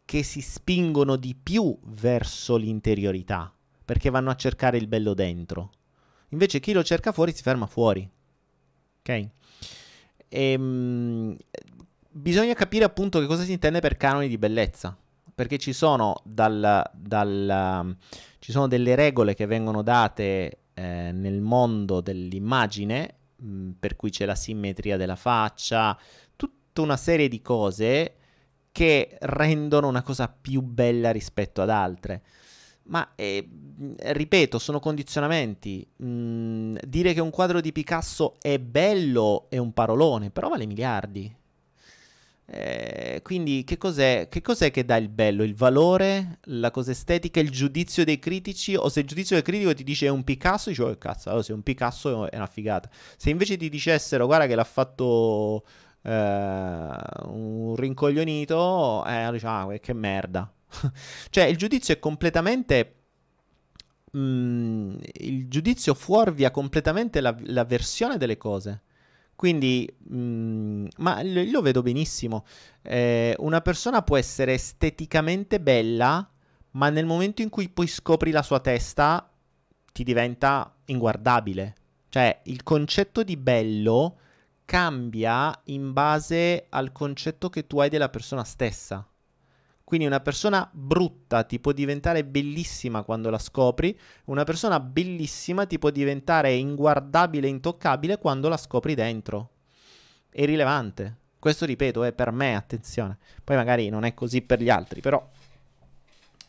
che 0.05 0.23
si 0.23 0.43
spingono 0.43 1.17
di 1.17 1.35
più 1.35 1.75
verso 1.85 2.57
l'interiorità, 2.57 3.51
perché 3.83 4.11
vanno 4.11 4.29
a 4.29 4.35
cercare 4.35 4.77
il 4.77 4.87
bello 4.87 5.15
dentro. 5.15 5.71
Invece 6.29 6.61
chi 6.61 6.75
lo 6.75 6.85
cerca 6.85 7.11
fuori 7.11 7.33
si 7.33 7.41
ferma 7.41 7.67
fuori. 7.67 8.07
Ok? 8.99 9.09
E, 9.09 9.29
ehm, 10.29 11.35
bisogna 12.11 12.53
capire 12.53 12.85
appunto 12.85 13.19
che 13.19 13.27
cosa 13.27 13.45
si 13.45 13.53
intende 13.53 13.81
per 13.81 13.97
canoni 13.97 14.29
di 14.29 14.37
bellezza. 14.37 14.95
Perché 15.35 15.57
ci 15.57 15.73
sono, 15.73 16.21
dal, 16.23 16.91
dal, 16.93 17.97
ci 18.41 18.53
sono 18.53 18.69
delle 18.69 18.95
regole 18.95 19.33
che 19.33 19.47
vengono 19.47 19.81
date 19.81 20.59
eh, 20.75 21.13
nel 21.13 21.41
mondo 21.41 22.03
dell'immagine, 22.03 23.20
mm, 23.43 23.71
per 23.79 23.97
cui 23.97 24.11
c'è 24.11 24.25
la 24.25 24.35
simmetria 24.35 24.97
della 24.97 25.17
faccia, 25.17 25.99
tutta 26.37 26.83
una 26.83 26.97
serie 26.97 27.29
di 27.29 27.41
cose 27.43 28.15
che 28.73 29.17
rendono 29.21 29.89
una 29.89 30.03
cosa 30.03 30.29
più 30.29 30.63
bella 30.63 31.11
rispetto 31.11 31.63
ad 31.63 31.71
altre. 31.71 32.23
Ma 32.85 33.13
eh, 33.15 33.49
ripeto, 33.99 34.59
sono 34.59 34.81
condizionamenti. 34.81 35.87
Mm, 36.03 36.77
dire 36.87 37.13
che 37.13 37.21
un 37.21 37.31
quadro 37.31 37.61
di 37.61 37.73
Picasso 37.73 38.37
è 38.41 38.59
bello 38.59 39.47
è 39.49 39.59
un 39.59 39.73
parolone, 39.73 40.31
però 40.31 40.49
vale 40.49 40.67
miliardi. 40.67 41.33
Eh, 42.53 43.21
quindi 43.23 43.63
che 43.63 43.79
cos'è, 43.79 44.27
che 44.29 44.41
cos'è, 44.43 44.73
che 44.73 44.85
dà 44.85 44.97
il 44.97 45.09
bello? 45.09 45.45
Il 45.45 45.55
valore, 45.55 46.41
la 46.47 46.73
cosa 46.73 46.91
estetica, 46.91 47.39
il 47.39 47.51
giudizio 47.51 48.05
dei 48.05 48.19
critici? 48.19 48.75
O 48.75 48.89
se 48.89 49.01
il 49.01 49.07
giudizio 49.07 49.37
del 49.37 49.45
critico 49.45 49.73
ti 49.73 49.85
dice 49.85 50.07
è 50.07 50.09
un 50.09 50.25
Picasso, 50.25 50.69
dici 50.69 50.83
oh 50.83 50.97
cazzo, 50.99 51.29
allora 51.29 51.45
se 51.45 51.53
è 51.53 51.55
un 51.55 51.63
Picasso 51.63 52.29
è 52.29 52.35
una 52.35 52.49
figata. 52.49 52.91
Se 53.17 53.31
invece 53.31 53.57
ti 53.57 53.69
dicessero 53.69 54.27
guarda 54.27 54.49
che 54.49 54.57
l'ha 54.57 54.65
fatto 54.65 55.65
eh, 56.03 56.11
un 56.11 57.75
rincoglionito, 57.77 59.05
eh, 59.07 59.29
diciamo 59.31 59.71
ah, 59.71 59.79
che 59.79 59.93
merda. 59.93 60.53
cioè, 61.31 61.45
il 61.45 61.57
giudizio 61.57 61.95
è 61.95 61.99
completamente. 62.01 62.95
Mm, 64.17 64.97
il 65.21 65.49
giudizio 65.49 65.95
fuorvia 65.95 66.51
completamente 66.51 67.21
la, 67.21 67.33
la 67.45 67.65
versione 67.65 68.17
delle 68.17 68.37
cose. 68.37 68.83
Quindi, 69.41 69.91
mm, 70.13 70.89
ma 70.99 71.23
lo 71.23 71.63
vedo 71.63 71.81
benissimo. 71.81 72.45
Eh, 72.83 73.35
una 73.39 73.63
persona 73.63 74.03
può 74.03 74.19
essere 74.19 74.53
esteticamente 74.53 75.61
bella, 75.61 76.29
ma 76.73 76.91
nel 76.91 77.07
momento 77.07 77.41
in 77.41 77.49
cui 77.49 77.71
poi 77.71 77.87
scopri 77.87 78.33
la 78.33 78.43
sua 78.43 78.61
testa, 78.61 79.31
ti 79.95 80.05
diventa 80.05 80.71
inguardabile. 80.85 81.75
Cioè, 82.11 82.41
il 82.45 82.63
concetto 82.63 83.23
di 83.23 83.39
bello 83.39 84.19
cambia 84.67 85.59
in 85.65 85.95
base 85.95 86.67
al 86.69 86.93
concetto 86.93 87.49
che 87.49 87.67
tu 87.67 87.81
hai 87.81 87.89
della 87.89 88.11
persona 88.11 88.45
stessa. 88.45 89.10
Quindi 89.91 90.07
una 90.07 90.21
persona 90.21 90.71
brutta 90.73 91.43
ti 91.43 91.59
può 91.59 91.73
diventare 91.73 92.25
bellissima 92.25 93.03
quando 93.03 93.29
la 93.29 93.41
scopri, 93.41 93.99
una 94.27 94.45
persona 94.45 94.79
bellissima 94.79 95.67
ti 95.67 95.81
può 95.81 95.91
diventare 95.91 96.53
inguardabile 96.55 97.49
intoccabile 97.49 98.19
quando 98.19 98.49
la 98.49 98.57
scopri 98.57 98.95
dentro. 98.95 99.51
È 100.31 100.45
rilevante. 100.45 101.17
Questo 101.41 101.67
ripeto, 101.67 102.05
è 102.05 102.13
per 102.13 102.31
me, 102.31 102.55
attenzione. 102.55 103.19
Poi 103.43 103.57
magari 103.57 103.89
non 103.89 104.05
è 104.05 104.15
così 104.15 104.43
per 104.43 104.63
gli 104.63 104.71
altri, 104.71 105.01
però 105.01 105.29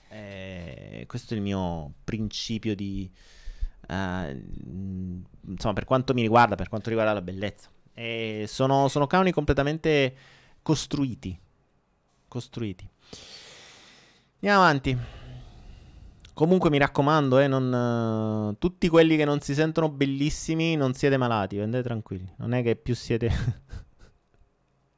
eh, 0.09 1.05
questo 1.07 1.33
è 1.33 1.37
il 1.37 1.41
mio 1.41 1.93
principio 2.03 2.75
di... 2.75 3.09
Uh, 3.87 4.39
insomma, 5.47 5.73
per 5.73 5.85
quanto 5.85 6.13
mi 6.13 6.21
riguarda, 6.21 6.53
per 6.53 6.69
quanto 6.69 6.89
riguarda 6.89 7.13
la 7.13 7.23
bellezza. 7.23 7.71
E 7.95 8.45
sono, 8.47 8.87
sono 8.87 9.07
canoni 9.07 9.31
completamente 9.31 10.15
costruiti. 10.61 11.35
Costruiti. 12.27 12.90
Andiamo 14.35 14.63
avanti. 14.63 14.97
Comunque 16.33 16.69
mi 16.69 16.77
raccomando, 16.79 17.39
eh, 17.39 17.47
non, 17.47 17.71
uh, 17.71 18.57
tutti 18.57 18.87
quelli 18.87 19.15
che 19.15 19.25
non 19.25 19.41
si 19.41 19.53
sentono 19.53 19.89
bellissimi 19.89 20.75
non 20.75 20.93
siete 20.93 21.17
malati, 21.17 21.59
andate 21.59 21.83
tranquilli. 21.83 22.33
Non 22.37 22.53
è 22.53 22.63
che 22.63 22.75
più 22.75 22.95
siete... 22.95 23.29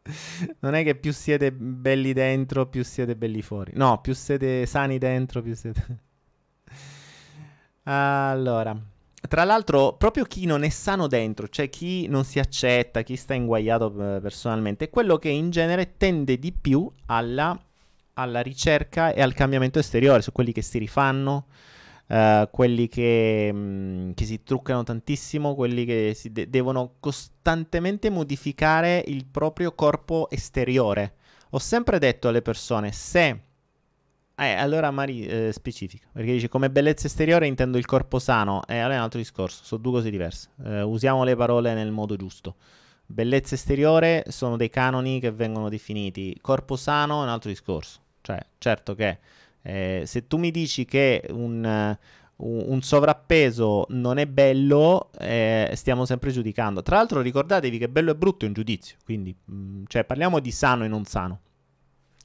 non 0.60 0.76
è 0.76 0.84
che 0.84 0.96
più 0.96 1.12
siete 1.12 1.52
belli 1.52 2.14
dentro, 2.14 2.68
più 2.68 2.84
siete 2.84 3.16
belli 3.16 3.42
fuori. 3.42 3.74
No, 3.76 4.00
più 4.00 4.14
siete 4.14 4.66
sani 4.66 4.98
dentro, 4.98 5.42
più 5.42 5.56
siete... 5.56 6.00
allora, 7.84 8.80
tra 9.28 9.44
l'altro, 9.46 9.96
proprio 9.98 10.26
chi 10.26 10.46
non 10.46 10.64
è 10.64 10.70
sano 10.70 11.08
dentro, 11.08 11.48
cioè 11.48 11.70
chi 11.70 12.08
non 12.08 12.26
si 12.26 12.40
accetta, 12.40 13.02
chi 13.02 13.16
sta 13.16 13.34
inguaiato 13.34 14.16
eh, 14.16 14.20
personalmente, 14.22 14.86
è 14.86 14.90
quello 14.90 15.18
che 15.18 15.30
in 15.30 15.50
genere 15.50 15.98
tende 15.98 16.38
di 16.38 16.52
più 16.52 16.92
alla, 17.08 17.58
alla 18.14 18.42
ricerca 18.42 19.14
e 19.14 19.22
al 19.22 19.34
cambiamento 19.34 19.80
esteriore, 19.80 20.22
su 20.22 20.32
quelli 20.32 20.52
che 20.52 20.62
si 20.62 20.78
rifanno, 20.78 21.46
uh, 22.08 22.50
quelli 22.52 22.88
che, 22.88 23.52
mh, 23.52 23.58
mm, 23.58 24.12
che, 24.12 24.26
si 24.26 24.44
truccano 24.44 24.84
tantissimo, 24.84 25.56
quelli 25.56 25.86
che 25.86 26.18
de- 26.32 26.50
devono 26.50 26.96
costantemente 27.00 28.10
modificare 28.10 29.04
il 29.08 29.26
proprio 29.26 29.74
corpo 29.74 30.30
esteriore. 30.30 31.16
Ho 31.52 31.60
sempre 31.60 32.00
detto 32.00 32.28
alle 32.28 32.42
persone, 32.42 32.92
se 32.92 33.40
eh, 34.36 34.54
allora 34.54 34.90
Mari 34.90 35.26
eh, 35.26 35.52
specifica, 35.54 36.08
perché 36.12 36.32
dice 36.32 36.50
come 36.50 36.72
bellezza 36.72 37.06
esteriore 37.06 37.46
intendo 37.46 37.78
il 37.78 37.86
corpo 37.86 38.18
sano, 38.18 38.64
e 38.68 38.76
eh, 38.76 38.80
allora 38.80 38.96
è 38.96 38.98
un 38.98 39.04
altro 39.04 39.20
discorso, 39.20 39.64
sono 39.64 39.82
due 39.82 39.92
cose 39.92 40.10
diverse. 40.10 40.50
Eh, 40.66 40.82
usiamo 40.82 41.24
le 41.24 41.36
parole 41.36 41.74
nel 41.74 41.92
modo 41.92 42.16
giusto. 42.16 42.56
Bellezza 43.06 43.54
esteriore 43.54 44.24
sono 44.30 44.58
dei 44.58 44.70
canoni 44.70 45.20
che 45.20 45.32
vengono 45.32 45.70
definiti, 45.70 46.36
corpo 46.42 46.76
sano 46.76 47.20
è 47.22 47.24
un 47.24 47.30
altro 47.30 47.50
discorso. 47.50 48.02
Cioè, 48.24 48.40
certo 48.58 48.96
che 48.96 49.20
eh, 49.62 50.04
se 50.06 50.28
tu 50.28 50.38
mi 50.38 50.50
dici 50.50 50.86
che 50.86 51.26
un, 51.30 51.96
un 52.38 52.82
sovrappeso 52.82 53.86
non 53.90 54.18
è 54.18 54.26
bello, 54.26 55.12
eh, 55.20 55.72
stiamo 55.76 56.06
sempre 56.06 56.32
giudicando. 56.32 56.82
Tra 56.82 56.96
l'altro 56.96 57.20
ricordatevi 57.20 57.78
che 57.78 57.90
bello 57.90 58.12
e 58.12 58.16
brutto 58.16 58.46
è 58.46 58.48
un 58.48 58.54
giudizio, 58.54 58.96
quindi 59.04 59.36
mh, 59.44 59.56
mm, 59.56 59.84
cioè, 59.88 60.06
parliamo 60.06 60.40
di 60.40 60.52
sano 60.52 60.86
e 60.86 60.88
non 60.88 61.04
sano, 61.04 61.40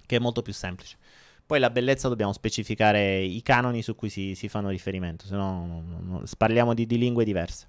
che 0.06 0.16
è 0.16 0.20
molto 0.20 0.40
più 0.40 0.52
semplice. 0.52 0.96
Poi 1.44 1.58
la 1.58 1.70
bellezza 1.70 2.08
dobbiamo 2.08 2.32
specificare 2.32 3.20
i 3.20 3.42
canoni 3.42 3.82
su 3.82 3.96
cui 3.96 4.10
si, 4.10 4.34
si 4.36 4.48
fanno 4.48 4.68
riferimento, 4.68 5.24
se 5.24 5.34
no 5.34 6.22
parliamo 6.36 6.74
di, 6.74 6.86
di, 6.86 6.98
lingue 6.98 7.24
diverse. 7.24 7.68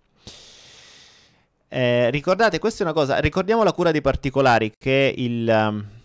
Eh, 1.68 2.12
ricordate, 2.12 2.60
questa 2.60 2.84
è 2.84 2.86
una 2.86 2.94
cosa, 2.94 3.20
ricordiamo 3.20 3.64
la 3.64 3.74
cura 3.74 3.92
dei 3.92 4.02
particolari 4.02 4.72
che 4.78 5.14
il... 5.18 5.48
Um, 5.48 5.98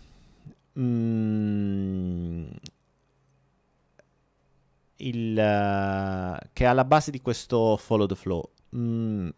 il, 4.97 5.31
uh, 5.37 6.49
che 6.53 6.65
è 6.65 6.67
alla 6.67 6.85
base 6.85 7.11
di 7.11 7.21
questo 7.21 7.77
follow 7.77 8.07
the 8.07 8.15
flow. 8.15 8.51
Mm, 8.77 9.29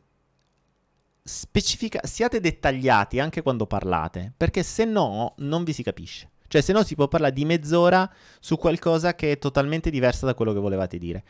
specifica, 1.23 2.01
siate 2.05 2.41
dettagliati 2.41 3.19
anche 3.21 3.43
quando 3.43 3.67
parlate, 3.67 4.33
perché 4.37 4.63
se 4.63 4.85
no 4.85 5.35
non 5.39 5.65
vi 5.65 5.73
si 5.73 5.83
capisce. 5.83 6.31
Cioè, 6.49 6.61
se 6.61 6.73
no 6.73 6.85
si 6.85 6.95
può 6.95 7.09
parlare 7.09 7.33
di 7.33 7.45
mezz'ora 7.45 8.09
su 8.39 8.57
qualcosa 8.57 9.15
che 9.15 9.33
è 9.33 9.39
totalmente 9.39 9.91
diversa 9.91 10.27
da 10.27 10.35
quello 10.35 10.53
che 10.53 10.61
volevate 10.61 10.99
dire. 10.99 11.25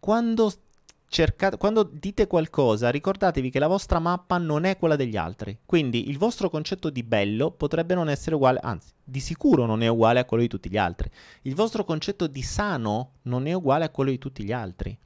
Quando, 0.00 0.50
cercate, 1.12 1.58
quando 1.58 1.82
dite 1.82 2.26
qualcosa, 2.26 2.88
ricordatevi 2.88 3.50
che 3.50 3.58
la 3.58 3.66
vostra 3.66 3.98
mappa 3.98 4.38
non 4.38 4.64
è 4.64 4.78
quella 4.78 4.96
degli 4.96 5.16
altri. 5.16 5.58
Quindi 5.66 6.08
il 6.08 6.16
vostro 6.16 6.48
concetto 6.48 6.88
di 6.88 7.02
bello 7.02 7.50
potrebbe 7.50 7.94
non 7.94 8.08
essere 8.08 8.34
uguale, 8.34 8.60
anzi, 8.62 8.92
di 9.04 9.20
sicuro 9.20 9.66
non 9.66 9.82
è 9.82 9.88
uguale 9.88 10.20
a 10.20 10.24
quello 10.24 10.42
di 10.42 10.48
tutti 10.48 10.70
gli 10.70 10.78
altri. 10.78 11.10
Il 11.42 11.54
vostro 11.54 11.84
concetto 11.84 12.26
di 12.26 12.42
sano 12.42 13.18
non 13.22 13.46
è 13.46 13.52
uguale 13.52 13.84
a 13.84 13.90
quello 13.90 14.10
di 14.10 14.18
tutti 14.18 14.42
gli 14.42 14.52
altri. 14.52 14.98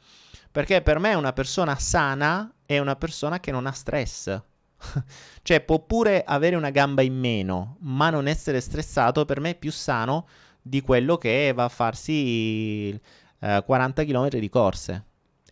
Perché 0.52 0.80
per 0.80 1.00
me 1.00 1.14
una 1.14 1.32
persona 1.32 1.74
sana 1.74 2.54
è 2.64 2.78
una 2.78 2.94
persona 2.94 3.40
che 3.40 3.50
non 3.50 3.66
ha 3.66 3.72
stress 3.72 4.40
cioè 5.42 5.60
può 5.60 5.80
pure 5.80 6.22
avere 6.24 6.56
una 6.56 6.70
gamba 6.70 7.02
in 7.02 7.18
meno, 7.18 7.78
ma 7.80 8.10
non 8.10 8.28
essere 8.28 8.60
stressato 8.60 9.24
per 9.24 9.40
me 9.40 9.50
è 9.50 9.54
più 9.58 9.72
sano 9.72 10.28
di 10.62 10.80
quello 10.82 11.16
che 11.16 11.52
va 11.54 11.64
a 11.64 11.68
farsi 11.68 12.90
eh, 12.90 13.62
40 13.64 14.04
km 14.04 14.28
di 14.28 14.48
corse. 14.48 15.04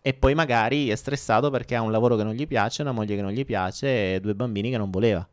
E 0.07 0.13
poi 0.13 0.35
magari 0.35 0.89
è 0.89 0.95
stressato 0.95 1.49
perché 1.49 1.73
ha 1.73 1.81
un 1.81 1.89
lavoro 1.89 2.15
che 2.15 2.21
non 2.21 2.33
gli 2.33 2.45
piace, 2.45 2.83
una 2.83 2.91
moglie 2.91 3.15
che 3.15 3.23
non 3.23 3.31
gli 3.31 3.43
piace 3.43 4.13
e 4.13 4.19
due 4.19 4.35
bambini 4.35 4.69
che 4.69 4.77
non 4.77 4.91
voleva. 4.91 5.27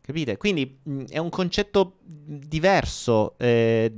Capite? 0.00 0.36
Quindi 0.36 0.78
mh, 0.80 1.06
è 1.06 1.18
un 1.18 1.30
concetto 1.30 1.96
diverso, 2.04 3.36
eh, 3.38 3.92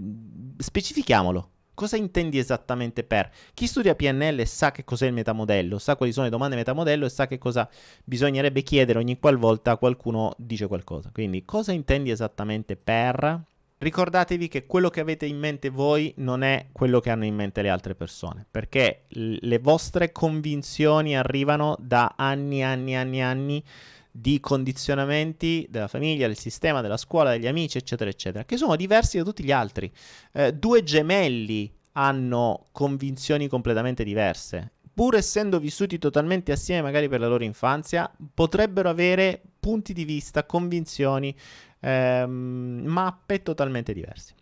specifichiamolo. 0.57 1.51
Cosa 1.75 1.99
intendi 1.99 2.39
esattamente 2.39 3.05
per? 3.05 3.31
Chi 3.53 3.67
studia 3.67 3.95
PNL 3.95 4.47
sa 4.47 4.71
che 4.71 4.85
cos'è 4.85 5.07
il 5.07 5.13
metamodello, 5.13 5.79
sa 5.79 5.97
quali 5.97 6.13
sono 6.13 6.25
le 6.25 6.31
domande 6.31 6.57
metamodello 6.57 7.05
e 7.05 7.11
sa 7.11 7.27
che 7.27 7.37
cosa 7.37 7.69
bisognerebbe 8.03 8.63
chiedere 8.63 8.99
ogni 8.99 9.19
qualvolta 9.19 9.77
qualcuno 9.77 10.35
dice 10.39 10.67
qualcosa. 10.67 11.11
Quindi, 11.13 11.45
cosa 11.45 11.73
intendi 11.73 12.09
esattamente 12.09 12.75
per? 12.77 13.45
Ricordatevi 13.79 14.49
che 14.49 14.65
quello 14.65 14.89
che 14.89 15.01
avete 15.01 15.27
in 15.27 15.39
mente 15.39 15.69
voi 15.69 16.13
non 16.17 16.43
è 16.43 16.69
quello 16.73 16.99
che 17.01 17.11
hanno 17.11 17.27
in 17.27 17.35
mente 17.35 17.61
le 17.61 17.69
altre 17.69 17.95
persone, 17.95 18.47
perché 18.51 19.03
le 19.09 19.59
vostre 19.59 20.13
convinzioni 20.13 21.15
arrivano 21.15 21.77
da 21.79 22.15
anni, 22.17 22.63
anni, 22.63 22.97
anni, 22.97 23.23
anni 23.23 23.63
di 24.11 24.41
condizionamenti 24.41 25.67
della 25.69 25.89
famiglia, 25.89 26.27
del 26.27 26.39
sistema, 26.39 26.81
della 26.81 26.97
scuola, 26.97 27.33
degli 27.33 27.47
amici, 27.47 27.77
eccetera, 27.77 28.09
eccetera, 28.09 28.47
che 28.47 28.57
sono 28.57 28.77
diversi 28.77 29.19
da 29.19 29.25
tutti 29.25 29.45
gli 29.45 29.53
altri. 29.53 29.93
Eh, 30.33 30.55
due 30.55 30.83
gemelli 30.83 31.71
hanno 31.93 32.69
convinzioni 32.73 33.47
completamente 33.47 34.05
diverse. 34.05 34.73
Pur 34.95 35.17
essendo 35.17 35.59
vissuti 35.59 35.99
totalmente 35.99 36.53
assieme, 36.53 36.81
magari 36.81 37.11
per 37.11 37.21
la 37.21 37.29
loro 37.29 37.45
infanzia, 37.45 38.11
potrebbero 38.33 38.89
avere 38.89 39.43
punti 39.61 39.93
di 39.93 40.05
vista, 40.05 40.45
convinzioni, 40.45 41.35
ehm, 41.81 42.83
mappe 42.85 43.43
totalmente 43.43 43.93
diverse. 43.93 44.35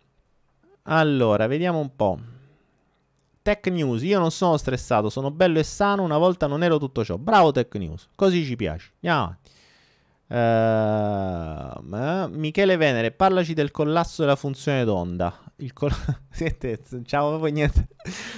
Allora, 0.83 1.47
vediamo 1.47 1.79
un 1.79 1.95
po'. 1.95 2.19
Tech 3.41 3.67
News, 3.67 4.01
io 4.01 4.19
non 4.19 4.31
sono 4.31 4.57
stressato, 4.57 5.09
sono 5.09 5.29
bello 5.29 5.59
e 5.59 5.63
sano, 5.63 6.01
una 6.01 6.17
volta 6.17 6.47
non 6.47 6.63
ero 6.63 6.79
tutto 6.79 7.03
ciò. 7.03 7.17
Bravo 7.17 7.51
Tech 7.51 7.73
News, 7.75 8.09
così 8.15 8.43
ci 8.43 8.55
piace. 8.55 8.91
Andiamo 9.01 9.21
avanti. 9.21 9.53
Uh, 10.27 10.35
Michele 12.35 12.77
Venere, 12.77 13.11
parlaci 13.11 13.53
del 13.53 13.69
collasso 13.69 14.23
della 14.23 14.35
funzione 14.35 14.83
d'onda. 14.83 15.43
Il 15.57 15.73
col- 15.73 15.91
ciao, 17.05 17.29
proprio 17.29 17.53
niente. 17.53 17.89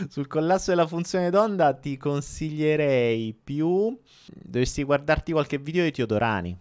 Sul 0.10 0.28
collasso 0.28 0.72
della 0.72 0.86
funzione 0.86 1.30
d'onda 1.30 1.74
ti 1.74 1.96
consiglierei 1.96 3.34
più. 3.34 3.98
Dovresti 4.34 4.84
guardarti 4.84 5.32
qualche 5.32 5.58
video 5.58 5.86
di 5.86 5.92
Teodorani 5.92 6.58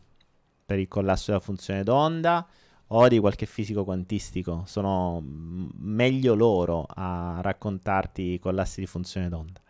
per 0.66 0.80
il 0.80 0.88
collasso 0.88 1.26
della 1.28 1.40
funzione 1.40 1.84
d'onda 1.84 2.46
o 2.88 3.08
di 3.08 3.18
qualche 3.18 3.46
fisico 3.46 3.84
quantistico. 3.84 4.64
Sono 4.66 5.22
meglio 5.24 6.34
loro 6.34 6.86
a 6.88 7.38
raccontarti 7.40 8.34
i 8.34 8.38
collassi 8.38 8.80
di 8.80 8.86
funzione 8.86 9.28
d'onda. 9.28 9.60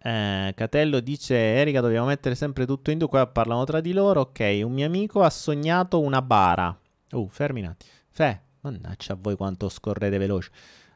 Eh, 0.00 0.52
Catello 0.54 1.00
dice: 1.00 1.34
Erika, 1.36 1.80
dobbiamo 1.80 2.06
mettere 2.06 2.34
sempre 2.34 2.66
tutto 2.66 2.90
in 2.90 2.98
due. 2.98 3.08
Qua 3.08 3.26
parlano 3.26 3.64
tra 3.64 3.80
di 3.80 3.92
loro. 3.92 4.20
Ok, 4.20 4.60
un 4.62 4.72
mio 4.72 4.86
amico 4.86 5.22
ha 5.22 5.30
sognato 5.30 6.00
una 6.00 6.22
bara. 6.22 6.76
Uh, 7.12 7.28
fermi 7.28 7.60
un 7.60 7.66
attimo. 7.66 7.92
Fe, 8.08 8.40
mannaggia 8.60 9.14
a 9.14 9.18
voi 9.20 9.36
quanto 9.36 9.68
scorrete 9.68 10.18
veloce. 10.18 10.50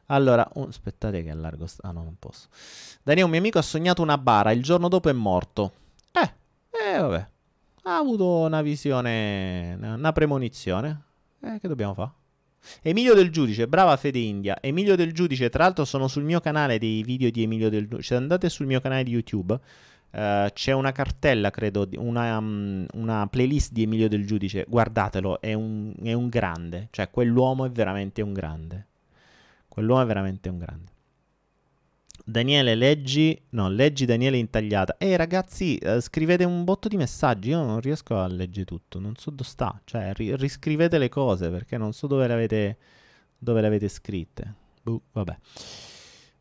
Allora, 0.07 0.47
uh, 0.53 0.63
aspettate 0.63 1.23
che 1.23 1.29
allargo. 1.29 1.67
St- 1.67 1.83
ah, 1.83 1.91
no, 1.91 2.03
non 2.03 2.15
posso. 2.17 2.47
Daniele, 3.03 3.25
un 3.25 3.31
mio 3.31 3.39
amico 3.39 3.59
ha 3.59 3.63
sognato 3.63 4.01
una 4.01 4.17
bara. 4.17 4.51
Il 4.51 4.63
giorno 4.63 4.87
dopo 4.87 5.09
è 5.09 5.13
morto. 5.13 5.73
Eh, 6.11 6.33
eh, 6.71 6.99
vabbè. 6.99 7.31
Ha 7.85 7.97
avuto 7.97 8.25
una 8.45 8.61
visione, 8.61 9.77
una 9.77 10.13
premonizione. 10.13 11.01
Eh, 11.41 11.59
che 11.59 11.67
dobbiamo 11.67 11.93
fare? 11.93 12.11
Emilio 12.81 13.13
del 13.13 13.29
Giudice, 13.29 13.67
brava 13.67 13.97
Fede 13.97 14.19
India. 14.19 14.57
Emilio 14.61 14.95
del 14.95 15.11
Giudice, 15.11 15.49
tra 15.49 15.63
l'altro 15.63 15.83
sono 15.83 16.07
sul 16.07 16.23
mio 16.23 16.39
canale 16.39 16.79
dei 16.79 17.03
video 17.03 17.29
di 17.29 17.43
Emilio 17.43 17.69
del 17.69 17.87
Giudice. 17.87 18.07
Se 18.07 18.15
andate 18.15 18.47
sul 18.47 18.67
mio 18.67 18.79
canale 18.79 19.03
di 19.03 19.11
YouTube, 19.11 19.53
uh, 19.53 20.47
c'è 20.53 20.71
una 20.71 20.93
cartella, 20.93 21.51
credo, 21.51 21.85
una, 21.97 22.37
um, 22.37 22.85
una, 22.93 23.27
playlist 23.27 23.73
di 23.73 23.83
Emilio 23.83 24.07
del 24.07 24.25
Giudice. 24.25 24.65
Guardatelo, 24.65 25.41
è 25.41 25.53
un, 25.53 25.93
è 26.01 26.13
un 26.13 26.29
grande. 26.29 26.87
Cioè, 26.89 27.09
quell'uomo 27.09 27.65
è 27.65 27.69
veramente 27.69 28.21
un 28.21 28.31
grande. 28.31 28.87
Quell'uomo 29.67 30.03
è 30.03 30.05
veramente 30.05 30.47
un 30.47 30.57
grande. 30.57 30.91
Daniele, 32.25 32.75
leggi. 32.75 33.39
No, 33.49 33.67
leggi 33.67 34.05
Daniele 34.05 34.37
intagliata. 34.37 34.95
Ehi 34.97 35.15
ragazzi, 35.17 35.75
eh, 35.77 35.99
scrivete 35.99 36.45
un 36.45 36.63
botto 36.63 36.87
di 36.87 36.95
messaggi. 36.95 37.49
Io 37.49 37.63
non 37.63 37.81
riesco 37.81 38.17
a 38.17 38.27
leggere 38.27 38.65
tutto. 38.65 38.99
Non 38.99 39.15
so 39.15 39.29
dove 39.29 39.43
sta. 39.43 39.79
Cioè, 39.83 40.13
ri- 40.13 40.35
riscrivete 40.37 40.97
le 40.97 41.09
cose 41.09 41.49
perché 41.49 41.77
non 41.77 41.91
so 41.91 42.07
dove 42.07 42.25
le 42.27 42.33
avete, 42.33 42.77
dove 43.37 43.59
le 43.59 43.67
avete 43.67 43.89
scritte. 43.89 44.53
Buh, 44.81 45.01
vabbè. 45.11 45.37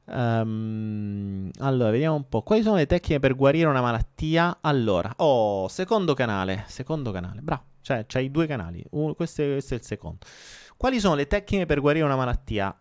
Um, 0.05 1.51
allora, 1.59 1.91
vediamo 1.91 2.15
un 2.15 2.29
po'. 2.29 2.43
Quali 2.43 2.63
sono 2.63 2.77
le 2.77 2.87
tecniche 2.87 3.19
per 3.19 3.35
guarire 3.35 3.67
una 3.67 3.81
malattia? 3.81 4.59
Allora, 4.61 5.13
oh, 5.17 5.67
secondo 5.67 6.15
canale. 6.15 6.65
Secondo 6.69 7.11
canale, 7.11 7.41
bravo. 7.41 7.65
Cioè, 7.81 8.05
c'hai 8.07 8.31
due 8.31 8.47
canali. 8.47 8.85
Uh, 8.91 9.17
questo, 9.17 9.43
è, 9.43 9.51
questo 9.51 9.75
è 9.75 9.79
il 9.79 9.85
secondo. 9.85 10.27
Quali 10.77 11.01
sono 11.01 11.17
le 11.17 11.27
tecniche 11.27 11.67
per 11.67 11.81
guarire 11.81 12.05
una 12.05 12.17
malattia? 12.17 12.77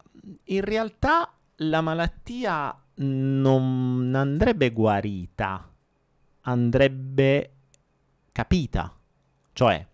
In 0.46 0.62
realtà, 0.62 1.34
la 1.58 1.82
malattia 1.82 2.76
non 3.02 4.14
andrebbe 4.16 4.72
guarita, 4.72 5.70
andrebbe 6.42 7.52
capita. 8.32 8.96
Cioè, 9.54 9.88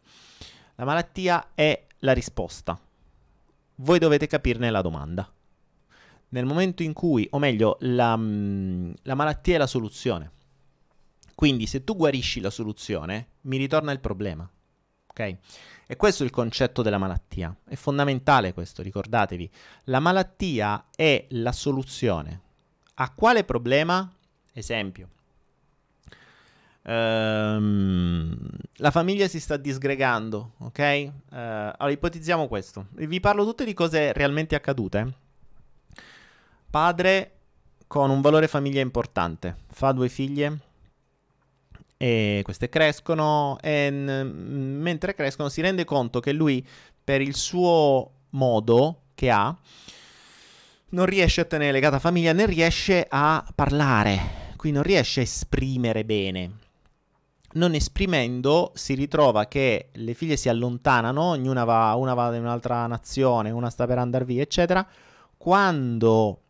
la 0.75 0.85
malattia 0.85 1.49
è 1.53 1.85
la 1.99 2.13
risposta. 2.13 2.79
Voi 3.75 3.99
dovete 3.99 4.27
capirne 4.27 4.69
la 4.69 4.81
domanda. 4.81 5.31
nel 6.29 6.45
momento 6.45 6.83
in 6.83 6.91
cui, 6.91 7.25
o 7.31 7.39
meglio, 7.39 7.77
la, 7.81 8.15
mm, 8.17 8.91
la 9.03 9.15
malattia 9.15 9.55
è 9.55 9.57
la 9.57 9.67
soluzione. 9.67 10.31
Quindi 11.35 11.67
se 11.67 11.83
tu 11.83 11.95
guarisci 11.95 12.41
la 12.41 12.49
soluzione, 12.49 13.27
mi 13.41 13.57
ritorna 13.57 13.91
il 13.91 13.99
problema. 14.01 14.49
Ok? 15.07 15.37
E 15.87 15.95
questo 15.95 16.23
è 16.23 16.25
il 16.25 16.31
concetto 16.31 16.81
della 16.81 16.97
malattia. 16.97 17.55
È 17.63 17.75
fondamentale 17.75 18.53
questo, 18.53 18.81
ricordatevi. 18.81 19.49
La 19.85 19.99
malattia 19.99 20.87
è 20.93 21.25
la 21.29 21.53
soluzione. 21.53 22.41
A 22.99 23.11
quale 23.11 23.43
problema? 23.43 24.11
Esempio. 24.53 25.07
Um, 26.83 28.35
la 28.77 28.91
famiglia 28.91 29.27
si 29.27 29.39
sta 29.39 29.57
disgregando, 29.57 30.53
ok? 30.59 30.79
Uh, 30.79 31.35
allora 31.35 31.91
ipotizziamo 31.91 32.47
questo. 32.47 32.87
Vi 32.91 33.19
parlo 33.19 33.43
tutte 33.43 33.65
di 33.65 33.73
cose 33.73 34.13
realmente 34.13 34.55
accadute. 34.55 35.13
Padre 36.69 37.31
con 37.87 38.09
un 38.09 38.21
valore 38.21 38.47
famiglia 38.47 38.81
importante, 38.81 39.57
fa 39.67 39.91
due 39.91 40.09
figlie, 40.09 40.59
e 41.97 42.41
queste 42.43 42.69
crescono 42.69 43.57
e 43.61 43.89
n- 43.89 44.79
mentre 44.81 45.13
crescono 45.13 45.49
si 45.49 45.61
rende 45.61 45.83
conto 45.83 46.19
che 46.19 46.31
lui 46.31 46.65
per 47.03 47.21
il 47.21 47.35
suo 47.35 48.11
modo 48.31 49.01
che 49.15 49.31
ha 49.31 49.55
non 50.89 51.05
riesce 51.05 51.41
a 51.41 51.45
tenere 51.45 51.71
legata 51.71 51.99
famiglia 51.99 52.33
né 52.33 52.45
riesce 52.45 53.05
a 53.09 53.45
parlare, 53.53 54.53
quindi 54.55 54.77
non 54.77 54.87
riesce 54.87 55.19
a 55.19 55.23
esprimere 55.23 56.05
bene. 56.05 56.51
Non 57.53 57.73
esprimendo 57.73 58.71
si 58.75 58.93
ritrova 58.93 59.47
che 59.47 59.89
le 59.93 60.13
figlie 60.13 60.37
si 60.37 60.47
allontanano, 60.47 61.21
ognuna 61.21 61.63
va, 61.63 61.93
una 61.95 62.13
va 62.13 62.33
in 62.35 62.41
un'altra 62.41 62.85
nazione, 62.87 63.49
una 63.49 63.69
sta 63.69 63.87
per 63.87 63.97
andare 63.97 64.25
via, 64.25 64.41
eccetera. 64.41 64.87
Quando 65.37 66.41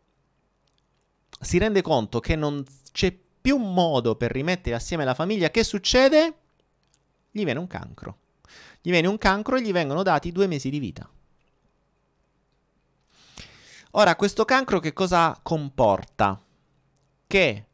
si 1.40 1.58
rende 1.58 1.82
conto 1.82 2.20
che 2.20 2.36
non 2.36 2.64
c'è 2.92 3.16
più 3.42 3.58
modo 3.58 4.16
per 4.16 4.32
rimettere 4.32 4.76
assieme 4.76 5.06
la 5.06 5.14
famiglia, 5.14 5.50
che 5.50 5.64
succede? 5.64 6.34
Gli 7.32 7.44
viene 7.44 7.60
un 7.60 7.68
cancro. 7.68 8.18
Gli 8.82 8.90
viene 8.90 9.08
un 9.08 9.18
cancro 9.18 9.56
e 9.56 9.62
gli 9.62 9.72
vengono 9.72 10.04
dati 10.04 10.32
due 10.32 10.48
mesi 10.48 10.70
di 10.70 10.80
vita. 10.80 11.10
Ora, 13.98 14.16
questo 14.16 14.46
cancro 14.46 14.80
che 14.80 14.94
cosa 14.94 15.40
comporta? 15.42 16.40
Che 17.26 17.66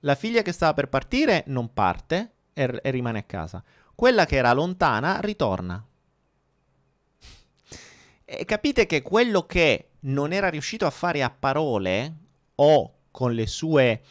la 0.00 0.14
figlia 0.14 0.42
che 0.42 0.52
stava 0.52 0.72
per 0.72 0.88
partire 0.88 1.42
non 1.48 1.72
parte 1.72 2.34
e, 2.52 2.78
e 2.80 2.90
rimane 2.92 3.18
a 3.18 3.22
casa. 3.24 3.60
Quella 3.92 4.24
che 4.24 4.36
era 4.36 4.52
lontana 4.52 5.18
ritorna. 5.18 5.84
E 8.24 8.44
capite 8.44 8.86
che 8.86 9.02
quello 9.02 9.46
che 9.46 9.88
non 10.00 10.32
era 10.32 10.48
riuscito 10.48 10.86
a 10.86 10.90
fare 10.90 11.24
a 11.24 11.30
parole 11.30 12.14
o 12.54 12.92
con 13.10 13.32
le 13.32 13.46
sue 13.48 14.02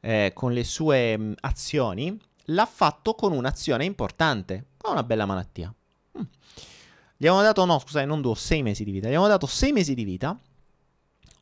eh, 0.00 0.32
con 0.34 0.52
le 0.52 0.64
sue 0.64 1.16
mm, 1.16 1.32
azioni, 1.40 2.14
l'ha 2.44 2.66
fatto 2.66 3.14
con 3.14 3.32
un'azione 3.32 3.86
importante, 3.86 4.66
con 4.76 4.92
una 4.92 5.02
bella 5.02 5.24
malattia. 5.24 5.72
Mm. 6.18 6.22
Gli 7.16 7.26
abbiamo 7.26 7.40
dato, 7.40 7.64
no, 7.64 7.78
scusate, 7.78 8.04
non 8.04 8.20
due, 8.20 8.34
sei 8.34 8.62
mesi 8.62 8.84
di 8.84 8.90
vita. 8.90 9.06
Gli 9.06 9.12
abbiamo 9.12 9.28
dato 9.28 9.46
sei 9.46 9.72
mesi 9.72 9.94
di 9.94 10.04
vita. 10.04 10.38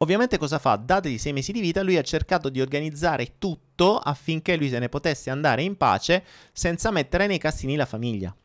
Ovviamente 0.05 0.37
cosa 0.37 0.59
fa? 0.59 0.77
Datagli 0.77 1.17
sei 1.17 1.33
mesi 1.33 1.51
di 1.51 1.63
vita, 1.63 1.83
lui 1.83 1.97
ha 1.97 2.03
cercato 2.03 2.51
di 2.51 2.61
organizzare 2.61 3.39
tutto 3.39 3.97
affinché 3.97 4.55
lui 4.55 4.69
se 4.69 4.79
ne 4.79 4.91
potesse 4.91 5.31
andare 5.31 5.63
in 5.63 5.79
pace 5.79 6.23
senza 6.53 6.91
mettere 6.91 7.27
nei 7.27 7.39
cassini 7.39 7.75
la 7.75 7.87
famiglia. 7.87 8.37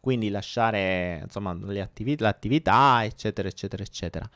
Quindi 0.00 0.30
lasciare, 0.30 1.20
insomma, 1.22 1.50
attivi- 1.82 2.16
l'attività, 2.18 3.04
eccetera, 3.04 3.48
eccetera, 3.48 3.82
eccetera. 3.82 4.30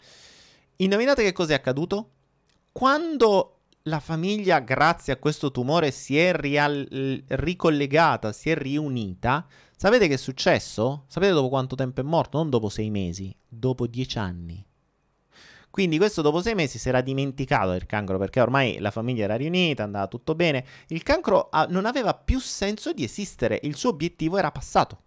Indovinate 0.77 1.23
che 1.23 1.33
cosa 1.33 1.53
è 1.53 1.57
accaduto? 1.57 2.11
Quando 2.71 3.61
la 3.85 3.99
famiglia, 3.99 4.59
grazie 4.59 5.15
a 5.15 5.17
questo 5.17 5.51
tumore, 5.51 5.91
si 5.91 6.19
è 6.19 6.35
rial- 6.35 7.25
ricollegata, 7.29 8.31
si 8.33 8.51
è 8.51 8.55
riunita. 8.55 9.47
Sapete 9.75 10.07
che 10.07 10.15
è 10.15 10.19
successo? 10.19 11.05
Sapete 11.09 11.33
dopo 11.33 11.49
quanto 11.49 11.77
tempo 11.77 12.03
è 12.03 12.05
morto? 12.05 12.37
Non 12.37 12.51
dopo 12.51 12.69
sei 12.69 12.91
mesi, 12.91 13.35
dopo 13.49 13.87
dieci 13.87 14.19
anni. 14.19 14.68
Quindi 15.71 15.99
questo 15.99 16.23
dopo 16.23 16.41
sei 16.41 16.55
mesi 16.55 16.79
si 16.79 16.89
era 16.89 17.01
dimenticato 17.01 17.71
del 17.71 17.87
cancro 17.87 18.19
perché 18.19 18.41
ormai 18.41 18.79
la 18.79 18.91
famiglia 18.91 19.25
era 19.25 19.37
riunita, 19.37 19.85
andava 19.85 20.07
tutto 20.09 20.35
bene. 20.35 20.65
Il 20.89 21.03
cancro 21.03 21.49
ah, 21.51 21.67
non 21.69 21.87
aveva 21.87 22.15
più 22.15 22.41
senso 22.41 22.93
di 22.93 23.05
esistere, 23.05 23.61
il 23.63 23.77
suo 23.77 23.91
obiettivo 23.91 24.39
era 24.39 24.51
passato. 24.51 25.03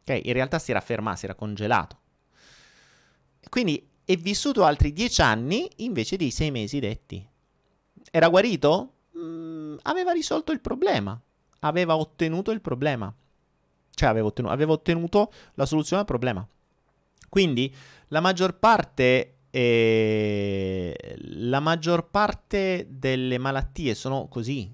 Ok, 0.00 0.20
in 0.24 0.32
realtà 0.32 0.58
si 0.58 0.70
era 0.70 0.80
fermato, 0.80 1.18
si 1.18 1.24
era 1.26 1.34
congelato. 1.34 1.98
Quindi 3.48 3.86
è 4.04 4.16
vissuto 4.16 4.64
altri 4.64 4.92
dieci 4.92 5.20
anni 5.20 5.70
invece 5.76 6.16
dei 6.16 6.30
sei 6.30 6.50
mesi 6.50 6.80
detti. 6.80 7.24
Era 8.10 8.28
guarito? 8.28 8.94
Mm, 9.16 9.76
aveva 9.82 10.12
risolto 10.12 10.52
il 10.52 10.60
problema. 10.60 11.20
Aveva 11.60 11.96
ottenuto 11.96 12.50
il 12.50 12.60
problema. 12.60 13.14
Cioè 13.94 14.08
aveva 14.08 14.26
ottenuto, 14.26 14.52
aveva 14.52 14.72
ottenuto 14.72 15.32
la 15.54 15.66
soluzione 15.66 16.00
al 16.00 16.08
problema. 16.08 16.46
Quindi 17.28 17.72
la 18.08 18.20
maggior 18.20 18.58
parte 18.58 19.34
eh, 19.50 21.16
la 21.18 21.60
maggior 21.60 22.08
parte 22.10 22.86
delle 22.90 23.38
malattie 23.38 23.94
sono 23.94 24.28
così. 24.28 24.72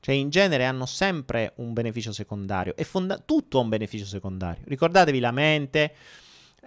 Cioè, 0.00 0.14
in 0.14 0.30
genere 0.30 0.64
hanno 0.64 0.86
sempre 0.86 1.52
un 1.56 1.72
beneficio 1.72 2.12
secondario. 2.12 2.74
E 2.76 2.84
fonda- 2.84 3.18
tutto 3.18 3.58
ha 3.58 3.62
un 3.62 3.68
beneficio 3.68 4.06
secondario. 4.06 4.62
Ricordatevi 4.66 5.18
la 5.18 5.32
mente 5.32 5.94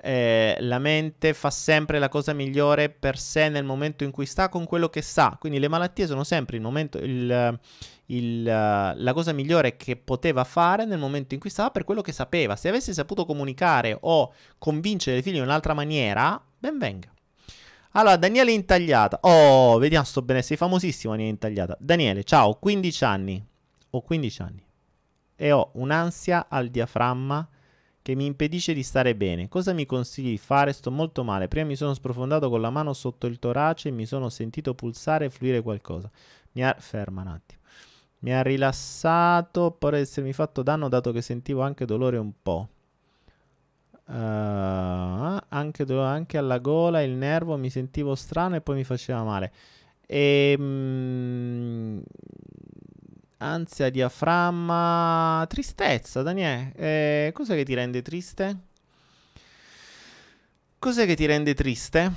eh, 0.03 0.55
la 0.59 0.79
mente 0.79 1.33
fa 1.33 1.49
sempre 1.49 1.99
la 1.99 2.09
cosa 2.09 2.33
migliore 2.33 2.89
per 2.89 3.19
sé 3.19 3.49
nel 3.49 3.63
momento 3.63 4.03
in 4.03 4.11
cui 4.11 4.25
sta 4.25 4.49
con 4.49 4.65
quello 4.65 4.89
che 4.89 5.01
sa. 5.01 5.37
Quindi 5.39 5.59
le 5.59 5.67
malattie 5.67 6.07
sono 6.07 6.23
sempre 6.23 6.55
il 6.57 6.61
momento, 6.61 6.97
il, 6.97 7.59
il, 8.07 8.43
la 8.43 9.11
cosa 9.13 9.31
migliore 9.31 9.75
che 9.75 9.95
poteva 9.97 10.43
fare 10.43 10.85
nel 10.85 10.97
momento 10.97 11.33
in 11.33 11.39
cui 11.39 11.49
stava 11.49 11.71
per 11.71 11.83
quello 11.83 12.01
che 12.01 12.11
sapeva. 12.11 12.55
Se 12.55 12.69
avesse 12.69 12.93
saputo 12.93 13.25
comunicare 13.25 13.97
o 13.99 14.33
convincere 14.57 15.17
i 15.17 15.21
figli 15.21 15.35
in 15.35 15.43
un'altra 15.43 15.73
maniera, 15.73 16.41
ben 16.57 16.77
venga. 16.77 17.11
Allora, 17.93 18.15
Daniele 18.15 18.51
Intagliata. 18.53 19.19
Oh, 19.23 19.77
vediamo, 19.77 20.05
sto 20.05 20.21
bene, 20.21 20.41
sei 20.41 20.55
famosissimo 20.55 21.11
Daniele 21.11 21.33
Intagliata. 21.33 21.77
Daniele, 21.79 22.23
ciao, 22.23 22.55
15 22.55 23.03
anni. 23.03 23.45
Ho 23.89 24.01
15 24.01 24.41
anni. 24.41 24.65
E 25.35 25.51
ho 25.51 25.71
un'ansia 25.73 26.47
al 26.47 26.69
diaframma 26.69 27.45
che 28.01 28.15
mi 28.15 28.25
impedisce 28.25 28.73
di 28.73 28.83
stare 28.83 29.13
bene. 29.15 29.49
Cosa 29.49 29.73
mi 29.73 29.85
consigli 29.85 30.29
di 30.29 30.37
fare? 30.37 30.71
Sto 30.71 30.89
molto 30.89 31.25
male. 31.25 31.49
Prima 31.49 31.65
mi 31.65 31.75
sono 31.75 31.93
sprofondato 31.93 32.49
con 32.49 32.61
la 32.61 32.69
mano 32.69 32.93
sotto 32.93 33.27
il 33.27 33.39
torace 33.39 33.89
e 33.89 33.91
mi 33.91 34.05
sono 34.05 34.29
sentito 34.29 34.73
pulsare 34.73 35.25
e 35.25 35.29
fluire 35.29 35.61
qualcosa. 35.61 36.09
Mi 36.53 36.63
ha... 36.63 36.73
Ferma 36.79 37.21
un 37.21 37.27
attimo. 37.27 37.59
Mi 38.19 38.33
ha 38.33 38.41
rilassato, 38.41 39.71
pare 39.71 39.99
essermi 39.99 40.31
fatto 40.31 40.63
danno 40.63 40.87
dato 40.87 41.11
che 41.11 41.21
sentivo 41.21 41.61
anche 41.61 41.85
dolore 41.85 42.17
un 42.17 42.31
po'. 42.41 42.69
Uh, 44.05 45.39
anche, 45.49 45.83
anche 45.93 46.37
alla 46.37 46.59
gola, 46.59 47.01
il 47.01 47.11
nervo, 47.11 47.57
mi 47.57 47.69
sentivo 47.69 48.15
strano 48.15 48.55
e 48.55 48.61
poi 48.61 48.75
mi 48.75 48.83
faceva 48.83 49.23
male. 49.23 49.51
E, 50.05 50.55
mm, 50.59 51.99
Ansia, 53.37 53.89
diaframma, 53.89 55.45
tristezza, 55.47 56.21
Daniele. 56.21 56.73
Eh, 56.75 57.31
cos'è 57.33 57.55
che 57.55 57.63
ti 57.65 57.73
rende 57.73 58.01
triste? 58.01 58.57
Cos'è 60.77 61.05
che 61.05 61.15
ti 61.15 61.25
rende 61.25 61.53
triste? 61.53 62.11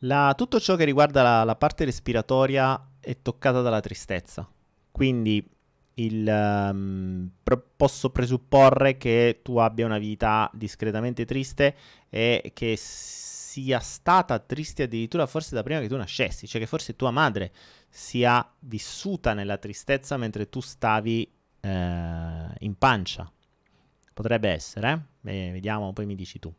La, 0.00 0.34
tutto 0.36 0.60
ciò 0.60 0.76
che 0.76 0.84
riguarda 0.84 1.22
la, 1.22 1.44
la, 1.44 1.56
parte 1.56 1.84
respiratoria 1.84 2.90
è 3.00 3.20
toccata 3.22 3.62
dalla 3.62 3.80
tristezza. 3.80 4.46
Quindi 4.90 5.46
il, 5.98 6.26
um, 6.26 7.30
posso 7.76 8.10
presupporre 8.10 8.96
che 8.96 9.40
tu 9.42 9.56
abbia 9.58 9.86
una 9.86 9.98
vita 9.98 10.50
discretamente 10.52 11.24
triste 11.24 11.76
e 12.10 12.50
che 12.54 12.74
sia 12.76 13.78
stata 13.80 14.38
triste 14.38 14.82
addirittura 14.82 15.26
forse 15.26 15.54
da 15.54 15.62
prima 15.62 15.80
che 15.80 15.88
tu 15.88 15.96
nascessi, 15.96 16.46
cioè 16.46 16.60
che 16.60 16.66
forse 16.66 16.96
tua 16.96 17.10
madre 17.10 17.52
sia 17.88 18.46
vissuta 18.60 19.32
nella 19.32 19.56
tristezza 19.56 20.18
mentre 20.18 20.50
tu 20.50 20.60
stavi 20.60 21.30
eh, 21.60 21.68
in 22.58 22.74
pancia. 22.76 23.30
Potrebbe 24.12 24.50
essere, 24.50 24.92
eh? 24.92 25.00
Beh, 25.20 25.50
vediamo, 25.52 25.92
poi 25.92 26.06
mi 26.06 26.14
dici 26.14 26.38
tu. 26.38 26.52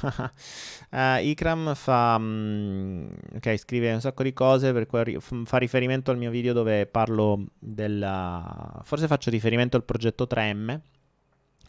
Uh, 0.00 1.18
Ikram 1.22 1.74
fa 1.74 2.16
um, 2.18 3.08
ok 3.34 3.56
scrive 3.56 3.92
un 3.92 4.00
sacco 4.00 4.22
di 4.22 4.32
cose 4.32 4.72
per 4.72 4.86
cui 4.86 5.18
fa 5.44 5.58
riferimento 5.58 6.10
al 6.10 6.18
mio 6.18 6.30
video 6.30 6.52
dove 6.52 6.86
parlo 6.86 7.46
della 7.58 8.80
forse 8.84 9.06
faccio 9.06 9.30
riferimento 9.30 9.76
al 9.76 9.84
progetto 9.84 10.26
3M 10.28 10.80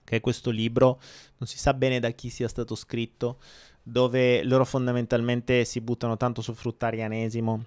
che 0.03 0.17
è 0.17 0.21
questo 0.21 0.49
libro, 0.49 0.99
non 1.37 1.47
si 1.47 1.57
sa 1.57 1.73
bene 1.73 1.99
da 1.99 2.11
chi 2.11 2.29
sia 2.29 2.47
stato 2.47 2.75
scritto, 2.75 3.39
dove 3.81 4.43
loro 4.43 4.65
fondamentalmente 4.65 5.65
si 5.65 5.81
buttano 5.81 6.17
tanto 6.17 6.41
sul 6.41 6.55
fruttarianesimo 6.55 7.65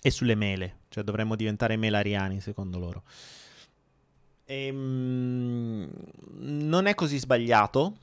e 0.00 0.10
sulle 0.10 0.34
mele, 0.34 0.80
cioè 0.88 1.04
dovremmo 1.04 1.36
diventare 1.36 1.76
melariani 1.76 2.40
secondo 2.40 2.78
loro. 2.78 3.02
ehm, 4.46 5.90
non 6.38 6.86
è 6.86 6.94
così 6.94 7.18
sbagliato. 7.18 7.96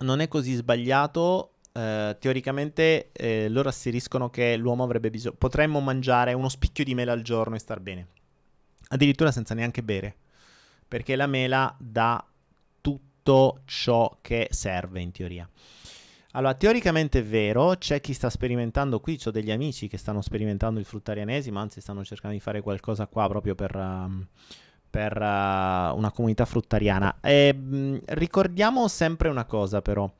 Non 0.00 0.20
è 0.20 0.28
così 0.28 0.54
sbagliato. 0.54 1.54
Eh, 1.72 2.16
teoricamente 2.18 3.12
eh, 3.12 3.48
loro 3.48 3.68
asseriscono 3.68 4.28
che 4.30 4.56
l'uomo 4.56 4.82
avrebbe 4.82 5.10
bisogno. 5.10 5.36
Potremmo 5.36 5.80
mangiare 5.80 6.32
uno 6.32 6.48
spicchio 6.48 6.84
di 6.84 6.94
mela 6.94 7.12
al 7.12 7.22
giorno 7.22 7.54
e 7.54 7.58
star 7.58 7.80
bene. 7.80 8.08
Addirittura 8.88 9.30
senza 9.30 9.54
neanche 9.54 9.82
bere. 9.82 10.16
Perché 10.88 11.16
la 11.16 11.26
mela 11.26 11.74
dà 11.78 12.24
tutto 12.80 13.60
ciò 13.66 14.18
che 14.20 14.48
serve 14.50 15.00
in 15.00 15.12
teoria. 15.12 15.48
Allora, 16.32 16.54
teoricamente 16.54 17.20
è 17.20 17.24
vero, 17.24 17.74
c'è 17.76 18.00
chi 18.00 18.12
sta 18.12 18.30
sperimentando 18.30 19.00
qui, 19.00 19.18
ho 19.24 19.30
degli 19.32 19.50
amici 19.50 19.88
che 19.88 19.98
stanno 19.98 20.22
sperimentando 20.22 20.78
il 20.78 20.86
fruttarianesimo, 20.86 21.58
anzi 21.58 21.80
stanno 21.80 22.04
cercando 22.04 22.36
di 22.36 22.42
fare 22.42 22.60
qualcosa 22.60 23.08
qua 23.08 23.26
proprio 23.26 23.56
per, 23.56 23.74
uh, 23.74 24.26
per 24.90 25.16
uh, 25.16 25.96
una 25.96 26.10
comunità 26.12 26.44
fruttariana. 26.44 27.20
E, 27.20 27.54
mh, 27.54 28.00
ricordiamo 28.06 28.88
sempre 28.88 29.28
una 29.28 29.44
cosa 29.44 29.80
però, 29.80 30.10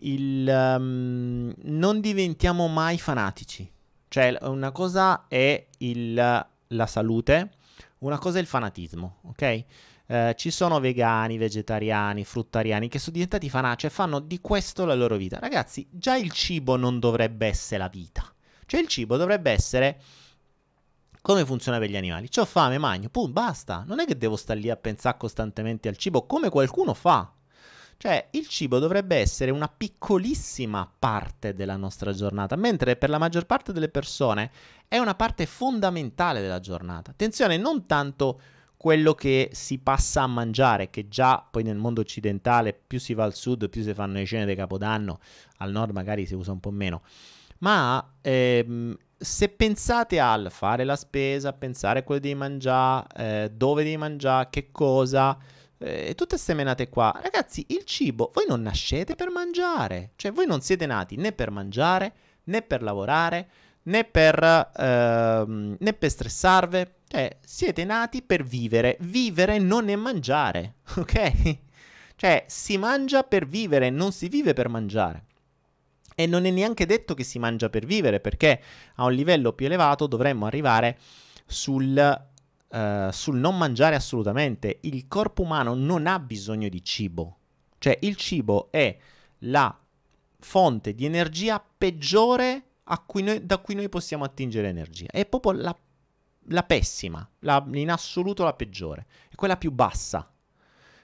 il, 0.00 0.46
um, 0.46 1.54
non 1.62 2.00
diventiamo 2.00 2.66
mai 2.66 2.98
fanatici, 2.98 3.70
cioè 4.08 4.36
una 4.42 4.72
cosa 4.72 5.26
è 5.28 5.66
il, 5.78 6.14
la 6.14 6.86
salute, 6.86 7.50
una 7.98 8.18
cosa 8.18 8.38
è 8.38 8.40
il 8.40 8.46
fanatismo, 8.46 9.18
ok? 9.22 9.64
Eh, 10.06 10.34
ci 10.36 10.50
sono 10.50 10.80
vegani, 10.80 11.38
vegetariani, 11.38 12.24
fruttariani 12.24 12.88
che 12.88 12.98
sono 12.98 13.12
diventati 13.12 13.48
fanatici 13.48 13.86
e 13.86 13.90
fanno 13.90 14.18
di 14.20 14.38
questo 14.40 14.84
la 14.84 14.94
loro 14.94 15.16
vita. 15.16 15.38
Ragazzi, 15.38 15.86
già 15.90 16.14
il 16.16 16.30
cibo 16.30 16.76
non 16.76 16.98
dovrebbe 16.98 17.46
essere 17.46 17.78
la 17.78 17.88
vita. 17.88 18.22
Cioè 18.66 18.80
il 18.80 18.88
cibo 18.88 19.16
dovrebbe 19.16 19.50
essere 19.50 19.98
come 21.24 21.46
funziona 21.46 21.78
per 21.78 21.88
gli 21.88 21.96
animali. 21.96 22.28
C'ho 22.28 22.44
fame, 22.44 22.76
magno, 22.76 23.08
pum, 23.08 23.32
basta. 23.32 23.82
Non 23.86 23.98
è 23.98 24.04
che 24.04 24.18
devo 24.18 24.36
stare 24.36 24.60
lì 24.60 24.68
a 24.68 24.76
pensare 24.76 25.16
costantemente 25.16 25.88
al 25.88 25.96
cibo 25.96 26.26
come 26.26 26.50
qualcuno 26.50 26.92
fa. 26.92 27.32
Cioè, 27.96 28.28
il 28.32 28.46
cibo 28.46 28.78
dovrebbe 28.78 29.16
essere 29.16 29.50
una 29.50 29.72
piccolissima 29.74 30.86
parte 30.98 31.54
della 31.54 31.76
nostra 31.76 32.12
giornata, 32.12 32.56
mentre 32.56 32.96
per 32.96 33.08
la 33.08 33.16
maggior 33.16 33.46
parte 33.46 33.72
delle 33.72 33.88
persone 33.88 34.50
è 34.86 34.98
una 34.98 35.14
parte 35.14 35.46
fondamentale 35.46 36.42
della 36.42 36.60
giornata. 36.60 37.12
Attenzione, 37.12 37.56
non 37.56 37.86
tanto 37.86 38.38
quello 38.76 39.14
che 39.14 39.48
si 39.54 39.78
passa 39.78 40.20
a 40.20 40.26
mangiare, 40.26 40.90
che 40.90 41.08
già 41.08 41.42
poi 41.50 41.62
nel 41.62 41.78
mondo 41.78 42.02
occidentale 42.02 42.74
più 42.74 43.00
si 43.00 43.14
va 43.14 43.24
al 43.24 43.34
sud, 43.34 43.70
più 43.70 43.82
si 43.82 43.94
fanno 43.94 44.12
le 44.12 44.26
cene 44.26 44.44
di 44.44 44.54
Capodanno, 44.54 45.20
al 45.56 45.70
nord 45.70 45.92
magari 45.94 46.26
si 46.26 46.34
usa 46.34 46.52
un 46.52 46.60
po' 46.60 46.70
meno. 46.70 47.00
Ma 47.60 48.16
ehm, 48.20 48.94
se 49.16 49.48
pensate 49.48 50.18
al 50.20 50.48
fare 50.50 50.84
la 50.84 50.96
spesa, 50.96 51.52
pensare 51.52 52.00
a 52.00 52.02
quello 52.02 52.20
devi 52.20 52.34
mangiare, 52.34 53.06
eh, 53.16 53.50
dove 53.52 53.82
devi 53.82 53.96
mangiare, 53.96 54.48
che 54.50 54.70
cosa, 54.70 55.36
eh, 55.78 56.14
tutte 56.14 56.34
queste 56.34 56.54
menate 56.54 56.88
qua, 56.88 57.18
ragazzi, 57.22 57.64
il 57.68 57.84
cibo, 57.84 58.30
voi 58.34 58.44
non 58.48 58.62
nascete 58.62 59.14
per 59.14 59.30
mangiare, 59.30 60.12
cioè 60.16 60.32
voi 60.32 60.46
non 60.46 60.60
siete 60.60 60.86
nati 60.86 61.16
né 61.16 61.32
per 61.32 61.50
mangiare, 61.50 62.12
né 62.44 62.62
per 62.62 62.82
lavorare, 62.82 63.48
né 63.84 64.04
per, 64.04 64.70
ehm, 64.76 65.76
né 65.78 65.92
per 65.92 66.10
stressarvi, 66.10 66.86
cioè, 67.08 67.38
siete 67.44 67.84
nati 67.84 68.22
per 68.22 68.42
vivere. 68.42 68.96
Vivere 69.00 69.58
non 69.58 69.88
è 69.88 69.96
mangiare, 69.96 70.76
ok? 70.96 71.56
Cioè, 72.16 72.44
si 72.46 72.76
mangia 72.76 73.22
per 73.22 73.46
vivere, 73.46 73.90
non 73.90 74.12
si 74.12 74.28
vive 74.28 74.52
per 74.52 74.68
mangiare. 74.68 75.24
E 76.14 76.26
non 76.26 76.44
è 76.44 76.50
neanche 76.50 76.86
detto 76.86 77.14
che 77.14 77.24
si 77.24 77.38
mangia 77.38 77.68
per 77.68 77.86
vivere, 77.86 78.20
perché 78.20 78.60
a 78.96 79.04
un 79.04 79.12
livello 79.12 79.52
più 79.52 79.66
elevato 79.66 80.06
dovremmo 80.06 80.46
arrivare 80.46 80.98
sul, 81.46 82.26
uh, 82.68 83.10
sul 83.10 83.36
non 83.36 83.56
mangiare 83.56 83.94
assolutamente. 83.96 84.78
Il 84.82 85.06
corpo 85.08 85.42
umano 85.42 85.74
non 85.74 86.06
ha 86.06 86.18
bisogno 86.18 86.68
di 86.68 86.82
cibo. 86.82 87.38
Cioè, 87.78 87.98
il 88.02 88.16
cibo 88.16 88.68
è 88.70 88.96
la 89.40 89.76
fonte 90.38 90.94
di 90.94 91.04
energia 91.04 91.62
peggiore 91.76 92.62
cui 93.06 93.22
noi, 93.22 93.44
da 93.44 93.58
cui 93.58 93.74
noi 93.74 93.88
possiamo 93.88 94.24
attingere 94.24 94.68
energia. 94.68 95.06
È 95.06 95.26
proprio 95.26 95.52
la 95.52 95.76
la 96.48 96.62
pessima, 96.62 97.26
la, 97.40 97.64
in 97.72 97.90
assoluto 97.90 98.44
la 98.44 98.52
peggiore, 98.52 99.06
è 99.30 99.34
quella 99.34 99.56
più 99.56 99.70
bassa. 99.70 100.28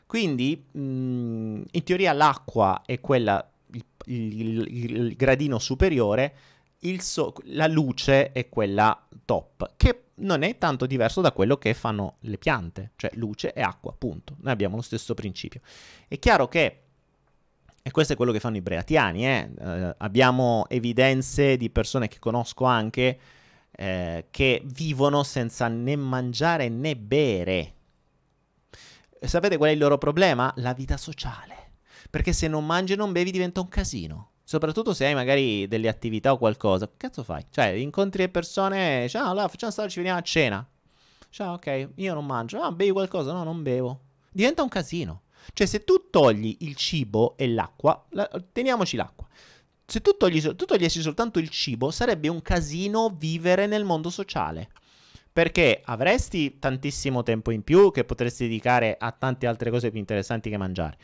Quindi, 0.06 0.66
mh, 0.72 0.80
mm, 0.80 1.62
in 1.70 1.82
teoria, 1.84 2.12
l'acqua 2.12 2.82
è 2.84 3.00
quella, 3.00 3.49
il, 3.72 3.84
il, 4.06 4.66
il, 4.68 5.16
gradino 5.16 5.58
superiore, 5.58 6.34
so- 6.98 7.34
la 7.44 7.66
luce 7.66 8.32
è 8.32 8.48
quella 8.48 9.06
top, 9.24 9.72
che 9.76 10.04
non 10.16 10.42
è 10.42 10.58
tanto 10.58 10.86
diverso 10.86 11.20
da 11.20 11.32
quello 11.32 11.56
che 11.56 11.74
fanno 11.74 12.16
le 12.20 12.38
piante, 12.38 12.92
cioè 12.96 13.10
luce 13.14 13.52
e 13.52 13.62
acqua, 13.62 13.92
punto. 13.96 14.36
Noi 14.40 14.52
abbiamo 14.52 14.76
lo 14.76 14.82
stesso 14.82 15.14
principio. 15.14 15.60
È 16.08 16.18
chiaro 16.18 16.48
che 16.48 16.82
e 17.82 17.90
questo 17.92 18.12
è 18.12 18.16
quello 18.16 18.32
che 18.32 18.40
fanno 18.40 18.58
i 18.58 18.60
breatiani. 18.60 19.26
Eh? 19.26 19.50
Uh, 19.58 19.94
abbiamo 19.98 20.66
evidenze 20.68 21.56
di 21.56 21.70
persone 21.70 22.08
che 22.08 22.18
conosco 22.18 22.64
anche 22.64 23.18
eh, 23.72 24.26
che 24.30 24.62
vivono 24.64 25.22
senza 25.22 25.66
né 25.68 25.96
mangiare 25.96 26.68
né 26.68 26.94
bere. 26.96 27.74
Sapete 29.22 29.56
qual 29.56 29.70
è 29.70 29.72
il 29.72 29.78
loro 29.78 29.96
problema? 29.96 30.52
La 30.56 30.74
vita 30.74 30.98
sociale. 30.98 31.59
Perché 32.10 32.32
se 32.32 32.48
non 32.48 32.66
mangi 32.66 32.94
e 32.94 32.96
non 32.96 33.12
bevi 33.12 33.30
diventa 33.30 33.60
un 33.60 33.68
casino. 33.68 34.30
Soprattutto 34.42 34.92
se 34.92 35.06
hai 35.06 35.14
magari 35.14 35.68
delle 35.68 35.88
attività 35.88 36.32
o 36.32 36.38
qualcosa. 36.38 36.86
Che 36.86 36.94
cazzo 36.96 37.22
fai? 37.22 37.46
Cioè, 37.50 37.66
incontri 37.66 38.22
le 38.22 38.28
persone, 38.28 39.08
ciao, 39.08 39.30
allora 39.30 39.48
facciamo 39.48 39.72
stare, 39.72 39.88
ci 39.88 39.98
veniamo 39.98 40.18
a 40.18 40.22
cena. 40.22 40.66
Ciao, 41.30 41.54
ok, 41.54 41.90
io 41.94 42.14
non 42.14 42.26
mangio. 42.26 42.60
Ah, 42.60 42.72
bevi 42.72 42.90
qualcosa? 42.90 43.32
No, 43.32 43.44
non 43.44 43.62
bevo. 43.62 44.00
Diventa 44.30 44.62
un 44.62 44.68
casino. 44.68 45.22
Cioè, 45.52 45.66
se 45.66 45.84
tu 45.84 46.08
togli 46.10 46.56
il 46.60 46.74
cibo 46.74 47.36
e 47.36 47.48
l'acqua, 47.48 48.04
la, 48.10 48.28
teniamoci 48.52 48.96
l'acqua 48.96 49.28
se 49.90 50.00
tu, 50.00 50.16
togli, 50.16 50.40
tu 50.40 50.64
togliessi 50.66 51.02
soltanto 51.02 51.40
il 51.40 51.48
cibo, 51.48 51.90
sarebbe 51.90 52.28
un 52.28 52.42
casino 52.42 53.12
vivere 53.18 53.66
nel 53.66 53.84
mondo 53.84 54.08
sociale. 54.08 54.70
Perché 55.32 55.80
avresti 55.84 56.60
tantissimo 56.60 57.24
tempo 57.24 57.50
in 57.50 57.62
più 57.62 57.90
che 57.90 58.04
potresti 58.04 58.44
dedicare 58.44 58.96
a 58.98 59.10
tante 59.10 59.48
altre 59.48 59.70
cose 59.70 59.90
più 59.90 59.98
interessanti 59.98 60.48
che 60.48 60.56
mangiare. 60.56 60.96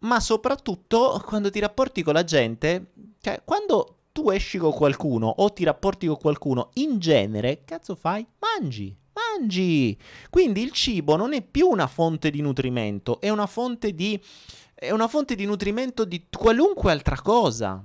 Ma 0.00 0.20
soprattutto 0.20 1.22
quando 1.24 1.50
ti 1.50 1.58
rapporti 1.58 2.02
con 2.02 2.14
la 2.14 2.24
gente, 2.24 2.92
cioè 3.20 3.42
quando 3.44 3.96
tu 4.12 4.30
esci 4.30 4.58
con 4.58 4.72
qualcuno 4.72 5.26
o 5.26 5.52
ti 5.52 5.64
rapporti 5.64 6.06
con 6.06 6.16
qualcuno, 6.16 6.70
in 6.74 6.98
genere, 6.98 7.62
cazzo 7.64 7.94
fai? 7.94 8.26
Mangi, 8.38 8.94
mangi. 9.12 9.96
Quindi 10.30 10.62
il 10.62 10.72
cibo 10.72 11.16
non 11.16 11.32
è 11.32 11.42
più 11.42 11.68
una 11.68 11.86
fonte 11.86 12.30
di 12.30 12.40
nutrimento, 12.40 13.20
è 13.20 13.30
una 13.30 13.46
fonte 13.46 13.94
di, 13.94 14.20
è 14.74 14.90
una 14.90 15.08
fonte 15.08 15.34
di 15.34 15.44
nutrimento 15.44 16.04
di 16.04 16.26
qualunque 16.30 16.92
altra 16.92 17.20
cosa 17.20 17.84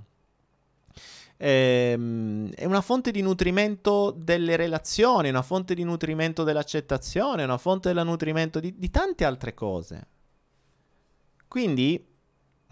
ehm, 1.42 2.52
è 2.54 2.66
una 2.66 2.82
fonte 2.82 3.12
di 3.12 3.22
nutrimento 3.22 4.14
delle 4.16 4.56
relazioni, 4.56 5.30
una 5.30 5.42
fonte 5.42 5.74
di 5.74 5.84
nutrimento 5.84 6.44
dell'accettazione, 6.44 7.44
una 7.44 7.58
fonte 7.58 7.92
del 7.92 8.06
nutrimento 8.06 8.60
di, 8.60 8.78
di 8.78 8.90
tante 8.92 9.26
altre 9.26 9.54
cose. 9.56 10.08
Quindi, 11.52 12.02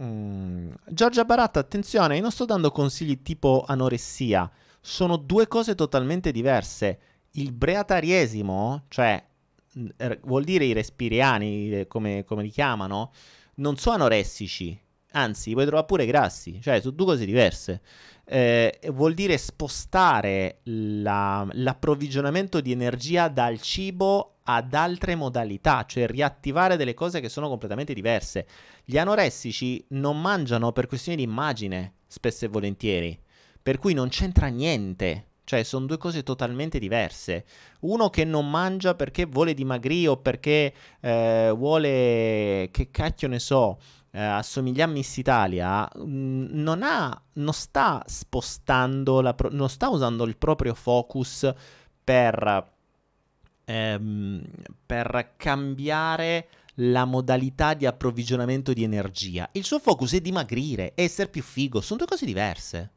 mm, 0.01 0.71
Giorgia 0.88 1.25
Baratta, 1.25 1.59
attenzione, 1.59 2.15
io 2.15 2.21
non 2.21 2.32
sto 2.32 2.45
dando 2.45 2.71
consigli 2.71 3.21
tipo 3.21 3.65
anoressia, 3.67 4.49
sono 4.80 5.17
due 5.17 5.49
cose 5.49 5.75
totalmente 5.75 6.32
diverse. 6.32 6.99
Il 7.32 7.51
breatariesimo, 7.51 8.86
cioè 8.88 9.21
mm, 9.77 9.89
vuol 10.21 10.45
dire 10.45 10.63
i 10.63 10.71
respiriani, 10.71 11.71
eh, 11.71 11.88
come, 11.88 12.23
come 12.23 12.41
li 12.41 12.49
chiamano, 12.49 13.11
non 13.55 13.75
sono 13.75 13.95
anoressici, 13.95 14.80
anzi, 15.11 15.51
puoi 15.51 15.65
trovare 15.65 15.86
pure 15.86 16.05
grassi, 16.05 16.61
cioè 16.61 16.80
sono 16.80 16.93
due 16.93 17.05
cose 17.05 17.25
diverse 17.25 17.82
eh, 18.32 18.80
vuol 18.91 19.15
dire 19.15 19.38
spostare 19.39 20.59
la, 20.63 21.47
l'approvvigionamento 21.51 22.61
di 22.61 22.71
energia 22.71 23.27
dal 23.27 23.59
cibo 23.59 24.36
ad 24.52 24.74
altre 24.74 25.14
modalità, 25.14 25.86
cioè 25.86 26.08
riattivare 26.08 26.76
delle 26.76 26.95
cose 26.95 27.20
che 27.20 27.30
sono 27.30 27.47
completamente 27.47 27.93
diverse. 27.93 28.47
Gli 28.84 28.97
anoressici 28.97 29.84
non 29.89 30.20
mangiano 30.20 30.72
per 30.72 30.88
questioni 30.88 31.18
di 31.18 31.24
immagine, 31.24 31.97
spesso 32.08 32.45
e 32.45 32.47
volentieri, 32.47 33.18
per 33.62 33.78
cui 33.78 33.93
non 33.93 34.10
c'entra 34.10 34.47
niente. 34.47 35.26
Cioè, 35.43 35.64
sono 35.64 35.88
due 35.88 35.97
cose 35.97 36.22
totalmente 36.22 36.78
diverse. 36.78 37.43
Uno 37.82 38.10
che 38.10 38.24
non 38.24 38.50
mangia 38.50 38.93
perché 38.93 39.26
vuole 39.26 39.56
dimagrire 39.56 40.10
o 40.10 40.18
perché 40.18 40.74
eh, 41.00 41.52
vuole, 41.56 42.70
che 42.72 42.89
cacchio 42.91 43.28
ne 43.28 43.39
so, 43.39 43.80
eh, 44.12 44.22
assomiglia 44.22 44.86
a 44.86 44.88
Miss 44.88 45.18
Italia, 45.18 45.88
mh, 45.95 46.02
mm, 46.04 46.45
non, 46.52 46.82
ha, 46.84 47.20
non 47.34 47.54
sta 47.54 48.04
spostando, 48.06 49.34
pro- 49.36 49.50
non 49.52 49.70
sta 49.70 49.89
usando 49.89 50.24
il 50.26 50.38
proprio 50.38 50.76
focus 50.76 51.52
per, 52.04 52.78
ehm, 53.70 54.41
per 54.86 55.34
cambiare 55.38 56.47
la 56.82 57.05
modalità 57.05 57.74
di 57.74 57.86
approvvigionamento 57.86 58.74
di 58.74 58.84
energia. 58.84 59.47
Il 59.51 59.63
suo 59.63 59.80
focus 59.80 60.13
è 60.13 60.22
dimagrire, 60.22 60.93
essere 60.95 61.30
più 61.30 61.43
figo, 61.43 61.82
sono 61.82 61.99
due 61.99 62.07
cose 62.07 62.26
diverse. 62.26 62.91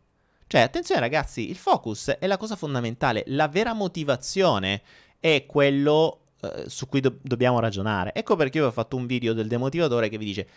Cioè, 0.46 0.62
attenzione 0.62 1.00
ragazzi, 1.00 1.48
il 1.48 1.56
focus 1.56 2.08
è 2.18 2.26
la 2.26 2.36
cosa 2.36 2.56
fondamentale, 2.56 3.24
la 3.28 3.48
vera 3.48 3.72
motivazione 3.72 4.82
è 5.18 5.44
quello 5.46 6.20
eh, 6.40 6.64
su 6.68 6.88
cui 6.88 7.00
do- 7.00 7.18
dobbiamo 7.22 7.58
ragionare. 7.58 8.14
Ecco 8.14 8.36
perché 8.36 8.58
io 8.58 8.66
ho 8.66 8.72
fatto 8.72 8.96
un 8.96 9.06
video 9.06 9.32
del 9.32 9.48
demotivatore 9.48 10.08
che 10.08 10.18
vi 10.18 10.24
dice 10.24 10.48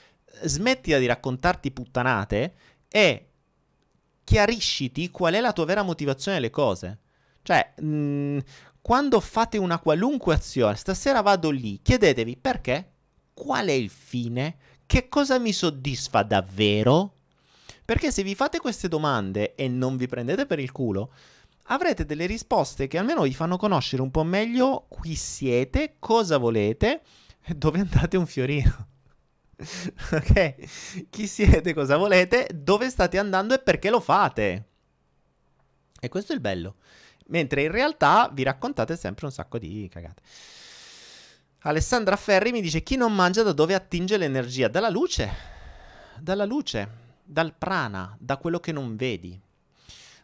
smettila 0.44 1.00
di 1.00 1.06
raccontarti 1.06 1.72
puttanate 1.72 2.54
e 2.90 3.28
chiarisciti 4.24 5.12
qual 5.12 5.34
è 5.34 5.40
la 5.40 5.54
tua 5.54 5.66
vera 5.66 5.82
motivazione 5.82 6.38
alle 6.38 6.50
cose. 6.50 7.00
Cioè, 7.42 7.74
mh, 7.80 7.86
mm, 7.86 8.38
quando 8.86 9.20
fate 9.20 9.58
una 9.58 9.80
qualunque 9.80 10.36
azione, 10.36 10.76
stasera 10.76 11.22
vado 11.22 11.50
lì, 11.50 11.80
chiedetevi 11.82 12.38
perché, 12.38 12.92
qual 13.34 13.66
è 13.66 13.72
il 13.72 13.90
fine, 13.90 14.58
che 14.86 15.10
cosa 15.10 15.40
mi 15.40 15.54
soddisfa 15.54 16.22
davvero? 16.22 17.16
Perché 17.84 18.12
se 18.12 18.22
vi 18.22 18.36
fate 18.36 18.60
queste 18.60 18.88
domande 18.88 19.56
e 19.56 19.68
non 19.68 19.98
vi 19.98 20.06
prendete 20.06 20.46
per 20.46 20.60
il 20.60 20.72
culo, 20.72 21.12
avrete 21.64 22.06
delle 22.06 22.28
risposte 22.28 22.86
che 22.86 23.00
almeno 23.00 23.24
vi 23.24 23.34
fanno 23.34 23.58
conoscere 23.58 24.04
un 24.04 24.12
po' 24.12 24.24
meglio 24.24 24.88
chi 25.02 25.16
siete, 25.16 25.96
cosa 25.98 26.38
volete 26.38 27.02
e 27.42 27.56
dove 27.56 27.80
andate 27.80 28.18
un 28.18 28.28
fiorino. 28.28 28.88
ok? 30.14 31.08
Chi 31.10 31.26
siete, 31.26 31.74
cosa 31.74 31.98
volete, 31.98 32.48
dove 32.54 32.88
state 32.92 33.18
andando 33.18 33.56
e 33.56 33.60
perché 33.60 33.90
lo 33.90 34.00
fate. 34.00 34.68
E 36.00 36.08
questo 36.08 36.34
è 36.34 36.36
il 36.36 36.42
bello. 36.42 36.76
Mentre 37.28 37.64
in 37.64 37.72
realtà 37.72 38.30
vi 38.32 38.44
raccontate 38.44 38.96
sempre 38.96 39.26
un 39.26 39.32
sacco 39.32 39.58
di 39.58 39.90
cagate. 39.92 40.22
Alessandra 41.60 42.16
Ferri 42.16 42.52
mi 42.52 42.62
dice: 42.62 42.84
Chi 42.84 42.96
non 42.96 43.14
mangia 43.14 43.42
da 43.42 43.52
dove 43.52 43.74
attinge 43.74 44.18
l'energia? 44.18 44.68
Dalla 44.68 44.90
luce. 44.90 45.54
Dalla 46.20 46.46
luce, 46.46 46.88
dal 47.24 47.54
prana, 47.54 48.16
da 48.20 48.38
quello 48.38 48.60
che 48.60 48.72
non 48.72 48.96
vedi, 48.96 49.38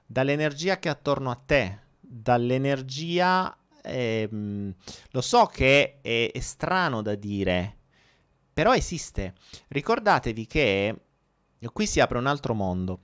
dall'energia 0.05 0.79
che 0.79 0.87
è 0.87 0.91
attorno 0.91 1.31
a 1.31 1.35
te, 1.35 1.79
dall'energia. 1.99 3.55
Ehm, 3.83 4.73
lo 5.09 5.21
so 5.21 5.47
che 5.47 5.99
è, 6.01 6.29
è 6.31 6.39
strano 6.39 7.01
da 7.01 7.15
dire, 7.15 7.77
però 8.53 8.73
esiste. 8.73 9.33
Ricordatevi 9.67 10.45
che 10.45 10.95
qui 11.73 11.87
si 11.87 11.99
apre 11.99 12.19
un 12.19 12.27
altro 12.27 12.53
mondo. 12.53 12.99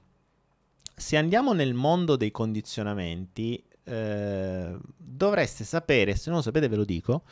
Se 0.96 1.18
andiamo 1.18 1.54
nel 1.54 1.74
mondo 1.74 2.16
dei 2.16 2.32
condizionamenti, 2.32 3.64
eh, 3.88 4.78
dovreste 4.96 5.64
sapere, 5.64 6.16
se 6.16 6.30
non 6.30 6.40
lo 6.40 6.44
sapete 6.44 6.68
ve 6.68 6.76
lo 6.76 6.84
dico, 6.84 7.24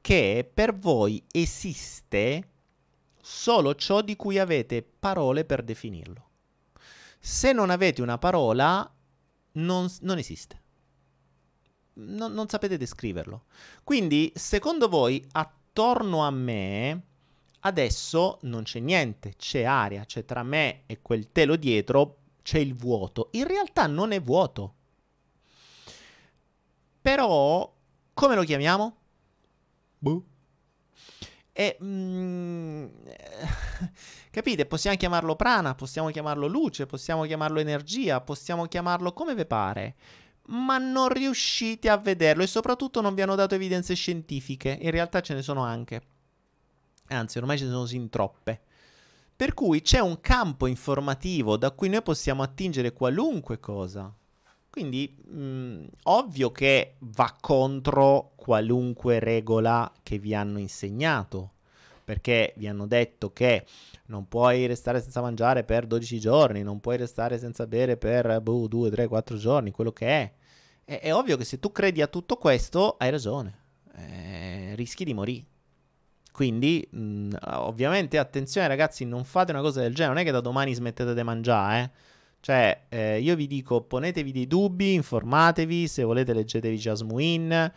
che 0.00 0.48
per 0.52 0.76
voi 0.76 1.24
esiste 1.32 2.48
solo 3.20 3.74
ciò 3.74 4.02
di 4.02 4.16
cui 4.16 4.38
avete 4.38 4.82
parole 4.82 5.44
per 5.44 5.62
definirlo. 5.62 6.28
Se 7.18 7.52
non 7.52 7.70
avete 7.70 8.02
una 8.02 8.18
parola, 8.18 8.88
non, 9.52 9.88
non 10.00 10.18
esiste. 10.18 10.62
Non, 11.94 12.32
non 12.32 12.48
sapete 12.48 12.76
descriverlo. 12.76 13.44
Quindi, 13.82 14.30
secondo 14.34 14.88
voi, 14.88 15.26
attorno 15.32 16.24
a 16.24 16.30
me 16.30 17.02
Adesso 17.66 18.40
non 18.42 18.64
c'è 18.64 18.78
niente, 18.78 19.36
c'è 19.36 19.62
aria, 19.62 20.04
c'è 20.04 20.26
tra 20.26 20.42
me 20.42 20.82
e 20.84 21.00
quel 21.00 21.32
telo 21.32 21.56
dietro, 21.56 22.18
c'è 22.42 22.58
il 22.58 22.74
vuoto. 22.74 23.30
In 23.32 23.46
realtà 23.46 23.86
non 23.86 24.12
è 24.12 24.20
vuoto. 24.20 24.74
Però, 27.04 27.70
come 28.14 28.34
lo 28.34 28.42
chiamiamo? 28.44 28.96
Boh. 29.98 30.24
E, 31.52 31.76
mm, 31.82 32.86
capite? 34.32 34.64
Possiamo 34.64 34.96
chiamarlo 34.96 35.36
prana, 35.36 35.74
possiamo 35.74 36.08
chiamarlo 36.08 36.46
luce, 36.46 36.86
possiamo 36.86 37.24
chiamarlo 37.24 37.60
energia, 37.60 38.22
possiamo 38.22 38.64
chiamarlo 38.64 39.12
come 39.12 39.34
vi 39.34 39.44
pare. 39.44 39.96
Ma 40.46 40.78
non 40.78 41.08
riuscite 41.08 41.90
a 41.90 41.98
vederlo 41.98 42.42
e 42.42 42.46
soprattutto 42.46 43.02
non 43.02 43.14
vi 43.14 43.20
hanno 43.20 43.34
dato 43.34 43.54
evidenze 43.54 43.94
scientifiche. 43.94 44.78
In 44.80 44.90
realtà 44.90 45.20
ce 45.20 45.34
ne 45.34 45.42
sono 45.42 45.62
anche 45.62 46.00
anzi 47.08 47.38
ormai 47.38 47.58
ce 47.58 47.64
ne 47.64 47.70
sono 47.70 47.86
sin 47.86 48.08
troppe. 48.08 48.62
Per 49.36 49.52
cui 49.52 49.82
c'è 49.82 49.98
un 49.98 50.20
campo 50.20 50.66
informativo 50.66 51.56
da 51.56 51.72
cui 51.72 51.88
noi 51.88 52.02
possiamo 52.02 52.42
attingere 52.42 52.92
qualunque 52.92 53.58
cosa. 53.58 54.12
Quindi, 54.74 55.14
mh, 55.28 55.40
mm, 55.40 55.84
ovvio 56.02 56.50
che 56.50 56.96
va 56.98 57.32
contro 57.40 58.32
qualunque 58.34 59.20
regola 59.20 59.88
che 60.02 60.18
vi 60.18 60.34
hanno 60.34 60.58
insegnato, 60.58 61.52
perché 62.02 62.54
vi 62.56 62.66
hanno 62.66 62.88
detto 62.88 63.32
che 63.32 63.64
non 64.06 64.26
puoi 64.26 64.66
restare 64.66 65.00
senza 65.00 65.20
mangiare 65.20 65.62
per 65.62 65.86
12 65.86 66.18
giorni, 66.18 66.64
non 66.64 66.80
puoi 66.80 66.96
restare 66.96 67.38
senza 67.38 67.68
bere 67.68 67.96
per 67.96 68.40
boh, 68.40 68.66
2, 68.66 68.90
3, 68.90 69.06
4 69.06 69.36
giorni, 69.36 69.70
quello 69.70 69.92
che 69.92 70.08
è. 70.08 70.32
è. 70.84 70.98
È 71.02 71.14
ovvio 71.14 71.36
che 71.36 71.44
se 71.44 71.60
tu 71.60 71.70
credi 71.70 72.02
a 72.02 72.08
tutto 72.08 72.36
questo, 72.36 72.96
hai 72.98 73.10
ragione, 73.10 73.56
eh, 73.94 74.72
rischi 74.74 75.04
di 75.04 75.14
morire. 75.14 75.44
Quindi, 76.32 76.84
mh, 76.90 76.98
mm, 76.98 77.32
ovviamente, 77.42 78.18
attenzione 78.18 78.66
ragazzi, 78.66 79.04
non 79.04 79.22
fate 79.22 79.52
una 79.52 79.60
cosa 79.60 79.82
del 79.82 79.94
genere, 79.94 80.14
non 80.14 80.22
è 80.22 80.24
che 80.24 80.32
da 80.32 80.40
domani 80.40 80.74
smettete 80.74 81.14
di 81.14 81.22
mangiare, 81.22 81.80
eh. 81.80 82.12
Cioè, 82.44 82.88
eh, 82.90 83.20
io 83.20 83.36
vi 83.36 83.46
dico, 83.46 83.80
ponetevi 83.80 84.30
dei 84.30 84.46
dubbi, 84.46 84.92
informatevi, 84.92 85.88
se 85.88 86.02
volete 86.02 86.34
leggetevi 86.34 86.76
Jasmine, 86.76 87.72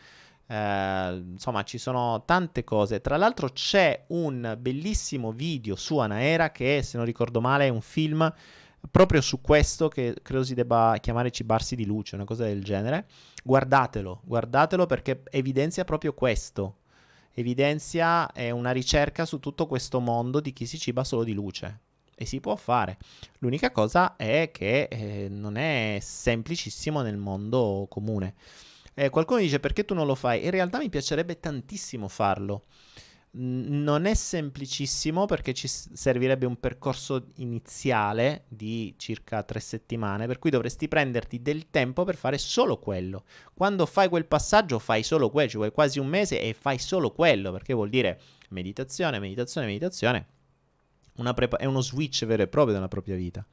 eh, 0.45 1.23
insomma, 1.25 1.63
ci 1.63 1.77
sono 1.77 2.23
tante 2.25 2.65
cose. 2.65 2.99
Tra 2.99 3.15
l'altro 3.15 3.47
c'è 3.47 4.03
un 4.07 4.57
bellissimo 4.59 5.31
video 5.31 5.77
su 5.77 5.99
Anaera 5.99 6.51
che, 6.51 6.81
se 6.83 6.97
non 6.97 7.05
ricordo 7.05 7.39
male, 7.39 7.67
è 7.67 7.69
un 7.69 7.79
film 7.79 8.29
proprio 8.91 9.21
su 9.21 9.39
questo 9.39 9.87
che 9.87 10.13
credo 10.21 10.43
si 10.43 10.53
debba 10.53 10.97
chiamare 10.99 11.31
cibarsi 11.31 11.77
di 11.77 11.85
luce, 11.85 12.15
una 12.15 12.25
cosa 12.25 12.43
del 12.43 12.61
genere. 12.61 13.05
Guardatelo, 13.45 14.23
guardatelo 14.25 14.85
perché 14.85 15.23
evidenzia 15.31 15.85
proprio 15.85 16.13
questo 16.13 16.79
evidenzia 17.31 18.29
eh, 18.33 18.51
una 18.51 18.71
ricerca 18.71 19.23
su 19.23 19.39
tutto 19.39 19.65
questo 19.65 20.01
mondo 20.01 20.41
di 20.41 20.51
chi 20.51 20.65
si 20.65 20.77
ciba 20.77 21.05
solo 21.05 21.23
di 21.23 21.33
luce. 21.33 21.85
E 22.19 22.25
si 22.25 22.39
può 22.39 22.55
fare. 22.55 22.97
L'unica 23.39 23.71
cosa 23.71 24.15
è 24.15 24.49
che 24.51 24.87
eh, 24.89 25.27
non 25.29 25.55
è 25.55 25.99
semplicissimo 26.01 27.01
nel 27.01 27.17
mondo 27.17 27.85
comune. 27.89 28.33
Eh, 28.95 29.09
qualcuno 29.09 29.39
dice 29.39 29.59
perché 29.59 29.85
tu 29.85 29.93
non 29.93 30.07
lo 30.07 30.15
fai? 30.15 30.43
In 30.43 30.49
realtà 30.49 30.79
mi 30.79 30.89
piacerebbe 30.89 31.39
tantissimo 31.39 32.07
farlo 32.07 32.63
non 33.39 34.05
è 34.05 34.13
semplicissimo 34.15 35.25
perché 35.25 35.53
ci 35.53 35.67
servirebbe 35.67 36.45
un 36.45 36.59
percorso 36.59 37.27
iniziale 37.35 38.45
di 38.47 38.95
circa 38.97 39.43
tre 39.43 39.59
settimane, 39.59 40.25
per 40.25 40.39
cui 40.39 40.49
dovresti 40.49 40.87
prenderti 40.87 41.41
del 41.41 41.69
tempo 41.69 42.03
per 42.03 42.15
fare 42.15 42.37
solo 42.37 42.79
quello. 42.79 43.25
Quando 43.53 43.85
fai 43.85 44.09
quel 44.09 44.25
passaggio 44.25 44.79
fai 44.79 45.03
solo 45.03 45.29
quello, 45.29 45.49
ci 45.49 45.57
vuoi 45.57 45.71
quasi 45.71 45.99
un 45.99 46.07
mese 46.07 46.41
e 46.41 46.53
fai 46.53 46.79
solo 46.79 47.11
quello, 47.11 47.51
perché 47.51 47.73
vuol 47.73 47.89
dire 47.89 48.19
meditazione, 48.49 49.19
meditazione, 49.19 49.67
meditazione. 49.67 50.27
Prepa- 51.33 51.57
è 51.57 51.65
uno 51.65 51.81
switch 51.81 52.25
vero 52.25 52.43
e 52.43 52.47
proprio 52.47 52.73
della 52.73 52.87
propria 52.87 53.15
vita. 53.15 53.45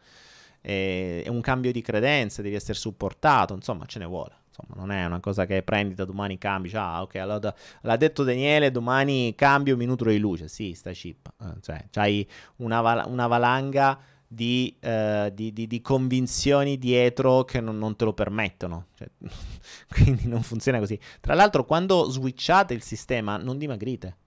È 0.60 1.26
un 1.28 1.42
cambio 1.42 1.72
di 1.72 1.82
credenze, 1.82 2.40
devi 2.40 2.54
essere 2.54 2.78
supportato, 2.78 3.54
insomma 3.54 3.84
ce 3.86 3.98
ne 3.98 4.06
vuole. 4.06 4.42
Insomma, 4.56 4.80
non 4.80 4.92
è 4.92 5.04
una 5.04 5.18
cosa 5.18 5.46
che 5.46 5.62
prendi 5.62 5.94
da 5.94 6.04
domani 6.04 6.38
cambi. 6.38 6.70
Ah, 6.74 7.02
ok, 7.02 7.16
allora 7.16 7.52
l'ha 7.82 7.96
detto 7.96 8.22
Daniele, 8.22 8.70
domani 8.70 9.34
cambio 9.34 9.76
minuto 9.76 10.04
di 10.04 10.18
luce. 10.18 10.46
Sì, 10.48 10.74
sta 10.74 10.92
chip. 10.92 11.32
Eh, 11.40 11.60
cioè, 11.60 11.86
c'hai 11.90 12.26
una, 12.56 12.80
val- 12.80 13.04
una 13.08 13.26
valanga 13.26 14.00
di, 14.26 14.76
uh, 14.80 15.30
di, 15.30 15.52
di, 15.52 15.66
di, 15.66 15.80
convinzioni 15.80 16.78
dietro 16.78 17.44
che 17.44 17.60
non, 17.60 17.78
non 17.78 17.96
te 17.96 18.04
lo 18.04 18.12
permettono. 18.12 18.86
Cioè, 18.96 19.08
quindi 19.90 20.28
non 20.28 20.42
funziona 20.42 20.78
così. 20.78 20.98
Tra 21.20 21.34
l'altro, 21.34 21.64
quando 21.64 22.08
switchate 22.08 22.74
il 22.74 22.82
sistema, 22.82 23.36
non 23.36 23.58
dimagrite. 23.58 24.18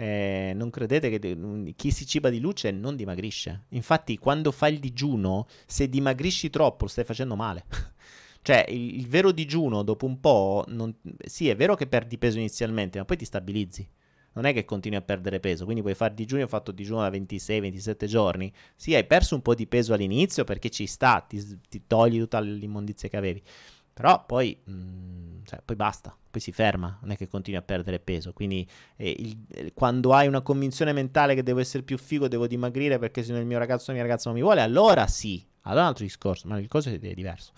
Eh, 0.00 0.52
non 0.54 0.70
credete 0.70 1.10
che 1.10 1.18
de- 1.18 1.72
chi 1.74 1.90
si 1.90 2.06
ciba 2.06 2.30
di 2.30 2.38
luce 2.38 2.70
non 2.70 2.94
dimagrisce. 2.94 3.64
Infatti, 3.70 4.16
quando 4.16 4.52
fai 4.52 4.74
il 4.74 4.78
digiuno, 4.78 5.48
se 5.66 5.88
dimagrisci 5.88 6.50
troppo, 6.50 6.84
lo 6.84 6.90
stai 6.90 7.04
facendo 7.04 7.34
male. 7.36 7.64
Cioè, 8.40 8.64
il, 8.68 8.94
il 9.00 9.08
vero 9.08 9.32
digiuno 9.32 9.82
dopo 9.82 10.06
un 10.06 10.20
po', 10.20 10.64
non, 10.68 10.94
sì, 11.26 11.48
è 11.48 11.56
vero 11.56 11.74
che 11.74 11.86
perdi 11.88 12.16
peso 12.16 12.38
inizialmente, 12.38 12.96
ma 12.98 13.04
poi 13.04 13.16
ti 13.16 13.24
stabilizzi. 13.26 13.86
Non 14.34 14.44
è 14.44 14.52
che 14.54 14.64
continui 14.64 14.96
a 14.96 15.02
perdere 15.02 15.40
peso, 15.40 15.64
quindi 15.64 15.82
puoi 15.82 15.94
fare 15.94 16.14
digiuno, 16.14 16.44
ho 16.44 16.46
fatto 16.46 16.70
digiuno 16.70 17.00
da 17.00 17.10
26-27 17.10 18.06
giorni. 18.06 18.50
Sì, 18.76 18.94
hai 18.94 19.04
perso 19.04 19.34
un 19.34 19.42
po' 19.42 19.54
di 19.54 19.66
peso 19.66 19.92
all'inizio 19.92 20.44
perché 20.44 20.70
ci 20.70 20.86
sta, 20.86 21.20
ti, 21.28 21.44
ti 21.68 21.82
togli 21.86 22.18
tutta 22.20 22.38
l'immondizia 22.40 23.08
che 23.08 23.16
avevi. 23.16 23.42
Però 23.98 24.24
poi, 24.24 24.56
mh, 24.62 24.72
mm, 24.72 25.44
cioè, 25.44 25.60
poi 25.64 25.74
basta, 25.74 26.16
poi 26.30 26.40
si 26.40 26.52
ferma, 26.52 27.00
non 27.02 27.10
è 27.10 27.16
che 27.16 27.26
continui 27.26 27.58
a 27.58 27.62
perdere 27.62 27.98
peso. 27.98 28.32
Quindi 28.32 28.64
eh, 28.94 29.12
il, 29.18 29.36
eh, 29.48 29.72
quando 29.74 30.12
hai 30.12 30.28
una 30.28 30.40
convinzione 30.40 30.92
mentale 30.92 31.34
che 31.34 31.42
devo 31.42 31.58
essere 31.58 31.82
più 31.82 31.98
figo, 31.98 32.28
devo 32.28 32.46
dimagrire 32.46 33.00
perché 33.00 33.24
se 33.24 33.32
no 33.32 33.40
il 33.40 33.46
mio 33.46 33.58
ragazzo 33.58 33.86
o 33.86 33.86
la 33.88 33.94
mia 33.94 34.02
ragazza 34.02 34.28
non 34.28 34.38
mi 34.38 34.44
vuole, 34.44 34.60
allora 34.60 35.08
sì, 35.08 35.44
allora 35.62 35.82
un 35.82 35.88
altro 35.88 36.04
discorso, 36.04 36.46
ma 36.46 36.54
il 36.54 36.60
discorso 36.60 36.90
è 36.90 36.98
diverso. 36.98 37.50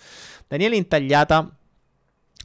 Daniele 0.49 0.77
Intagliata 0.77 1.55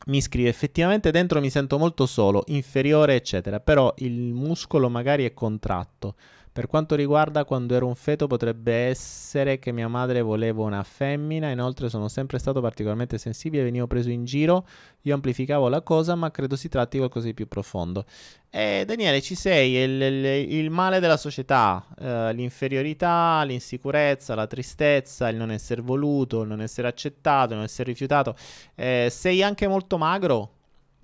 mi 0.08 0.20
scrive 0.20 0.50
effettivamente 0.50 1.10
dentro 1.10 1.40
mi 1.40 1.50
sento 1.50 1.78
molto 1.78 2.06
solo, 2.06 2.44
inferiore 2.48 3.16
eccetera, 3.16 3.62
però 3.62 3.94
il 4.00 4.34
muscolo 4.34 4.90
magari 4.90 5.24
è 5.24 5.34
contratto, 5.34 6.16
Per 6.56 6.68
quanto 6.68 6.96
riguarda 6.96 7.44
quando 7.44 7.76
ero 7.76 7.86
un 7.86 7.96
feto, 7.96 8.28
potrebbe 8.28 8.72
essere 8.72 9.60
che 9.60 9.74
mia 9.74 9.90
madre 9.90 10.22
voleva 10.22 10.64
una 10.64 10.84
femmina. 10.84 11.50
Inoltre, 11.50 11.90
sono 11.90 12.08
sempre 12.08 12.40
stato 12.40 12.62
particolarmente 12.62 13.18
sensibile, 13.18 13.62
venivo 13.62 13.88
preso 13.88 14.10
in 14.10 14.24
giro. 14.24 14.66
Io 15.02 15.14
amplificavo 15.16 15.68
la 15.68 15.82
cosa, 15.82 16.16
ma 16.16 16.32
credo 16.32 16.56
si 16.56 16.70
tratti 16.70 16.92
di 16.92 17.00
qualcosa 17.00 17.26
di 17.26 17.34
più 17.34 17.50
profondo. 17.50 18.06
Eh, 18.50 18.86
Daniele, 18.88 19.22
ci 19.22 19.36
sei, 19.36 19.74
il, 19.84 20.02
il, 20.02 20.26
il 20.54 20.70
male 20.70 21.02
della 21.02 21.18
società, 21.18 21.86
eh, 22.00 22.32
l'inferiorità, 22.32 23.44
l'insicurezza, 23.44 24.34
la 24.34 24.48
tristezza, 24.48 25.28
il 25.28 25.36
non 25.36 25.52
essere 25.52 25.82
voluto, 25.82 26.44
il 26.44 26.48
non 26.48 26.62
essere 26.62 26.88
accettato, 26.88 27.50
il 27.50 27.56
non 27.56 27.66
essere 27.66 27.90
rifiutato. 27.90 28.34
Eh, 28.76 29.10
sei 29.12 29.44
anche 29.44 29.68
molto 29.68 29.98
magro. 29.98 30.55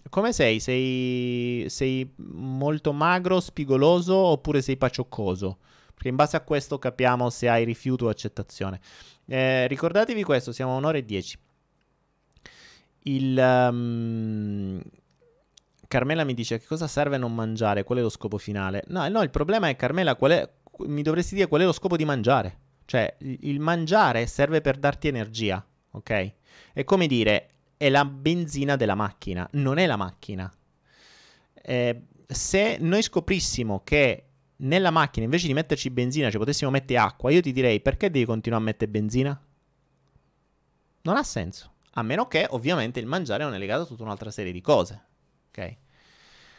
Come 0.10 0.34
sei? 0.34 0.60
sei? 0.60 1.66
Sei 1.70 2.14
molto 2.18 2.94
magro, 2.94 3.40
spigoloso 3.40 4.16
oppure 4.16 4.62
sei 4.62 4.78
pacioccoso? 4.78 5.60
Perché 5.94 6.10
in 6.10 6.16
base 6.16 6.36
a 6.36 6.42
questo 6.42 6.80
capiamo 6.80 7.30
se 7.30 7.48
hai 7.48 7.64
rifiuto 7.64 8.06
o 8.06 8.10
accettazione. 8.10 8.80
Eh, 9.26 9.68
ricordatevi 9.68 10.24
questo, 10.24 10.52
siamo 10.52 10.74
a 10.74 10.78
un'ora 10.78 10.98
e 10.98 11.06
dieci. 11.06 11.38
Il, 13.04 13.38
um, 13.38 14.82
Carmela 15.88 16.24
mi 16.24 16.34
dice 16.34 16.58
che 16.58 16.66
cosa 16.66 16.88
serve 16.88 17.18
non 17.18 17.36
mangiare, 17.36 17.84
qual 17.84 18.00
è 18.00 18.02
lo 18.02 18.10
scopo 18.10 18.38
finale? 18.38 18.84
No, 18.88 19.08
no 19.10 19.22
il 19.22 19.30
problema 19.30 19.68
è 19.68 19.76
Carmela, 19.76 20.16
è, 20.18 20.50
mi 20.86 21.02
dovresti 21.02 21.36
dire 21.36 21.48
qual 21.48 21.62
è 21.62 21.66
lo 21.66 21.74
scopo 21.74 21.98
di 21.98 22.06
mangiare. 22.06 22.60
Cioè, 22.86 23.18
il 23.20 23.60
mangiare 23.60 24.26
serve 24.26 24.62
per 24.62 24.78
darti 24.78 25.08
energia, 25.08 25.66
ok? 25.92 26.34
È 26.74 26.84
come 26.84 27.08
dire, 27.08 27.50
è 27.82 27.90
la 27.90 28.06
benzina 28.06 28.76
della 28.76 28.94
macchina, 28.94 29.48
non 29.54 29.80
è 29.80 29.88
la 29.88 29.96
macchina. 29.96 30.52
Eh, 31.54 32.02
se 32.28 32.78
noi 32.80 33.02
scoprissimo 33.02 33.82
che 33.84 34.26
nella 34.58 34.92
macchina 34.92 35.26
invece 35.26 35.48
di 35.48 35.54
metterci 35.54 35.90
benzina 35.90 36.30
ci 36.30 36.38
potessimo 36.38 36.70
mettere 36.70 37.00
acqua, 37.00 37.32
io 37.32 37.42
ti 37.42 37.52
direi 37.52 37.82
perché 37.82 38.12
devi 38.12 38.26
continuare 38.26 38.62
a 38.62 38.66
mettere 38.68 38.92
benzina? 38.92 39.42
Non 41.02 41.18
ha 41.18 41.24
senso. 41.24 41.72
A 41.94 42.04
meno 42.04 42.28
che 42.28 42.46
ovviamente 42.52 43.00
il 43.00 43.08
mangiare 43.08 43.44
non 43.44 43.56
è 43.56 43.58
legato 43.58 43.82
a 43.82 43.86
tutta 43.86 44.04
un'altra 44.04 44.30
serie 44.30 44.52
di 44.52 44.62
cose 44.62 45.06
ok? 45.52 45.78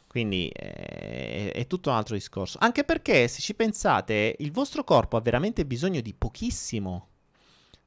Quindi 0.06 0.48
eh, 0.48 1.52
è 1.52 1.66
tutto 1.66 1.88
un 1.88 1.96
altro 1.96 2.14
discorso. 2.14 2.58
Anche 2.60 2.84
perché, 2.84 3.28
se 3.28 3.40
ci 3.40 3.54
pensate, 3.54 4.36
il 4.40 4.52
vostro 4.52 4.84
corpo 4.84 5.16
ha 5.16 5.20
veramente 5.20 5.64
bisogno 5.64 6.00
di 6.00 6.12
pochissimo 6.12 7.08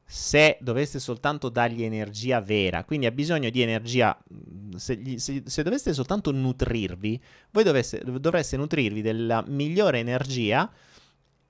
se 0.06 0.58
doveste 0.62 1.00
soltanto 1.00 1.50
dargli 1.50 1.84
energia 1.84 2.40
vera, 2.40 2.84
quindi 2.84 3.08
ha 3.08 3.12
bisogno 3.12 3.50
di 3.50 3.62
energia, 3.62 4.16
mm, 4.34 4.74
se, 4.76 5.02
se, 5.18 5.44
se 5.46 5.64
doveste 5.64 5.94
soltanto 5.94 6.32
nutrirvi, 6.32 7.22
voi 7.52 7.64
dovesse, 7.64 8.02
dovreste 8.20 8.56
nutrirvi 8.56 9.02
della 9.02 9.44
migliore 9.48 10.00
energia 10.00 10.72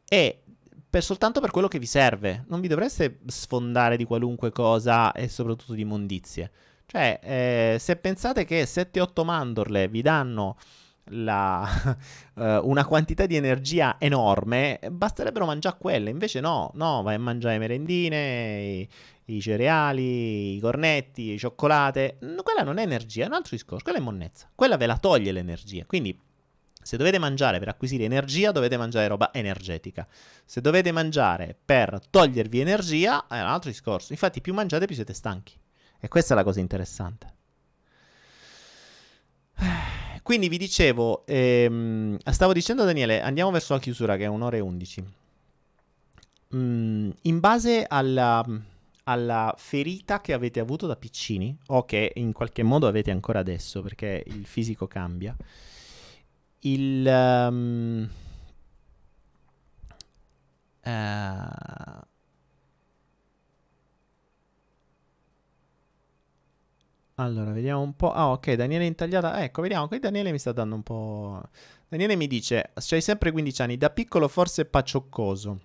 e 0.08 0.44
per, 0.90 1.04
soltanto 1.04 1.42
per 1.42 1.52
quello 1.52 1.68
che 1.68 1.80
vi 1.80 1.86
serve, 1.86 2.46
non 2.48 2.62
vi 2.62 2.70
dovreste 2.70 3.20
sfondare 3.28 3.98
di 3.98 4.06
qualunque 4.06 4.52
cosa 4.52 5.12
e 5.12 5.28
soprattutto 5.28 5.74
di 5.74 5.84
mondizie. 5.84 6.50
Cioè, 6.86 7.20
eh, 7.22 7.78
se 7.80 7.98
pensate 7.98 8.46
che 8.46 8.64
7-8 8.64 9.26
mandorle 9.26 9.90
vi 9.90 10.02
danno 10.02 10.56
la, 11.10 11.98
uh, 12.34 12.42
una 12.68 12.86
quantità 12.86 13.26
di 13.26 13.36
energia 13.36 13.98
enorme, 14.00 14.80
basterebbero 14.92 15.46
mangiare 15.46 15.78
quelle. 15.80 16.10
Invece 16.10 16.40
no, 16.40 16.72
no, 16.74 17.02
vai 17.04 17.16
a 17.16 17.20
mangiare 17.20 17.58
merendine, 17.58 18.62
i, 18.62 18.90
i 19.36 19.42
cereali, 19.42 20.56
i 20.56 20.60
cornetti, 20.60 21.34
i 21.34 21.38
cioccolate. 21.38 22.18
Quella 22.44 22.64
non 22.64 22.78
è 22.78 22.84
energia, 22.84 23.24
è 23.24 23.28
un 23.28 23.34
altro 23.34 23.56
discorso, 23.56 23.84
quella 23.84 24.00
è 24.00 24.02
monnezza. 24.02 24.50
Quella 24.54 24.78
ve 24.78 24.86
la 24.86 24.98
toglie 24.98 25.32
l'energia. 25.32 25.86
Quindi 25.86 26.18
se 26.86 26.98
dovete 26.98 27.18
mangiare 27.18 27.58
per 27.58 27.70
acquisire 27.70 28.04
energia, 28.04 28.52
dovete 28.52 28.78
mangiare 28.78 29.08
roba 29.08 29.34
energetica. 29.34 30.08
Se 30.46 30.62
dovete 30.62 30.92
mangiare 30.92 31.58
per 31.66 32.00
togliervi 32.12 32.60
energia, 32.60 33.26
è 33.28 33.40
un 33.40 33.48
altro 33.48 33.72
discorso. 33.72 34.14
Infatti 34.14 34.40
più 34.40 34.54
mangiate 34.54 34.86
più 34.86 34.94
siete 34.94 35.14
stanchi. 35.14 35.58
E 36.00 36.08
questa 36.08 36.36
è 36.36 36.38
la 36.38 36.44
cosa 36.44 36.60
interessante. 36.60 37.34
Quindi 40.26 40.50
vi 40.50 40.58
dicevo, 40.58 41.24
ehm, 41.28 42.18
stavo 42.32 42.52
dicendo 42.52 42.82
a 42.82 42.86
Daniele, 42.86 43.22
andiamo 43.22 43.52
verso 43.52 43.74
la 43.74 43.80
chiusura 43.80 44.18
che 44.18 44.24
è 44.24 44.28
un'ora 44.28 44.58
e 44.58 44.60
undici. 44.60 45.04
Mm, 46.56 47.12
in 47.22 47.40
base 47.40 47.86
alla, 47.88 48.44
alla, 49.04 49.54
ferita 49.56 50.22
che 50.22 50.34
avete 50.34 50.60
avuto 50.60 50.88
da 50.88 50.96
piccini, 50.96 51.56
o 51.68 51.86
che 51.86 52.12
in 52.16 52.32
qualche 52.32 52.64
modo 52.64 52.88
avete 52.88 53.12
ancora 53.12 53.38
adesso, 53.38 53.84
perché 53.84 54.24
il 54.26 54.48
fisico 54.48 54.88
cambia, 54.88 55.36
il... 56.62 57.06
Um, 57.06 58.10
uh, 60.86 62.06
Allora, 67.18 67.52
vediamo 67.52 67.82
un 67.82 67.96
po'. 67.96 68.12
Ah, 68.12 68.32
ok, 68.32 68.54
Daniele 68.54 68.86
intagliata. 68.86 69.42
Ecco, 69.42 69.62
vediamo. 69.62 69.88
Qui 69.88 70.00
Daniele 70.00 70.32
mi 70.32 70.40
sta 70.40 70.52
dando 70.52 70.76
un 70.76 70.84
po'. 70.84 71.42
Daniele 71.88 72.16
mi 72.18 72.28
dice: 72.28 72.72
C'hai 72.76 73.00
sempre 73.02 73.32
15 73.32 73.62
anni. 73.62 73.78
Da 73.78 73.90
piccolo 73.90 74.28
forse 74.28 74.66
pacioccoso. 74.66 75.60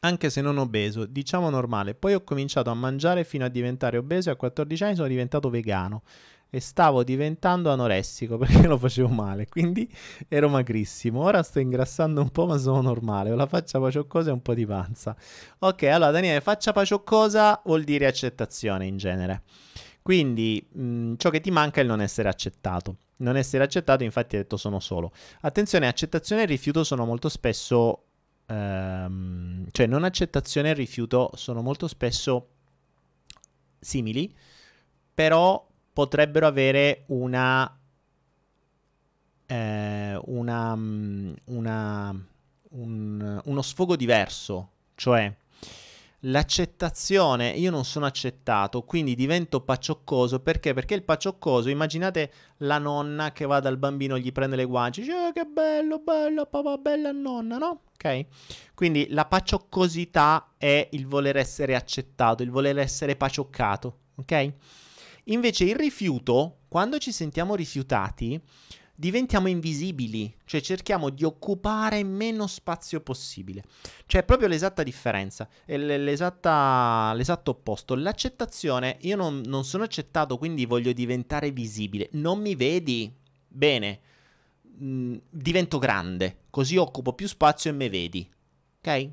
Anche 0.00 0.30
se 0.30 0.40
non 0.40 0.58
obeso, 0.58 1.06
diciamo 1.06 1.48
normale. 1.48 1.94
Poi 1.94 2.14
ho 2.14 2.24
cominciato 2.24 2.70
a 2.70 2.74
mangiare 2.74 3.22
fino 3.24 3.44
a 3.44 3.48
diventare 3.48 3.96
obeso 3.98 4.30
e 4.30 4.32
a 4.32 4.36
14 4.36 4.84
anni 4.84 4.96
sono 4.96 5.08
diventato 5.08 5.48
vegano. 5.48 6.02
E 6.50 6.60
stavo 6.60 7.04
diventando 7.04 7.70
anoressico 7.70 8.36
perché 8.38 8.66
lo 8.66 8.76
facevo 8.76 9.08
male. 9.08 9.46
Quindi 9.46 9.88
ero 10.28 10.48
magrissimo. 10.48 11.20
Ora 11.22 11.44
sto 11.44 11.60
ingrassando 11.60 12.20
un 12.20 12.30
po', 12.30 12.46
ma 12.46 12.58
sono 12.58 12.80
normale. 12.80 13.30
Ho 13.30 13.36
la 13.36 13.46
faccia 13.46 13.78
pacioccosa 13.78 14.30
e 14.30 14.32
un 14.32 14.42
po' 14.42 14.54
di 14.54 14.66
panza. 14.66 15.16
Ok, 15.60 15.84
allora 15.84 16.10
Daniele, 16.10 16.40
faccia 16.40 16.72
pacioccosa 16.72 17.62
vuol 17.64 17.84
dire 17.84 18.06
accettazione 18.06 18.86
in 18.86 18.96
genere. 18.96 19.42
Quindi 20.04 20.68
mh, 20.70 21.14
ciò 21.16 21.30
che 21.30 21.40
ti 21.40 21.50
manca 21.50 21.80
è 21.80 21.82
il 21.82 21.88
non 21.88 22.02
essere 22.02 22.28
accettato. 22.28 22.98
Non 23.16 23.38
essere 23.38 23.64
accettato, 23.64 24.04
infatti, 24.04 24.36
ha 24.36 24.40
detto 24.40 24.58
sono 24.58 24.78
solo. 24.78 25.12
Attenzione, 25.40 25.86
accettazione 25.88 26.42
e 26.42 26.44
rifiuto 26.44 26.84
sono 26.84 27.06
molto 27.06 27.30
spesso. 27.30 28.02
Ehm, 28.44 29.66
cioè, 29.70 29.86
non 29.86 30.04
accettazione 30.04 30.68
e 30.68 30.74
rifiuto 30.74 31.30
sono 31.36 31.62
molto 31.62 31.88
spesso 31.88 32.48
simili, 33.80 34.30
però 35.14 35.66
potrebbero 35.90 36.46
avere 36.48 37.04
una. 37.06 37.78
Eh, 39.46 40.20
una, 40.24 40.72
una 40.74 42.24
un, 42.72 43.40
uno 43.42 43.62
sfogo 43.62 43.96
diverso. 43.96 44.70
Cioè, 44.96 45.34
l'accettazione, 46.26 47.50
io 47.50 47.70
non 47.70 47.84
sono 47.84 48.06
accettato, 48.06 48.82
quindi 48.82 49.14
divento 49.14 49.60
pacioccoso 49.60 50.40
perché? 50.40 50.72
Perché 50.72 50.94
il 50.94 51.02
pacioccoso, 51.02 51.68
immaginate 51.68 52.32
la 52.58 52.78
nonna 52.78 53.32
che 53.32 53.46
va 53.46 53.60
dal 53.60 53.76
bambino, 53.76 54.18
gli 54.18 54.32
prende 54.32 54.56
le 54.56 54.64
guance, 54.64 55.00
dice 55.00 55.28
eh, 55.28 55.32
che 55.32 55.44
bello, 55.44 55.98
bello, 55.98 56.46
papà, 56.46 56.76
bella 56.78 57.12
nonna, 57.12 57.58
no? 57.58 57.82
Ok? 57.94 58.26
Quindi 58.74 59.06
la 59.10 59.26
pacioccosità 59.26 60.54
è 60.56 60.88
il 60.92 61.06
voler 61.06 61.36
essere 61.36 61.74
accettato, 61.74 62.42
il 62.42 62.50
voler 62.50 62.78
essere 62.78 63.16
pacioccato, 63.16 63.98
ok? 64.16 64.52
Invece 65.24 65.64
il 65.64 65.76
rifiuto, 65.76 66.58
quando 66.68 66.98
ci 66.98 67.12
sentiamo 67.12 67.54
rifiutati, 67.54 68.40
diventiamo 68.94 69.48
invisibili, 69.48 70.32
cioè 70.44 70.60
cerchiamo 70.60 71.10
di 71.10 71.24
occupare 71.24 72.02
meno 72.04 72.46
spazio 72.46 73.00
possibile. 73.00 73.64
Cioè 74.06 74.22
è 74.22 74.24
proprio 74.24 74.48
l'esatta 74.48 74.82
differenza, 74.82 75.48
è 75.64 75.76
l'esatta, 75.76 77.12
l'esatto 77.14 77.50
opposto. 77.52 77.94
L'accettazione, 77.94 78.98
io 79.00 79.16
non, 79.16 79.42
non 79.46 79.64
sono 79.64 79.84
accettato, 79.84 80.38
quindi 80.38 80.64
voglio 80.66 80.92
diventare 80.92 81.50
visibile. 81.50 82.08
Non 82.12 82.40
mi 82.40 82.54
vedi? 82.54 83.12
Bene, 83.48 84.00
mh, 84.62 84.86
mm, 84.86 85.16
divento 85.28 85.78
grande, 85.78 86.38
così 86.50 86.76
occupo 86.76 87.12
più 87.12 87.26
spazio 87.26 87.70
e 87.70 87.74
me 87.74 87.88
vedi. 87.88 88.28
Ok? 88.78 89.10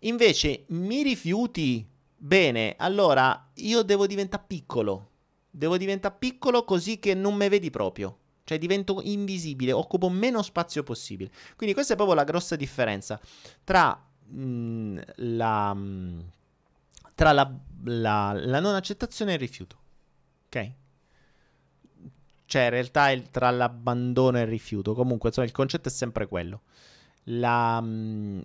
Invece 0.00 0.64
mi 0.68 1.02
rifiuti? 1.02 1.86
Bene, 2.16 2.74
allora 2.78 3.50
io 3.54 3.82
devo 3.82 4.06
diventare 4.06 4.44
piccolo. 4.46 5.08
Devo 5.50 5.76
diventare 5.76 6.14
piccolo 6.18 6.64
così 6.64 6.98
che 6.98 7.14
non 7.14 7.34
mi 7.34 7.48
vedi 7.48 7.70
proprio. 7.70 8.18
Cioè 8.52 8.58
divento 8.58 9.00
invisibile, 9.02 9.72
occupo 9.72 10.10
meno 10.10 10.42
spazio 10.42 10.82
possibile. 10.82 11.30
Quindi 11.56 11.74
questa 11.74 11.94
è 11.94 11.96
proprio 11.96 12.16
la 12.16 12.24
grossa 12.24 12.54
differenza 12.54 13.18
tra, 13.64 13.98
mh, 14.26 15.00
la, 15.16 15.76
tra 17.14 17.32
la, 17.32 17.50
la, 17.84 18.32
la, 18.34 18.60
non 18.60 18.74
accettazione 18.74 19.30
e 19.30 19.34
il 19.34 19.40
rifiuto. 19.40 19.76
Ok? 20.46 20.70
Cioè 22.44 22.62
in 22.64 22.70
realtà 22.70 23.10
è 23.10 23.22
tra 23.30 23.50
l'abbandono 23.50 24.36
e 24.36 24.42
il 24.42 24.48
rifiuto. 24.48 24.92
Comunque 24.92 25.30
insomma 25.30 25.46
il 25.46 25.52
concetto 25.52 25.88
è 25.88 25.92
sempre 25.92 26.28
quello. 26.28 26.62
La, 27.24 27.82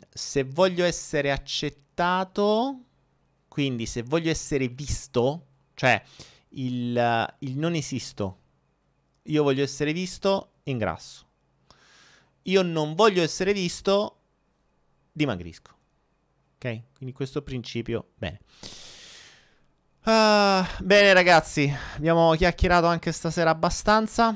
se 0.10 0.44
voglio 0.44 0.86
essere 0.86 1.32
accettato, 1.32 2.80
quindi 3.50 3.86
se 3.86 4.04
voglio 4.04 4.30
essere 4.30 4.70
visto, 4.70 5.48
cioè 5.74 6.02
il, 6.50 7.36
il 7.40 7.58
non 7.58 7.74
esisto 7.74 8.38
io 9.28 9.44
voglio 9.44 9.64
essere 9.64 9.94
visto, 9.94 10.52
ingrasso. 10.64 11.26
Io 12.44 12.62
non 12.62 12.96
voglio 12.96 13.22
essere 13.22 13.54
visto, 13.54 14.18
dimagrisco. 15.12 15.72
Ok? 16.56 16.82
Quindi 16.96 17.14
questo 17.14 17.42
principio, 17.42 18.10
bene. 18.16 18.40
Uh, 20.04 20.66
bene 20.80 21.12
ragazzi, 21.12 21.70
abbiamo 21.96 22.34
chiacchierato 22.36 22.86
anche 22.88 23.12
stasera 23.12 23.50
abbastanza. 23.50 24.36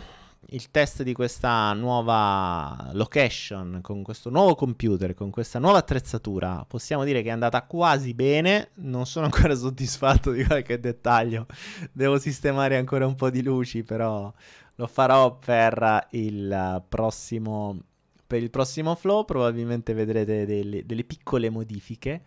Il 0.54 0.70
test 0.70 1.04
di 1.04 1.14
questa 1.14 1.72
nuova 1.72 2.90
location, 2.92 3.80
con 3.82 4.04
questo 4.04 4.30
nuovo 4.30 4.56
computer, 4.56 5.14
con 5.14 5.30
questa 5.30 5.60
nuova 5.60 5.78
attrezzatura, 5.78 6.66
possiamo 6.68 7.06
dire 7.06 7.22
che 7.22 7.30
è 7.30 7.32
andata 7.32 7.62
quasi 7.62 8.14
bene. 8.14 8.72
Non 8.76 9.06
sono 9.06 9.26
ancora 9.26 9.56
soddisfatto 9.56 10.32
di 10.32 10.44
qualche 10.44 10.78
dettaglio. 10.82 11.46
Devo 11.94 12.20
sistemare 12.20 12.76
ancora 12.76 13.08
un 13.08 13.16
po' 13.16 13.30
di 13.30 13.42
luci, 13.42 13.84
però 13.84 14.34
lo 14.82 14.88
farò 14.88 15.38
per 15.38 16.08
il 16.12 16.84
prossimo, 16.90 17.80
per 18.26 18.42
il 18.42 18.50
prossimo 18.50 18.96
flow. 18.96 19.26
Probabilmente 19.26 19.94
vedrete 19.94 20.46
delle, 20.48 20.86
delle 20.86 21.04
piccole 21.04 21.50
modifiche. 21.52 22.22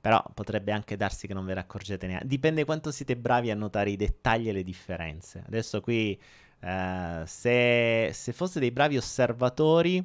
Però 0.00 0.22
potrebbe 0.34 0.72
anche 0.72 0.96
darsi 0.96 1.26
che 1.26 1.34
non 1.34 1.44
ve 1.44 1.54
ne 1.54 1.60
accorgete 1.60 2.06
neanche. 2.06 2.26
Dipende 2.26 2.64
quanto 2.64 2.90
siete 2.90 3.16
bravi 3.16 3.50
a 3.50 3.54
notare 3.54 3.90
i 3.90 3.96
dettagli 3.96 4.48
e 4.48 4.52
le 4.52 4.64
differenze. 4.64 5.44
Adesso 5.46 5.80
qui, 5.82 6.18
eh, 6.60 7.22
se, 7.26 8.10
se 8.12 8.32
foste 8.32 8.58
dei 8.60 8.70
bravi 8.70 8.96
osservatori, 8.96 10.04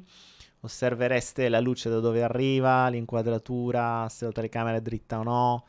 osservereste 0.60 1.48
la 1.48 1.60
luce 1.60 1.88
da 1.88 1.98
dove 1.98 2.22
arriva, 2.22 2.88
l'inquadratura, 2.88 4.06
se 4.10 4.26
la 4.26 4.32
telecamera 4.32 4.76
è 4.76 4.82
dritta 4.82 5.18
o 5.18 5.22
no. 5.22 5.64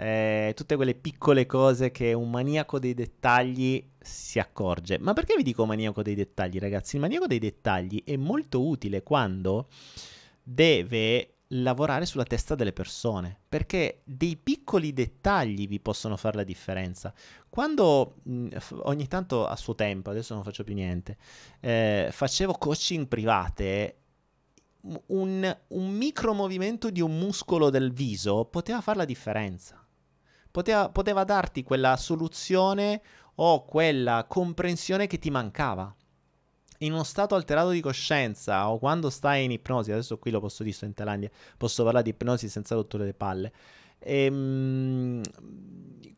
Eh, 0.00 0.54
tutte 0.56 0.76
quelle 0.76 0.94
piccole 0.94 1.44
cose 1.44 1.90
che 1.90 2.14
un 2.14 2.30
maniaco 2.30 2.78
dei 2.78 2.94
dettagli 2.94 3.86
si 4.00 4.38
accorge. 4.38 4.98
Ma 4.98 5.12
perché 5.12 5.36
vi 5.36 5.42
dico 5.42 5.66
maniaco 5.66 6.02
dei 6.02 6.14
dettagli, 6.14 6.58
ragazzi? 6.58 6.94
Il 6.94 7.02
maniaco 7.02 7.26
dei 7.26 7.38
dettagli 7.38 8.02
è 8.04 8.16
molto 8.16 8.66
utile 8.66 9.02
quando 9.02 9.68
deve 10.42 11.34
lavorare 11.48 12.06
sulla 12.06 12.24
testa 12.24 12.54
delle 12.54 12.72
persone, 12.72 13.40
perché 13.46 14.00
dei 14.04 14.36
piccoli 14.36 14.94
dettagli 14.94 15.68
vi 15.68 15.80
possono 15.80 16.16
fare 16.16 16.36
la 16.38 16.44
differenza. 16.44 17.12
Quando 17.50 18.20
mh, 18.22 18.56
ogni 18.84 19.06
tanto 19.06 19.46
a 19.46 19.56
suo 19.56 19.74
tempo, 19.74 20.08
adesso 20.08 20.32
non 20.32 20.44
faccio 20.44 20.64
più 20.64 20.72
niente, 20.72 21.18
eh, 21.60 22.08
facevo 22.10 22.54
coaching 22.54 23.06
private, 23.06 23.96
un, 25.08 25.58
un 25.68 25.90
micro 25.90 26.32
movimento 26.32 26.88
di 26.88 27.02
un 27.02 27.18
muscolo 27.18 27.68
del 27.68 27.92
viso 27.92 28.46
poteva 28.46 28.80
fare 28.80 28.96
la 28.96 29.04
differenza. 29.04 29.79
Poteva, 30.50 30.88
poteva 30.88 31.24
darti 31.24 31.62
quella 31.62 31.96
soluzione 31.96 33.02
o 33.36 33.64
quella 33.64 34.26
comprensione 34.28 35.06
che 35.06 35.18
ti 35.18 35.30
mancava 35.30 35.94
in 36.82 36.92
uno 36.92 37.04
stato 37.04 37.34
alterato 37.34 37.70
di 37.70 37.80
coscienza 37.80 38.70
o 38.70 38.78
quando 38.78 39.10
stai 39.10 39.44
in 39.44 39.50
ipnosi, 39.50 39.92
adesso 39.92 40.18
qui 40.18 40.30
lo 40.30 40.40
posso 40.40 40.62
dire, 40.62 40.74
sto 40.74 40.84
in 40.86 40.94
Thailandia, 40.94 41.30
posso 41.56 41.82
parlare 41.82 42.04
di 42.04 42.10
ipnosi 42.10 42.48
senza 42.48 42.74
rotture 42.74 43.04
le 43.04 43.14
palle. 43.14 43.52
Ehm, 43.98 45.20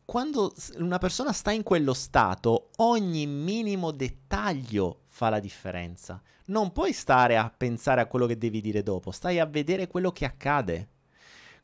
quando 0.05 0.53
una 0.77 0.97
persona 0.99 1.33
sta 1.33 1.51
in 1.51 1.63
quello 1.63 1.93
stato, 1.93 2.69
ogni 2.77 3.25
minimo 3.25 3.91
dettaglio 3.91 5.01
fa 5.05 5.29
la 5.29 5.39
differenza. 5.39 6.21
Non 6.45 6.71
puoi 6.71 6.93
stare 6.93 7.37
a 7.37 7.53
pensare 7.55 8.01
a 8.01 8.07
quello 8.07 8.25
che 8.25 8.37
devi 8.37 8.61
dire 8.61 8.83
dopo, 8.83 9.11
stai 9.11 9.39
a 9.39 9.45
vedere 9.45 9.87
quello 9.87 10.11
che 10.11 10.25
accade. 10.25 10.89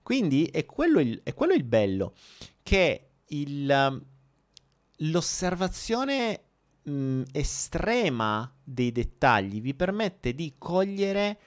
Quindi 0.01 0.45
è 0.45 0.65
quello 0.65 0.99
il, 0.99 1.21
è 1.23 1.33
quello 1.33 1.53
il 1.53 1.63
bello, 1.63 2.15
che 2.69 3.07
il, 3.29 4.05
l'osservazione 4.97 6.43
mh, 6.83 7.23
estrema 7.31 8.53
dei 8.63 8.91
dettagli 8.91 9.59
vi 9.59 9.73
permette 9.73 10.35
di 10.35 10.53
cogliere 10.59 11.39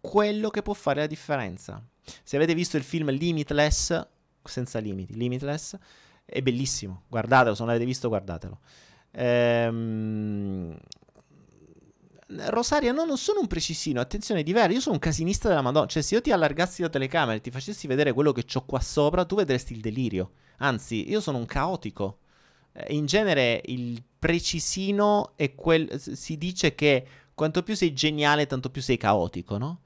quello 0.00 0.50
che 0.50 0.62
può 0.62 0.74
fare 0.74 1.02
la 1.02 1.06
differenza. 1.06 1.80
Se 2.24 2.34
avete 2.34 2.52
visto 2.52 2.76
il 2.76 2.82
film 2.82 3.10
Limitless, 3.10 4.08
senza 4.42 4.80
limiti, 4.80 5.14
Limitless, 5.14 5.78
è 6.24 6.42
bellissimo, 6.42 7.02
guardatelo, 7.06 7.54
se 7.54 7.60
non 7.62 7.70
l'avete 7.70 7.86
visto 7.86 8.08
guardatelo. 8.08 8.58
Ehm... 9.12 10.76
Rosaria, 12.26 12.92
no, 12.92 13.04
non 13.04 13.18
sono 13.18 13.40
un 13.40 13.46
precisino, 13.46 14.00
attenzione, 14.00 14.40
è 14.40 14.42
diverso, 14.42 14.72
io 14.72 14.80
sono 14.80 14.94
un 14.94 15.00
casinista 15.00 15.48
della 15.48 15.60
Madonna, 15.60 15.86
cioè 15.86 16.02
se 16.02 16.14
io 16.14 16.20
ti 16.20 16.32
allargassi 16.32 16.82
la 16.82 16.88
telecamera 16.88 17.36
e 17.36 17.40
ti 17.40 17.50
facessi 17.50 17.86
vedere 17.86 18.12
quello 18.12 18.32
che 18.32 18.44
ho 18.52 18.64
qua 18.64 18.80
sopra, 18.80 19.24
tu 19.24 19.36
vedresti 19.36 19.74
il 19.74 19.80
delirio. 19.80 20.32
Anzi, 20.58 21.08
io 21.10 21.20
sono 21.20 21.38
un 21.38 21.46
caotico. 21.46 22.18
Eh, 22.72 22.94
in 22.94 23.06
genere 23.06 23.60
il 23.66 24.02
precisino 24.18 25.32
è 25.36 25.54
quel... 25.54 26.00
si 26.00 26.38
dice 26.38 26.74
che 26.74 27.06
quanto 27.34 27.62
più 27.62 27.76
sei 27.76 27.92
geniale, 27.92 28.46
tanto 28.46 28.70
più 28.70 28.80
sei 28.80 28.96
caotico, 28.96 29.58
no? 29.58 29.80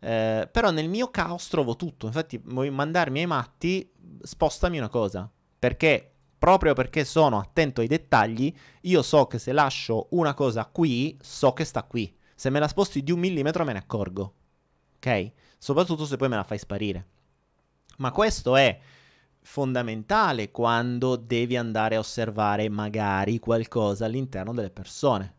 Eh, 0.00 0.48
però 0.50 0.70
nel 0.70 0.88
mio 0.88 1.10
caos 1.10 1.48
trovo 1.48 1.76
tutto. 1.76 2.06
Infatti, 2.06 2.40
vuoi 2.44 2.70
mandarmi 2.70 3.20
ai 3.20 3.26
matti, 3.26 3.90
spostami 4.22 4.78
una 4.78 4.88
cosa. 4.88 5.30
Perché, 5.58 6.12
proprio 6.38 6.72
perché 6.72 7.04
sono 7.04 7.38
attento 7.38 7.80
ai 7.80 7.88
dettagli, 7.88 8.54
io 8.82 9.02
so 9.02 9.26
che 9.26 9.38
se 9.38 9.52
lascio 9.52 10.06
una 10.10 10.34
cosa 10.34 10.66
qui, 10.66 11.18
so 11.20 11.52
che 11.52 11.64
sta 11.64 11.82
qui. 11.82 12.14
Se 12.34 12.50
me 12.50 12.60
la 12.60 12.68
sposti 12.68 13.02
di 13.02 13.10
un 13.10 13.18
millimetro 13.18 13.64
me 13.64 13.72
ne 13.72 13.80
accorgo. 13.80 14.34
Ok? 14.96 15.32
Soprattutto 15.58 16.06
se 16.06 16.16
poi 16.16 16.28
me 16.28 16.36
la 16.36 16.44
fai 16.44 16.58
sparire. 16.58 17.06
Ma 17.98 18.12
questo 18.12 18.54
è 18.56 18.78
fondamentale 19.40 20.50
quando 20.50 21.16
devi 21.16 21.56
andare 21.56 21.96
a 21.96 22.00
osservare 22.00 22.68
magari 22.68 23.38
qualcosa 23.38 24.04
all'interno 24.04 24.52
delle 24.52 24.70
persone. 24.70 25.34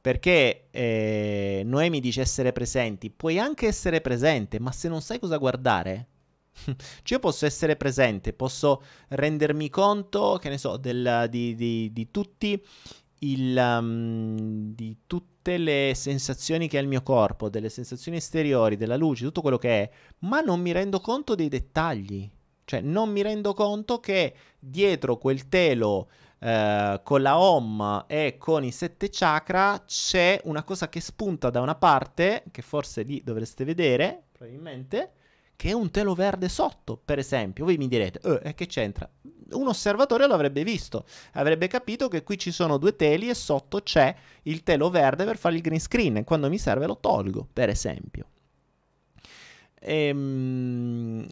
Perché 0.00 0.68
eh, 0.70 1.62
Noemi 1.64 2.00
dice 2.00 2.20
essere 2.20 2.52
presenti, 2.52 3.10
puoi 3.10 3.38
anche 3.38 3.66
essere 3.66 4.00
presente, 4.00 4.60
ma 4.60 4.72
se 4.72 4.88
non 4.88 5.00
sai 5.00 5.18
cosa 5.18 5.38
guardare, 5.38 6.06
cioè 7.02 7.16
io 7.16 7.18
posso 7.18 7.46
essere 7.46 7.76
presente, 7.76 8.32
posso 8.32 8.82
rendermi 9.08 9.68
conto, 9.68 10.38
che 10.40 10.48
ne 10.48 10.58
so, 10.58 10.76
del, 10.76 11.26
di, 11.30 11.54
di, 11.54 11.92
di, 11.92 12.10
tutti 12.10 12.62
il, 13.20 13.56
um, 13.56 14.74
di 14.74 14.98
tutte 15.06 15.56
le 15.56 15.92
sensazioni 15.94 16.68
che 16.68 16.78
ha 16.78 16.80
il 16.80 16.88
mio 16.88 17.02
corpo, 17.02 17.48
delle 17.48 17.68
sensazioni 17.68 18.18
esteriori, 18.18 18.76
della 18.76 18.96
luce, 18.96 19.24
tutto 19.24 19.40
quello 19.40 19.58
che 19.58 19.82
è, 19.82 19.90
ma 20.20 20.40
non 20.40 20.60
mi 20.60 20.72
rendo 20.72 21.00
conto 21.00 21.34
dei 21.34 21.48
dettagli. 21.48 22.30
Cioè, 22.64 22.82
non 22.82 23.10
mi 23.10 23.22
rendo 23.22 23.54
conto 23.54 23.98
che 23.98 24.34
dietro 24.58 25.16
quel 25.16 25.48
telo 25.48 26.08
eh, 26.40 27.00
con 27.02 27.22
la 27.22 27.38
Om 27.38 28.04
e 28.06 28.36
con 28.38 28.62
i 28.62 28.70
sette 28.70 29.08
chakra 29.10 29.82
c'è 29.86 30.40
una 30.44 30.62
cosa 30.62 30.88
che 30.88 31.00
spunta 31.00 31.50
da 31.50 31.60
una 31.60 31.74
parte, 31.74 32.44
che 32.50 32.62
forse 32.62 33.02
lì 33.02 33.22
dovreste 33.24 33.64
vedere, 33.64 34.24
probabilmente, 34.32 35.12
che 35.58 35.70
è 35.70 35.72
un 35.72 35.90
telo 35.90 36.14
verde 36.14 36.48
sotto, 36.48 36.96
per 36.96 37.18
esempio. 37.18 37.64
Voi 37.64 37.76
mi 37.78 37.88
direte, 37.88 38.20
eh, 38.44 38.54
che 38.54 38.66
c'entra? 38.66 39.10
Un 39.50 39.66
osservatore 39.66 40.28
lo 40.28 40.34
avrebbe 40.34 40.62
visto, 40.62 41.04
avrebbe 41.32 41.66
capito 41.66 42.06
che 42.06 42.22
qui 42.22 42.38
ci 42.38 42.52
sono 42.52 42.78
due 42.78 42.94
teli 42.94 43.28
e 43.28 43.34
sotto 43.34 43.80
c'è 43.80 44.14
il 44.42 44.62
telo 44.62 44.88
verde 44.88 45.24
per 45.24 45.36
fare 45.36 45.56
il 45.56 45.60
green 45.60 45.80
screen. 45.80 46.18
E 46.18 46.22
quando 46.22 46.48
mi 46.48 46.58
serve 46.58 46.86
lo 46.86 46.98
tolgo, 46.98 47.44
per 47.52 47.70
esempio. 47.70 48.26
Ehm, 49.80 51.26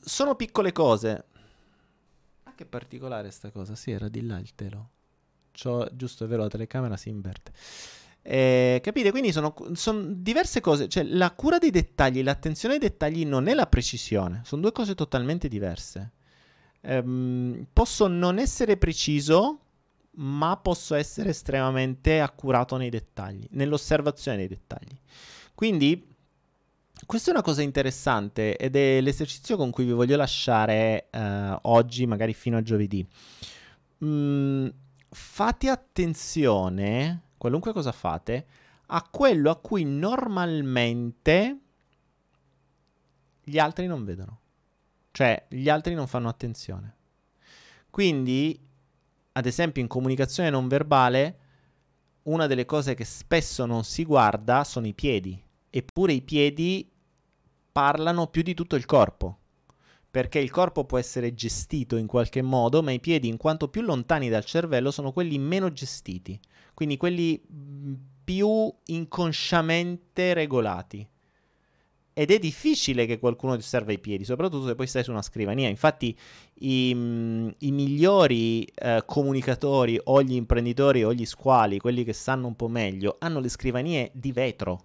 sono 0.00 0.36
piccole 0.36 0.70
cose. 0.70 1.24
Ah, 2.44 2.54
che 2.54 2.64
particolare 2.64 3.32
sta 3.32 3.50
cosa. 3.50 3.74
Sì, 3.74 3.90
era 3.90 4.06
di 4.06 4.24
là 4.24 4.38
il 4.38 4.54
telo. 4.54 4.90
C'ho, 5.50 5.88
giusto, 5.92 6.24
è 6.24 6.28
vero, 6.28 6.42
la 6.42 6.48
telecamera 6.48 6.96
si 6.96 7.08
inverte. 7.08 7.50
Eh, 8.22 8.80
capite? 8.82 9.10
Quindi 9.10 9.32
sono, 9.32 9.54
sono, 9.72 10.04
diverse 10.06 10.60
cose. 10.60 10.88
Cioè, 10.88 11.04
la 11.04 11.32
cura 11.32 11.58
dei 11.58 11.70
dettagli, 11.70 12.22
l'attenzione 12.22 12.74
ai 12.74 12.80
dettagli 12.80 13.24
non 13.24 13.48
è 13.48 13.54
la 13.54 13.66
precisione. 13.66 14.42
Sono 14.44 14.62
due 14.62 14.72
cose 14.72 14.94
totalmente 14.94 15.48
diverse. 15.48 16.12
Ehm, 16.82 17.66
posso 17.72 18.06
non 18.06 18.38
essere 18.38 18.76
preciso, 18.76 19.58
ma 20.16 20.56
posso 20.56 20.94
essere 20.94 21.30
estremamente 21.30 22.20
accurato 22.20 22.76
nei 22.76 22.90
dettagli, 22.90 23.46
nell'osservazione 23.50 24.38
dei 24.38 24.48
dettagli. 24.48 24.96
Quindi 25.54 26.10
questa 27.04 27.30
è 27.30 27.34
una 27.34 27.42
cosa 27.42 27.62
interessante 27.62 28.56
ed 28.56 28.76
è 28.76 29.00
l'esercizio 29.00 29.56
con 29.56 29.70
cui 29.70 29.84
vi 29.84 29.92
voglio 29.92 30.16
lasciare 30.16 31.08
uh, 31.12 31.58
oggi, 31.62 32.06
magari 32.06 32.32
fino 32.32 32.56
a 32.56 32.62
giovedì. 32.62 33.06
Mm, 34.04 34.68
fate 35.08 35.68
attenzione, 35.68 37.22
qualunque 37.42 37.72
cosa 37.72 37.90
fate, 37.90 38.46
a 38.86 39.02
quello 39.02 39.50
a 39.50 39.56
cui 39.56 39.82
normalmente 39.82 41.58
gli 43.42 43.58
altri 43.58 43.88
non 43.88 44.04
vedono. 44.04 44.38
Cioè, 45.10 45.46
gli 45.48 45.68
altri 45.68 45.94
non 45.94 46.06
fanno 46.06 46.28
attenzione. 46.28 46.94
Quindi, 47.90 48.56
ad 49.32 49.44
esempio, 49.44 49.82
in 49.82 49.88
comunicazione 49.88 50.50
non 50.50 50.68
verbale, 50.68 51.38
una 52.24 52.46
delle 52.46 52.64
cose 52.64 52.94
che 52.94 53.04
spesso 53.04 53.66
non 53.66 53.82
si 53.82 54.04
guarda 54.04 54.62
sono 54.62 54.86
i 54.86 54.94
piedi. 54.94 55.42
Eppure 55.68 56.12
i 56.12 56.22
piedi 56.22 56.88
parlano 57.72 58.28
più 58.28 58.42
di 58.42 58.54
tutto 58.54 58.76
il 58.76 58.86
corpo, 58.86 59.38
perché 60.08 60.38
il 60.38 60.52
corpo 60.52 60.84
può 60.84 60.96
essere 60.96 61.34
gestito 61.34 61.96
in 61.96 62.06
qualche 62.06 62.40
modo, 62.40 62.84
ma 62.84 62.92
i 62.92 63.00
piedi, 63.00 63.26
in 63.26 63.36
quanto 63.36 63.66
più 63.66 63.80
lontani 63.80 64.28
dal 64.28 64.44
cervello, 64.44 64.92
sono 64.92 65.10
quelli 65.10 65.38
meno 65.38 65.72
gestiti, 65.72 66.38
quindi 66.74 66.96
quelli 66.96 67.40
più 68.24 68.72
inconsciamente 68.86 70.34
regolati. 70.34 71.06
ed 72.14 72.30
è 72.30 72.38
difficile 72.38 73.06
che 73.06 73.18
qualcuno 73.18 73.54
ti 73.54 73.60
osserva 73.60 73.90
i 73.90 73.98
piedi, 73.98 74.24
soprattutto 74.24 74.66
se 74.66 74.74
poi 74.74 74.86
stai 74.86 75.02
su 75.02 75.10
una 75.10 75.22
scrivania. 75.22 75.68
Infatti, 75.68 76.14
i, 76.60 76.92
mm, 76.94 77.48
i 77.60 77.72
migliori 77.72 78.64
eh, 78.64 79.02
comunicatori 79.06 79.98
o 80.04 80.22
gli 80.22 80.34
imprenditori 80.34 81.04
o 81.04 81.14
gli 81.14 81.24
squali, 81.24 81.78
quelli 81.78 82.04
che 82.04 82.12
sanno 82.12 82.48
un 82.48 82.54
po' 82.56 82.68
meglio, 82.68 83.16
hanno 83.18 83.40
le 83.40 83.48
scrivanie 83.48 84.10
di 84.12 84.30
vetro. 84.30 84.84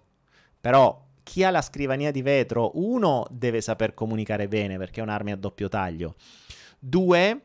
Però 0.60 1.06
chi 1.22 1.44
ha 1.44 1.50
la 1.50 1.60
scrivania 1.60 2.10
di 2.10 2.22
vetro, 2.22 2.70
uno, 2.76 3.26
deve 3.30 3.60
saper 3.60 3.92
comunicare 3.92 4.48
bene 4.48 4.78
perché 4.78 5.00
è 5.00 5.02
un'arma 5.02 5.32
a 5.32 5.36
doppio 5.36 5.68
taglio. 5.68 6.14
Due, 6.78 7.42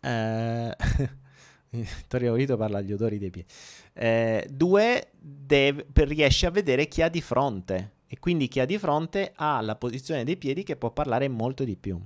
eh, 0.00 0.76
Vittorio 1.80 2.34
Vito 2.34 2.56
parla 2.56 2.78
agli 2.78 2.92
odori 2.92 3.18
dei 3.18 3.30
piedi. 3.30 3.48
Eh, 3.94 4.46
due, 4.50 5.08
deve, 5.18 5.86
riesce 5.92 6.46
a 6.46 6.50
vedere 6.50 6.86
chi 6.86 7.02
ha 7.02 7.08
di 7.08 7.20
fronte 7.20 7.92
e 8.06 8.18
quindi 8.18 8.48
chi 8.48 8.60
ha 8.60 8.66
di 8.66 8.78
fronte 8.78 9.32
ha 9.34 9.60
la 9.62 9.76
posizione 9.76 10.24
dei 10.24 10.36
piedi 10.36 10.62
che 10.64 10.76
può 10.76 10.90
parlare 10.90 11.28
molto 11.28 11.64
di 11.64 11.76
più. 11.76 11.98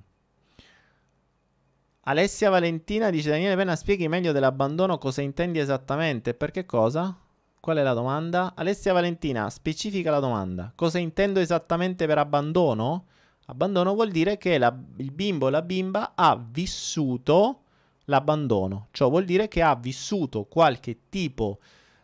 Alessia 2.09 2.51
Valentina 2.51 3.11
dice 3.11 3.31
Daniele 3.31 3.57
Penna 3.57 3.75
spieghi 3.75 4.07
meglio 4.07 4.31
dell'abbandono 4.31 4.97
cosa 4.99 5.23
intendi 5.23 5.59
esattamente 5.59 6.37
che 6.37 6.65
cosa? 6.65 7.19
Qual 7.59 7.77
è 7.79 7.83
la 7.83 7.95
domanda? 7.95 8.53
Alessia 8.55 8.93
Valentina, 8.93 9.51
specifica 9.51 10.13
la 10.13 10.21
domanda. 10.21 10.71
Cosa 10.77 10.99
intendo 10.99 11.41
esattamente 11.41 12.07
per 12.07 12.19
abbandono? 12.19 13.07
Abbandono 13.47 13.95
vuol 13.95 14.13
dire 14.13 14.39
che 14.39 14.59
la, 14.59 14.73
il 14.99 15.11
bimbo 15.11 15.47
o 15.47 15.51
la 15.51 15.63
bimba 15.63 16.13
ha 16.15 16.41
vissuto 16.41 17.63
l'abbandono, 18.07 18.89
ciò 18.91 19.09
vuol 19.09 19.25
dire 19.25 19.47
che 19.47 19.63
ha 19.63 19.77
vissuto 19.77 20.45
qualche 20.45 21.03
tipo 21.09 21.59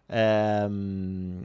ehm, 0.07 1.45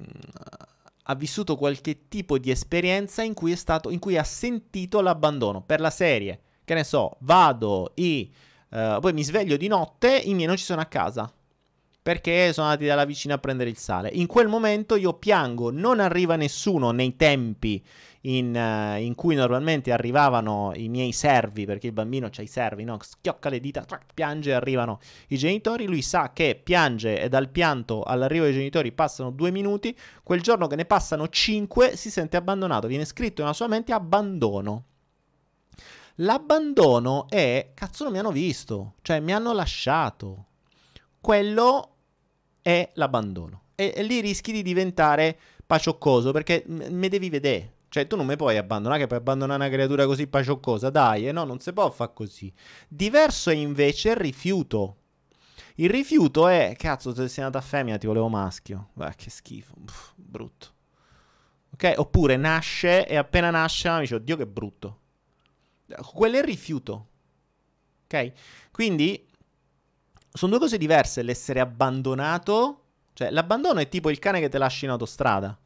ha 1.10 1.16
vissuto 1.16 1.56
qualche 1.56 2.08
tipo 2.10 2.38
di 2.38 2.52
esperienza 2.52 3.24
in 3.24 3.34
cui, 3.34 3.54
è 3.54 3.56
stato, 3.56 3.90
in 3.90 4.00
cui 4.00 4.18
ha 4.18 4.24
sentito 4.24 5.00
l'abbandono 5.02 5.62
per 5.62 5.80
la 5.80 5.90
serie. 5.90 6.42
Che 6.66 6.74
ne 6.74 6.84
so, 6.84 7.16
vado 7.20 7.96
e 7.96 8.30
uh, 8.70 9.00
poi 9.00 9.14
mi 9.14 9.24
sveglio 9.24 9.56
di 9.56 9.68
notte, 9.68 10.18
i 10.18 10.34
miei 10.34 10.48
non 10.48 10.58
ci 10.58 10.66
sono 10.66 10.82
a 10.82 10.86
casa 10.86 11.32
perché 12.08 12.54
sono 12.54 12.68
andati 12.68 12.86
dalla 12.86 13.04
vicina 13.04 13.34
a 13.34 13.38
prendere 13.38 13.70
il 13.70 13.78
sale. 13.78 14.10
In 14.10 14.28
quel 14.28 14.48
momento 14.48 14.96
io 14.96 15.14
piango, 15.16 15.72
non 15.72 16.00
arriva 16.00 16.38
nessuno 16.38 16.92
nei 16.92 17.18
tempi 17.18 17.84
in, 18.28 18.54
uh, 18.56 19.00
in 19.00 19.16
cui 19.16 19.36
normalmente 19.36 19.92
arrivavano 19.92 20.74
i 20.76 20.90
miei 20.90 21.12
servi, 21.12 21.66
perché 21.66 21.88
il 21.88 21.94
bambino 21.94 22.30
c'ha 22.30 22.42
i 22.42 22.48
servi, 22.48 22.84
no? 22.84 22.98
schiocca 23.02 23.50
le 23.50 23.60
dita, 23.60 23.84
trac, 23.84 24.14
piange 24.14 24.52
e 24.52 24.54
arrivano 24.54 25.00
i 25.30 25.38
genitori, 25.38 25.86
lui 25.86 26.02
sa 26.02 26.32
che 26.34 26.60
piange 26.62 27.22
e 27.22 27.30
dal 27.30 27.50
pianto 27.50 28.04
all'arrivo 28.04 28.46
dei 28.46 28.54
genitori 28.54 28.92
passano 28.92 29.32
due 29.32 29.52
minuti, 29.52 29.98
quel 30.24 30.42
giorno 30.42 30.68
che 30.68 30.76
ne 30.76 30.86
passano 30.86 31.30
cinque 31.30 31.96
si 31.96 32.10
sente 32.10 32.38
abbandonato, 32.38 32.88
viene 32.88 33.06
scritto 33.06 33.42
nella 33.42 33.54
sua 33.54 33.68
mente 33.68 33.94
abbandono. 33.94 34.84
L'abbandono 36.22 37.30
è, 37.30 37.72
cazzo 37.74 38.04
non 38.04 38.14
mi 38.14 38.20
hanno 38.20 38.32
visto, 38.32 38.96
cioè 39.04 39.20
mi 39.20 39.34
hanno 39.34 39.54
lasciato. 39.54 40.46
Quello 41.22 41.96
è 42.62 42.90
l'abbandono. 42.96 43.62
E, 43.76 43.94
e 43.96 44.02
lì 44.02 44.20
rischi 44.20 44.52
di 44.52 44.64
diventare 44.64 45.38
pacioccoso 45.66 46.32
perché 46.32 46.64
me 46.66 47.08
devi 47.08 47.30
vedere. 47.30 47.76
Cioè, 47.90 48.06
tu 48.08 48.16
non 48.16 48.26
mi 48.26 48.36
puoi 48.36 48.58
abbandonare, 48.58 49.02
che 49.02 49.08
puoi 49.08 49.20
abbandonare 49.20 49.64
una 49.64 49.74
creatura 49.74 50.06
così 50.06 50.28
pacioccosa, 50.28 50.90
dai, 50.90 51.28
eh, 51.28 51.32
no, 51.32 51.46
non 51.46 51.60
si 51.60 51.72
può 51.74 51.90
fare 51.90 52.12
così. 52.14 52.52
Diverso 52.88 53.50
è 53.50 53.54
invece 53.56 54.10
il 54.10 54.16
rifiuto. 54.18 54.98
Il 55.76 55.90
rifiuto 55.90 56.48
è, 56.48 56.76
cazzo, 56.78 57.14
se 57.14 57.28
sei 57.28 57.44
nata 57.44 57.62
femmina 57.62 57.98
ti 57.98 58.08
volevo 58.08 58.28
maschio. 58.28 58.90
Beh, 58.94 59.14
che 59.16 59.30
schifo, 59.30 59.76
Uff, 59.80 60.12
brutto. 60.16 60.74
Ok? 61.72 61.94
Oppure 61.98 62.36
nasce 62.36 63.08
e 63.08 63.16
appena 63.16 63.52
nasce 63.52 63.90
mi 63.92 64.00
dice, 64.02 64.16
oddio 64.16 64.36
che 64.36 64.48
brutto. 64.48 65.00
Quello 66.14 66.36
è 66.36 66.40
il 66.40 66.46
rifiuto. 66.46 67.08
Ok? 68.06 68.32
Quindi 68.72 69.28
sono 70.32 70.52
due 70.52 70.60
cose 70.60 70.78
diverse 70.78 71.22
l'essere 71.22 71.60
abbandonato. 71.60 72.84
Cioè, 73.14 73.30
l'abbandono 73.30 73.80
è 73.80 73.88
tipo 73.88 74.10
il 74.10 74.20
cane 74.20 74.40
che 74.40 74.50
te 74.50 74.58
lascia 74.58 74.86
in 74.86 74.92
autostrada. 74.92 75.58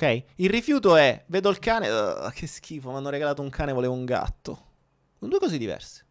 Ok? 0.00 0.24
Il 0.36 0.48
rifiuto 0.48 0.96
è, 0.96 1.24
vedo 1.26 1.50
il 1.50 1.58
cane, 1.58 1.90
uh, 1.90 2.30
che 2.30 2.46
schifo, 2.46 2.90
mi 2.90 2.96
hanno 2.96 3.10
regalato 3.10 3.42
un 3.42 3.50
cane, 3.50 3.74
volevo 3.74 3.92
un 3.92 4.06
gatto. 4.06 4.68
Sono 5.18 5.30
due 5.30 5.38
cose 5.38 5.58
diverse. 5.58 6.06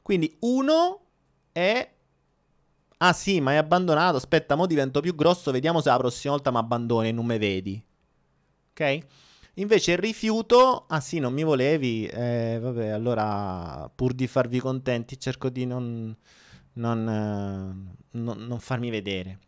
Quindi 0.00 0.34
uno 0.40 1.00
è... 1.52 1.92
Ah 3.02 3.12
sì, 3.12 3.40
ma 3.42 3.52
è 3.52 3.56
abbandonato, 3.56 4.16
aspetta, 4.16 4.54
mo 4.54 4.66
divento 4.66 5.00
più 5.00 5.14
grosso, 5.14 5.50
vediamo 5.50 5.82
se 5.82 5.90
la 5.90 5.98
prossima 5.98 6.32
volta 6.32 6.50
mi 6.50 6.56
abbandoni 6.56 7.08
e 7.08 7.12
non 7.12 7.26
mi 7.26 7.36
vedi. 7.36 7.84
Ok? 8.70 8.98
Invece 9.54 9.92
il 9.92 9.98
rifiuto, 9.98 10.86
ah 10.88 11.00
sì, 11.00 11.18
non 11.18 11.34
mi 11.34 11.42
volevi, 11.44 12.06
eh, 12.06 12.58
vabbè, 12.60 12.88
allora 12.88 13.90
pur 13.94 14.14
di 14.14 14.26
farvi 14.26 14.58
contenti 14.58 15.18
cerco 15.18 15.50
di 15.50 15.66
non, 15.66 16.16
non, 16.74 17.08
eh, 17.08 18.18
non, 18.18 18.38
non 18.38 18.58
farmi 18.58 18.88
vedere. 18.88 19.38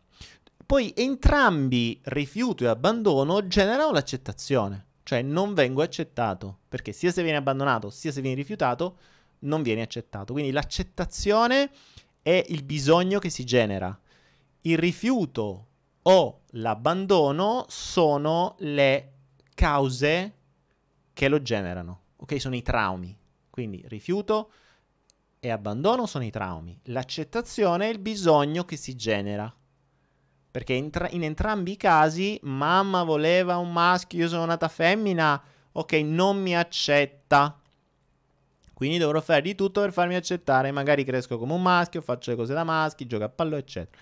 Poi 0.73 0.94
entrambi 0.97 2.01
rifiuto 2.05 2.65
e 2.65 2.69
abbandono 2.69 3.47
generano 3.47 3.93
l'accettazione, 3.93 4.86
cioè 5.03 5.20
non 5.20 5.53
vengo 5.53 5.82
accettato, 5.82 6.61
perché 6.66 6.93
sia 6.93 7.12
se 7.12 7.23
viene 7.23 7.36
abbandonato 7.36 7.90
sia 7.90 8.11
se 8.11 8.23
viene 8.23 8.36
rifiutato, 8.36 8.97
non 9.40 9.61
viene 9.61 9.82
accettato. 9.82 10.32
Quindi 10.32 10.51
l'accettazione 10.51 11.70
è 12.23 12.43
il 12.49 12.62
bisogno 12.62 13.19
che 13.19 13.28
si 13.28 13.44
genera. 13.44 14.01
Il 14.62 14.78
rifiuto 14.78 15.66
o 16.01 16.40
l'abbandono 16.53 17.66
sono 17.69 18.55
le 18.61 19.12
cause 19.53 20.32
che 21.12 21.28
lo 21.28 21.43
generano. 21.43 22.01
Ok, 22.16 22.40
sono 22.40 22.55
i 22.55 22.62
traumi. 22.62 23.15
Quindi 23.51 23.85
rifiuto 23.89 24.51
e 25.39 25.51
abbandono 25.51 26.07
sono 26.07 26.24
i 26.24 26.31
traumi. 26.31 26.81
L'accettazione 26.85 27.89
è 27.89 27.93
il 27.93 27.99
bisogno 27.99 28.65
che 28.65 28.78
si 28.78 28.97
genera. 28.97 29.55
Perché 30.52 30.74
in, 30.74 30.90
in 31.12 31.24
entrambi 31.24 31.72
i 31.72 31.76
casi 31.78 32.38
mamma 32.42 33.04
voleva 33.04 33.56
un 33.56 33.72
maschio, 33.72 34.18
io 34.18 34.28
sono 34.28 34.44
nata 34.44 34.68
femmina, 34.68 35.42
ok, 35.72 35.92
non 35.94 36.42
mi 36.42 36.54
accetta. 36.54 37.58
Quindi 38.74 38.98
dovrò 38.98 39.22
fare 39.22 39.40
di 39.40 39.54
tutto 39.54 39.80
per 39.80 39.92
farmi 39.92 40.14
accettare. 40.14 40.70
Magari 40.70 41.04
cresco 41.04 41.38
come 41.38 41.54
un 41.54 41.62
maschio, 41.62 42.02
faccio 42.02 42.32
le 42.32 42.36
cose 42.36 42.52
da 42.52 42.64
maschi, 42.64 43.06
gioco 43.06 43.24
a 43.24 43.28
pallone, 43.30 43.60
eccetera. 43.60 43.98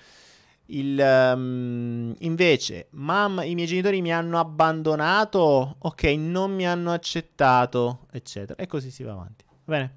Il, 0.67 0.99
um, 1.35 2.15
invece, 2.19 2.89
mamma, 2.91 3.45
i 3.45 3.55
miei 3.55 3.69
genitori 3.69 4.01
mi 4.01 4.13
hanno 4.13 4.41
abbandonato, 4.41 5.77
ok, 5.79 6.03
non 6.17 6.53
mi 6.53 6.67
hanno 6.67 6.93
accettato, 6.93 8.07
eccetera. 8.11 8.61
E 8.61 8.67
così 8.67 8.91
si 8.91 9.05
va 9.05 9.13
avanti. 9.13 9.45
Va 9.47 9.77
bene. 9.77 9.95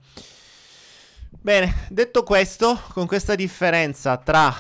Bene, 1.31 1.73
detto 1.89 2.21
questo, 2.21 2.79
con 2.91 3.07
questa 3.07 3.33
differenza 3.33 4.17
tra 4.17 4.53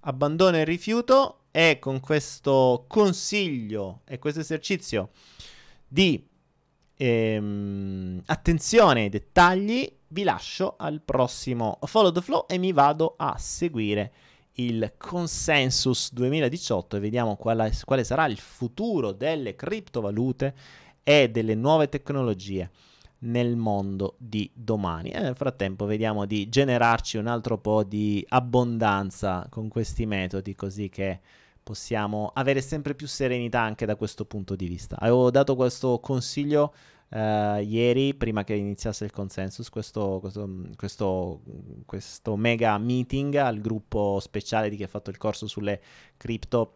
abbandono 0.00 0.56
e 0.56 0.64
rifiuto 0.64 1.44
e 1.50 1.78
con 1.80 2.00
questo 2.00 2.84
consiglio 2.86 4.02
e 4.04 4.18
questo 4.18 4.40
esercizio 4.40 5.10
di 5.86 6.26
ehm, 6.94 8.22
attenzione 8.26 9.02
ai 9.02 9.08
dettagli, 9.08 9.90
vi 10.08 10.22
lascio 10.22 10.74
al 10.78 11.00
prossimo 11.02 11.78
Follow 11.82 12.12
the 12.12 12.20
Flow 12.20 12.46
e 12.48 12.58
mi 12.58 12.72
vado 12.72 13.14
a 13.16 13.36
seguire 13.38 14.12
il 14.54 14.94
Consensus 14.96 16.12
2018 16.12 16.96
e 16.96 17.00
vediamo 17.00 17.36
quale, 17.36 17.72
quale 17.84 18.04
sarà 18.04 18.26
il 18.26 18.38
futuro 18.38 19.12
delle 19.12 19.54
criptovalute 19.54 20.54
e 21.02 21.30
delle 21.30 21.54
nuove 21.54 21.88
tecnologie 21.88 22.70
nel 23.20 23.56
mondo 23.56 24.14
di 24.18 24.50
domani. 24.54 25.10
E 25.10 25.20
nel 25.20 25.34
frattempo 25.34 25.84
vediamo 25.84 26.24
di 26.24 26.48
generarci 26.48 27.16
un 27.16 27.26
altro 27.26 27.58
po' 27.58 27.82
di 27.82 28.24
abbondanza 28.28 29.46
con 29.50 29.68
questi 29.68 30.06
metodi 30.06 30.54
così 30.54 30.88
che 30.88 31.20
possiamo 31.62 32.30
avere 32.32 32.62
sempre 32.62 32.94
più 32.94 33.06
serenità 33.06 33.60
anche 33.60 33.84
da 33.84 33.96
questo 33.96 34.24
punto 34.24 34.56
di 34.56 34.66
vista. 34.68 34.96
Avevo 34.98 35.30
dato 35.30 35.54
questo 35.54 35.98
consiglio 36.00 36.72
uh, 37.10 37.58
ieri, 37.60 38.14
prima 38.14 38.44
che 38.44 38.54
iniziasse 38.54 39.04
il 39.04 39.10
consensus, 39.10 39.68
questo, 39.68 40.18
questo, 40.20 40.48
questo, 40.76 41.42
questo, 41.84 42.36
mega 42.36 42.78
meeting 42.78 43.34
al 43.34 43.60
gruppo 43.60 44.18
speciale 44.20 44.70
di 44.70 44.76
chi 44.76 44.84
ha 44.84 44.88
fatto 44.88 45.10
il 45.10 45.18
corso 45.18 45.46
sulle 45.46 45.80
cripto 46.16 46.74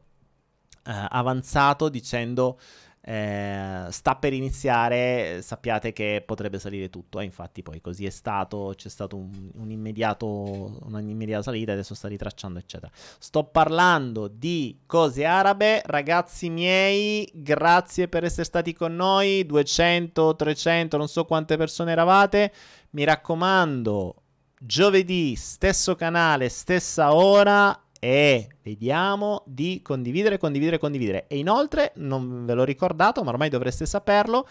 uh, 0.85 0.90
avanzato 1.09 1.89
dicendo 1.89 2.59
eh, 3.05 3.87
sta 3.91 4.15
per 4.15 4.33
iniziare, 4.33 5.41
sappiate 5.43 5.93
che 5.93 6.23
potrebbe 6.24 6.61
salire 6.61 6.89
tutto. 6.89 7.19
E 7.19 7.23
eh, 7.23 7.27
infatti, 7.27 7.62
poi 7.62 7.81
così 7.81 8.07
è 8.07 8.11
stato. 8.11 8.73
C'è 8.77 8.89
stata 8.89 9.16
un, 9.16 9.51
un 9.55 9.70
un'immediata 9.70 11.43
salita. 11.43 11.73
Adesso 11.73 11.95
sta 11.95 12.09
ritracciando, 12.09 12.61
eccetera. 12.61 12.91
Sto 12.95 13.45
parlando 13.45 14.29
di 14.29 14.79
cose 14.87 15.24
arabe, 15.24 15.83
ragazzi 15.85 16.49
miei. 16.49 17.29
Grazie 17.35 18.07
per 18.07 18.24
essere 18.24 18.45
stati 18.45 18.73
con 18.73 18.95
noi. 18.95 19.45
200, 19.47 20.37
300, 20.37 20.97
non 20.97 21.09
so 21.09 21.24
quante 21.24 21.57
persone 21.57 21.91
eravate. 21.91 22.53
Mi 22.91 23.03
raccomando, 23.05 24.15
giovedì, 24.61 25.35
stesso 25.35 25.97
canale, 25.97 26.49
stessa 26.49 27.15
ora 27.15 27.77
e 28.05 28.49
vediamo 28.65 29.45
di 29.47 29.81
condividere, 29.81 30.37
condividere, 30.37 30.79
condividere. 30.79 31.27
E 31.29 31.39
inoltre, 31.39 31.93
non 31.97 32.45
ve 32.45 32.55
l'ho 32.55 32.65
ricordato, 32.65 33.23
ma 33.23 33.31
ormai 33.31 33.49
dovreste 33.49 33.87
saperlo, 33.87 34.49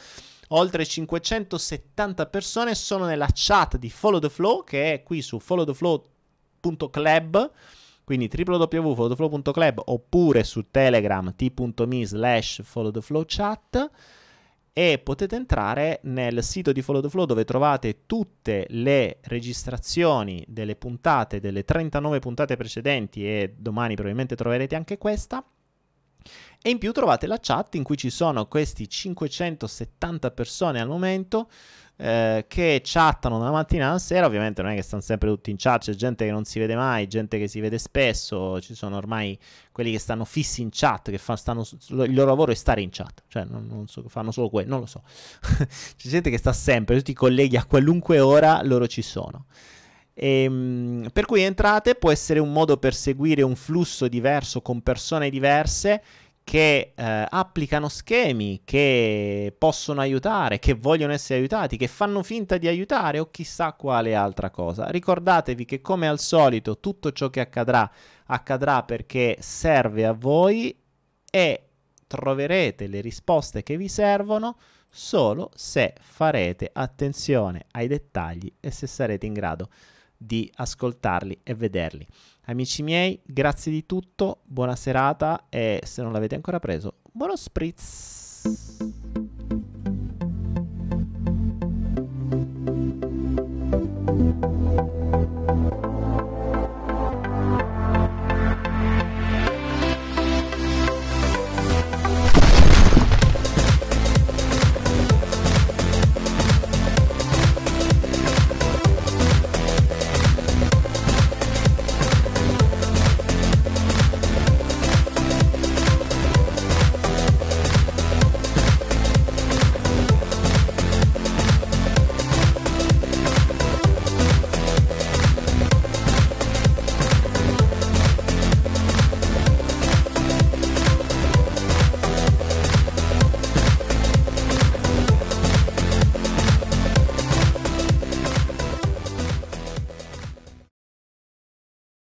oltre 0.50 0.86
570 0.86 2.28
persone 2.28 2.76
sono 2.76 3.04
nella 3.04 3.28
chat 3.34 3.76
di 3.76 3.90
Follow 3.90 4.22
the 4.22 4.30
Flow, 4.30 4.64
che 4.64 4.94
è 4.94 5.04
qui 5.04 5.22
su 5.22 5.38
followtheflow.club, 5.38 7.52
quindi 8.06 8.32
www.followtheflow.club 8.34 9.82
oppure 9.84 10.46
su 10.46 10.68
Telegram 10.72 11.36
t.me 11.36 12.06
slash 12.06 12.62
followtheflowchat 12.64 13.90
e 14.74 15.00
potete 15.04 15.36
entrare 15.36 16.00
nel 16.04 16.44
sito 16.44 16.72
di 16.72 16.82
Follow 16.82 17.02
the 17.02 17.10
Flow 17.10 17.26
dove 17.26 17.44
trovate 17.44 18.06
tutte 18.06 18.66
le 18.70 19.20
registrazioni 19.24 20.44
delle 20.48 20.76
puntate, 20.76 21.40
delle 21.40 21.66
39 21.66 22.20
puntate 22.20 22.56
precedenti 22.56 23.26
e 23.26 23.54
domani 23.58 23.96
probabilmente 23.96 24.36
troverete 24.36 24.76
anche 24.76 24.98
questa. 24.98 25.44
E 26.64 26.70
in 26.70 26.78
più 26.78 26.92
trovate 26.92 27.26
la 27.26 27.40
chat 27.42 27.76
in 27.76 27.84
cui 27.84 27.98
ci 27.98 28.12
sono 28.12 28.48
questi 28.48 28.88
570 28.88 30.32
persone 30.32 30.80
al 30.80 30.88
momento 30.88 31.50
eh, 32.02 32.46
che 32.48 32.82
chattano 32.84 33.38
dalla 33.38 33.52
mattina 33.52 33.90
alla 33.90 34.00
sera, 34.00 34.26
ovviamente 34.26 34.64
non 34.64 34.72
è 34.72 34.76
che 34.76 34.82
stanno 34.82 35.04
sempre 35.04 35.30
tutti 35.30 35.52
in 35.52 35.58
chat, 35.60 35.84
c'è 35.84 35.94
gente 35.94 36.26
che 36.26 36.32
non 36.32 36.46
si 36.46 36.58
vede 36.58 36.76
mai, 36.76 37.06
gente 37.08 37.38
che 37.38 37.48
si 37.48 37.60
vede 37.60 37.78
spesso, 37.78 38.60
ci 38.60 38.74
sono 38.74 38.98
ormai 38.98 39.38
quelli 39.72 39.92
che 39.92 40.00
stanno 40.00 40.26
fissi 40.26 40.64
in 40.64 40.70
chat, 40.72 41.12
che 41.12 41.20
fa, 41.20 41.36
stanno, 41.36 41.64
il 41.90 42.14
loro 42.16 42.30
lavoro 42.30 42.52
è 42.52 42.56
stare 42.56 42.82
in 42.82 42.90
chat, 42.92 43.22
cioè 43.28 43.44
non, 43.44 43.68
non 43.68 43.88
so, 43.88 44.04
fanno 44.08 44.32
solo 44.32 44.50
quello, 44.50 44.70
non 44.70 44.80
lo 44.80 44.88
so. 44.88 45.04
c'è 45.46 46.10
gente 46.10 46.32
che 46.32 46.40
sta 46.40 46.54
sempre, 46.54 46.98
tutti 46.98 47.12
i 47.12 47.14
colleghi 47.14 47.56
a 47.56 47.66
qualunque 47.66 48.20
ora 48.20 48.64
loro 48.64 48.88
ci 48.88 49.04
sono. 49.04 49.46
E, 50.16 50.44
ehm, 50.44 51.10
per 51.14 51.26
cui 51.26 51.44
entrate, 51.44 51.94
può 51.94 52.12
essere 52.12 52.40
un 52.40 52.52
modo 52.52 52.78
per 52.78 52.96
seguire 52.96 53.44
un 53.44 53.56
flusso 53.56 54.08
diverso 54.08 54.62
con 54.62 54.82
persone 54.82 55.30
diverse 55.30 56.02
che 56.44 56.94
eh, 56.96 57.26
applicano 57.30 57.88
schemi, 57.88 58.62
che 58.66 59.54
possono 59.58 60.02
aiutare, 60.02 60.60
che 60.60 60.74
vogliono 60.74 61.14
essere 61.14 61.40
aiutati, 61.40 61.78
che 61.78 61.88
fanno 61.88 62.24
finta 62.24 62.58
di 62.58 62.68
aiutare 62.68 63.20
o 63.20 63.30
chissà 63.30 63.74
quale 63.74 64.16
altra 64.16 64.50
cosa. 64.50 64.90
Ricordatevi 64.90 65.66
che 65.66 65.82
come 65.82 66.08
al 66.08 66.20
solito 66.20 66.80
tutto 66.80 67.12
ciò 67.12 67.30
che 67.30 67.40
accadrà 67.40 67.90
accadrà 68.26 68.84
perché 68.84 69.38
serve 69.40 70.06
a 70.06 70.14
voi 70.14 70.76
e 71.30 71.64
troverete 72.08 72.88
le 72.88 73.02
risposte 73.02 73.64
che 73.64 73.78
vi 73.78 73.88
servono 73.88 74.58
solo 74.90 75.52
se 75.56 75.94
farete 76.02 76.70
attenzione 76.74 77.66
ai 77.72 77.88
dettagli 77.88 78.52
e 78.60 78.72
se 78.72 78.88
sarete 78.88 79.26
in 79.26 79.34
grado 79.34 79.70
di 80.18 80.52
ascoltarli 80.56 81.40
e 81.44 81.56
vederli. 81.56 82.06
Amici 82.46 82.82
miei, 82.82 83.22
grazie 83.24 83.72
di 83.72 83.86
tutto, 83.86 84.42
buona 84.46 84.76
serata 84.76 85.46
e 85.48 85.80
se 85.84 86.02
non 86.02 86.12
l'avete 86.12 86.34
ancora 86.34 86.60
preso, 86.60 86.96
buono 87.12 87.36
spritz! 87.36 89.21